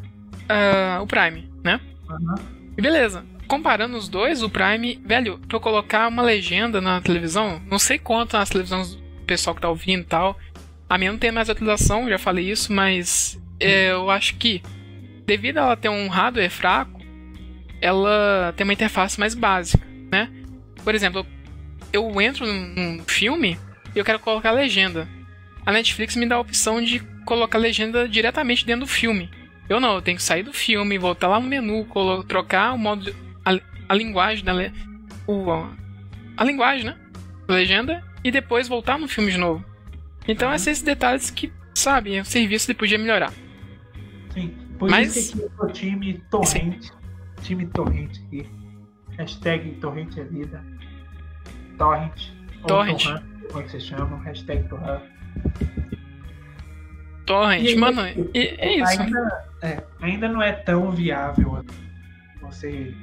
[0.48, 1.80] ah, o Prime, né?
[2.08, 2.34] Aham.
[2.76, 3.24] E beleza.
[3.48, 7.98] Comparando os dois, o Prime, velho, pra eu colocar uma legenda na televisão, não sei
[7.98, 10.38] quanto nas televisões do pessoal que tá ouvindo e tal.
[10.88, 14.62] A minha não tem mais atualização, já falei isso, mas é, eu acho que,
[15.26, 17.00] devido a ela ter um hardware fraco,
[17.80, 20.30] ela tem uma interface mais básica, né?
[20.84, 21.26] Por exemplo,
[21.92, 23.58] eu entro num filme
[23.94, 25.08] e eu quero colocar legenda.
[25.64, 29.30] A Netflix me dá a opção de colocar legenda diretamente dentro do filme.
[29.68, 31.86] Eu não, eu tenho que sair do filme, voltar lá no menu,
[32.26, 33.14] trocar o modo.
[33.88, 34.52] A, linguagem da.
[34.52, 34.72] le-
[35.26, 35.50] O,
[36.36, 36.96] a, linguagem, né?
[37.46, 39.64] Da legenda, e depois voltar no filme de novo.
[40.26, 40.54] Então, Uhum.
[40.54, 43.32] esses detalhes que, sabe, o serviço ele podia melhorar.
[44.34, 44.54] Sim.
[44.78, 46.90] Por Mas- isso que eu sou time torrente.
[47.42, 48.46] Time torrente aqui.
[49.16, 50.62] Hashtag torrente é vida.
[51.76, 52.30] Torrent.
[52.66, 53.02] Torrent.
[53.04, 54.22] Torrent, Como é que você chama?
[54.22, 55.02] Hashtag torrent.
[57.26, 58.00] Torrent, E mano,
[58.34, 59.02] e, é isso.
[59.02, 61.64] Ainda, é, ainda não é tão viável
[62.40, 62.94] você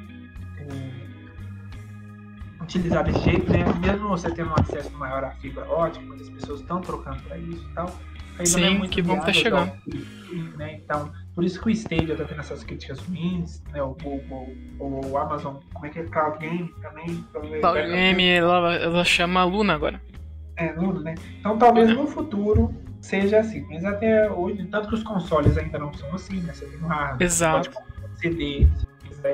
[0.72, 3.64] é, utilizar desse jeito, né?
[3.80, 7.64] Mesmo você tendo um acesso maior à fibra ótica, muitas pessoas estão trocando para isso
[7.70, 7.88] e tal.
[8.34, 9.72] ainda Sim, não é muito que bom que tá chegando.
[9.72, 10.76] o streaming, Né?
[10.84, 13.82] Então, por isso que o Stadia tá tendo essas críticas ruins, né?
[13.84, 16.04] O Google, o Amazon, como é que é?
[16.06, 17.24] Cloud Game também.
[17.32, 20.02] talvez Cloud vai- Game, ela, ela chama Luna agora.
[20.58, 21.16] É, nulo, né?
[21.40, 25.94] Então talvez no futuro seja assim, mas até hoje, tanto que os consoles ainda não
[25.94, 26.54] são assim, né?
[26.54, 27.70] Você tem um hardware, Exato.
[28.16, 28.66] CD,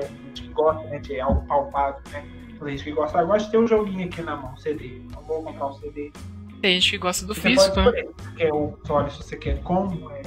[0.00, 0.98] quiser, tem gente que gosta, né?
[0.98, 2.24] De algo palpável, né?
[2.58, 5.02] Tem gente que gosta, ah, gosta de ter um joguinho aqui na mão, CD.
[5.12, 6.12] Não vou comprar um CD.
[6.60, 7.84] Tem gente que gosta do Você físico, né?
[7.84, 8.06] você
[8.36, 10.22] quer o console, se você quer com é,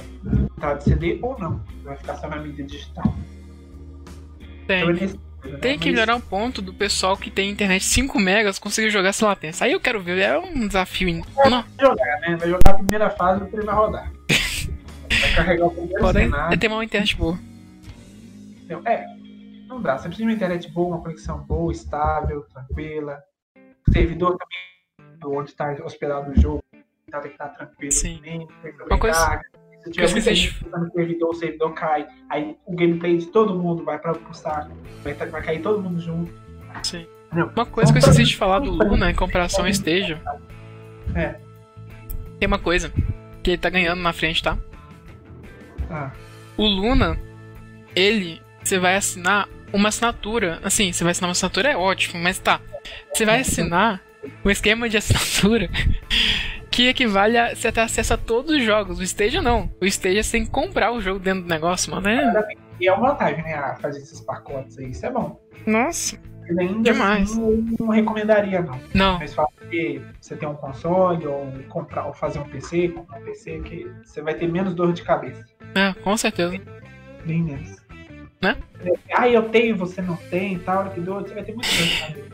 [0.60, 1.62] tá de CD ou não.
[1.82, 3.14] Vai ficar só na mídia digital.
[4.64, 4.92] Então, é Tem.
[4.92, 5.58] nesse sentido, né?
[5.58, 9.26] Tem que melhorar o ponto do pessoal que tem internet 5 megas conseguir jogar sem
[9.26, 9.64] latência.
[9.64, 11.08] Aí eu quero ver, é um desafio.
[11.08, 12.36] in- Não, jogar, né?
[12.36, 14.12] Vai jogar a primeira fase e vai rodar.
[15.08, 16.52] Vai carregar o primeiro porém, cenário.
[16.54, 17.38] é ter uma internet boa.
[18.64, 19.06] Então, É,
[19.76, 19.96] não dá.
[19.98, 23.22] Você precisa de uma internet boa, uma conexão boa, estável, tranquila.
[23.92, 26.62] Servidor também, onde está hospedado o jogo,
[27.10, 28.16] tá, tem que estar tranquilo Sim.
[28.16, 28.48] também.
[28.90, 29.40] Uma coisa-.
[29.84, 32.08] Se tiver muita esqueci de- gente usando o servidor, o servidor cai.
[32.28, 34.72] Aí o gameplay de todo mundo vai para o saco.
[35.04, 36.32] Vai, tá- vai cair todo mundo junto.
[36.82, 37.06] Sim.
[37.32, 37.46] Não.
[37.48, 40.20] Uma coisa que eu esqueci de falar do Luna em comparação ao Stadia.
[41.14, 41.36] É.
[42.40, 42.92] Tem uma coisa
[43.42, 44.58] que ele tá ganhando na frente, tá?
[45.88, 46.10] Ah,
[46.58, 47.16] O Luna,
[47.94, 50.58] ele, você vai assinar uma assinatura.
[50.64, 52.60] Assim, você vai assinar uma assinatura, é ótimo, mas tá.
[53.12, 54.02] Você vai assinar
[54.44, 55.68] um esquema de assinatura
[56.70, 58.98] que equivale a você ter acesso a todos os jogos.
[58.98, 59.70] O Stadia não.
[59.80, 62.08] O Stadia você tem que comprar o jogo dentro do negócio, mano.
[62.08, 62.48] É...
[62.80, 63.76] e é uma vantagem, né?
[63.80, 64.90] Fazer esses pacotes aí.
[64.90, 65.40] Isso é bom.
[65.66, 66.18] Nossa.
[66.48, 67.32] Mas ainda Demais.
[67.32, 68.80] assim, eu não recomendaria, não.
[68.94, 69.18] Não.
[69.18, 73.24] Mas fala que você tem um console ou comprar ou fazer um PC, comprar um
[73.24, 75.44] PC que você vai ter menos dor de cabeça.
[75.74, 76.56] É, com certeza.
[77.24, 77.85] Bem menos.
[78.54, 78.56] Né?
[78.84, 81.68] É, Ah, eu tenho, você não tem e tal, que dor, você vai ter muito
[81.68, 82.26] dor de cabeça.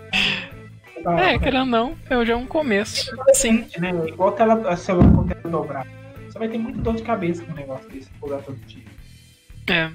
[0.95, 3.11] Você vai- É, querendo não, é já um começo.
[3.33, 3.67] Sim.
[3.79, 3.91] Né?
[4.09, 5.89] Igual a tela, a celular com tela dobrada.
[6.29, 8.85] Você vai ter muito dor de cabeça com um negócio desse, usar todo dia.
[9.71, 9.91] É.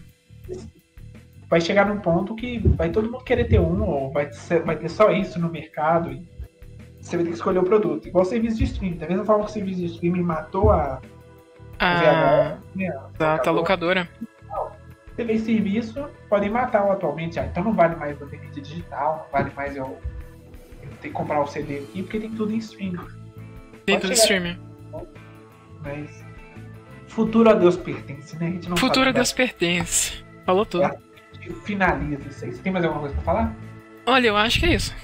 [1.50, 4.76] Vai chegar num ponto que vai todo mundo querer ter um, ou vai, ser- vai
[4.76, 6.12] ter só isso no mercado.
[6.12, 6.22] E
[7.02, 8.08] você vai ter que escolher o produto.
[8.08, 8.98] Igual o serviço de streaming.
[8.98, 11.02] Da mesma forma que o serviço de streaming matou a,
[11.80, 14.10] A, né, a da, da locadora.
[15.18, 17.40] TV serviço podem matar o atualmente.
[17.40, 19.98] Ah, então não vale mais eu ter mídia digital, não vale mais eu,
[20.84, 23.00] eu ter que comprar o CD aqui, porque tem tudo em streaming.
[23.86, 24.38] Dentro do chegar.
[24.38, 24.60] streaming.
[25.82, 26.24] Mas
[27.08, 28.48] futuro a Deus pertence, né?
[28.48, 30.24] A gente não Futuro a Deus pertence.
[30.46, 30.84] Falou tudo.
[30.84, 30.98] É.
[31.64, 32.54] Finaliza isso aí.
[32.54, 33.56] Você tem mais alguma coisa pra falar?
[34.06, 34.96] Olha, eu acho que é isso.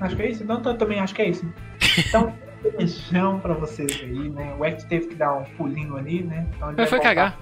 [0.00, 0.42] Acho que é isso.
[0.42, 1.52] Então eu também acho que é isso.
[1.98, 2.32] Então,
[2.78, 4.54] beijão pra vocês aí, né?
[4.58, 6.46] O Ed teve que dar um pulinho ali, né?
[6.54, 7.38] Então ele foi cagar.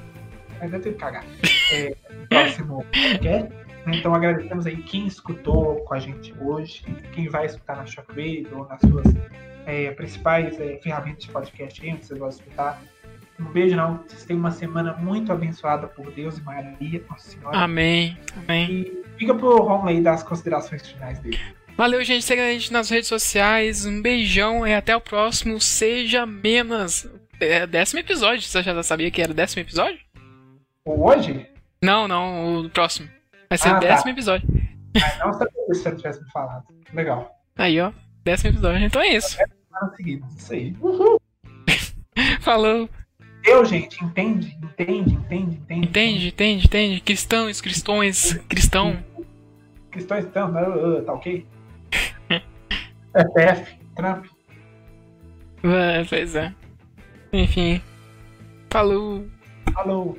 [0.61, 1.25] Mas deve ter que cagar.
[1.73, 1.95] É,
[2.29, 3.49] próximo podcast.
[3.87, 3.97] né?
[3.97, 8.67] Então agradecemos aí quem escutou com a gente hoje, quem vai escutar na Shockwave ou
[8.67, 9.07] nas suas
[9.67, 12.83] é, principais é, ferramentas de podcast aí, onde vocês vão escutar.
[13.41, 14.03] Um beijo, não.
[14.09, 17.57] Vocês tenham uma semana muito abençoada por Deus e Maria, Nossa Senhora.
[17.57, 18.17] Amém.
[18.37, 18.71] Amém.
[18.71, 21.39] E fica pro Romulo aí dar as considerações finais dele.
[21.77, 22.25] Valeu, gente.
[22.25, 23.87] Segue a gente nas redes sociais.
[23.87, 25.61] Um beijão e até o próximo.
[25.61, 27.09] Seja menos.
[27.41, 28.43] É décimo episódio.
[28.43, 30.01] Você já sabia que era décimo episódio?
[30.97, 31.47] Hoje?
[31.83, 32.61] Não, não.
[32.65, 33.09] O próximo.
[33.49, 33.81] Vai ser Ah, o tá.
[33.81, 34.49] décimo episódio.
[34.97, 36.65] Ah, não sabia se você tivesse me falado.
[36.93, 37.31] Legal.
[37.57, 37.93] Aí, ó.
[38.25, 38.85] Décimo episódio.
[38.85, 39.37] Então é isso.
[39.97, 40.27] Seguida.
[40.37, 40.75] Isso aí.
[42.41, 42.89] Falou.
[43.45, 44.59] Eu, gente, entende?
[44.63, 45.87] Entende, entende, entende.
[45.89, 47.01] Entende, entende, entende.
[47.01, 48.99] Cristãos, cristões, cristão.
[49.91, 51.47] Cristãos estão, uh, uh, tá ok?
[53.15, 54.27] FF, Trump.
[55.63, 56.53] É, pois é.
[57.33, 57.81] Enfim.
[58.71, 59.27] Falou.
[59.73, 60.19] Falou.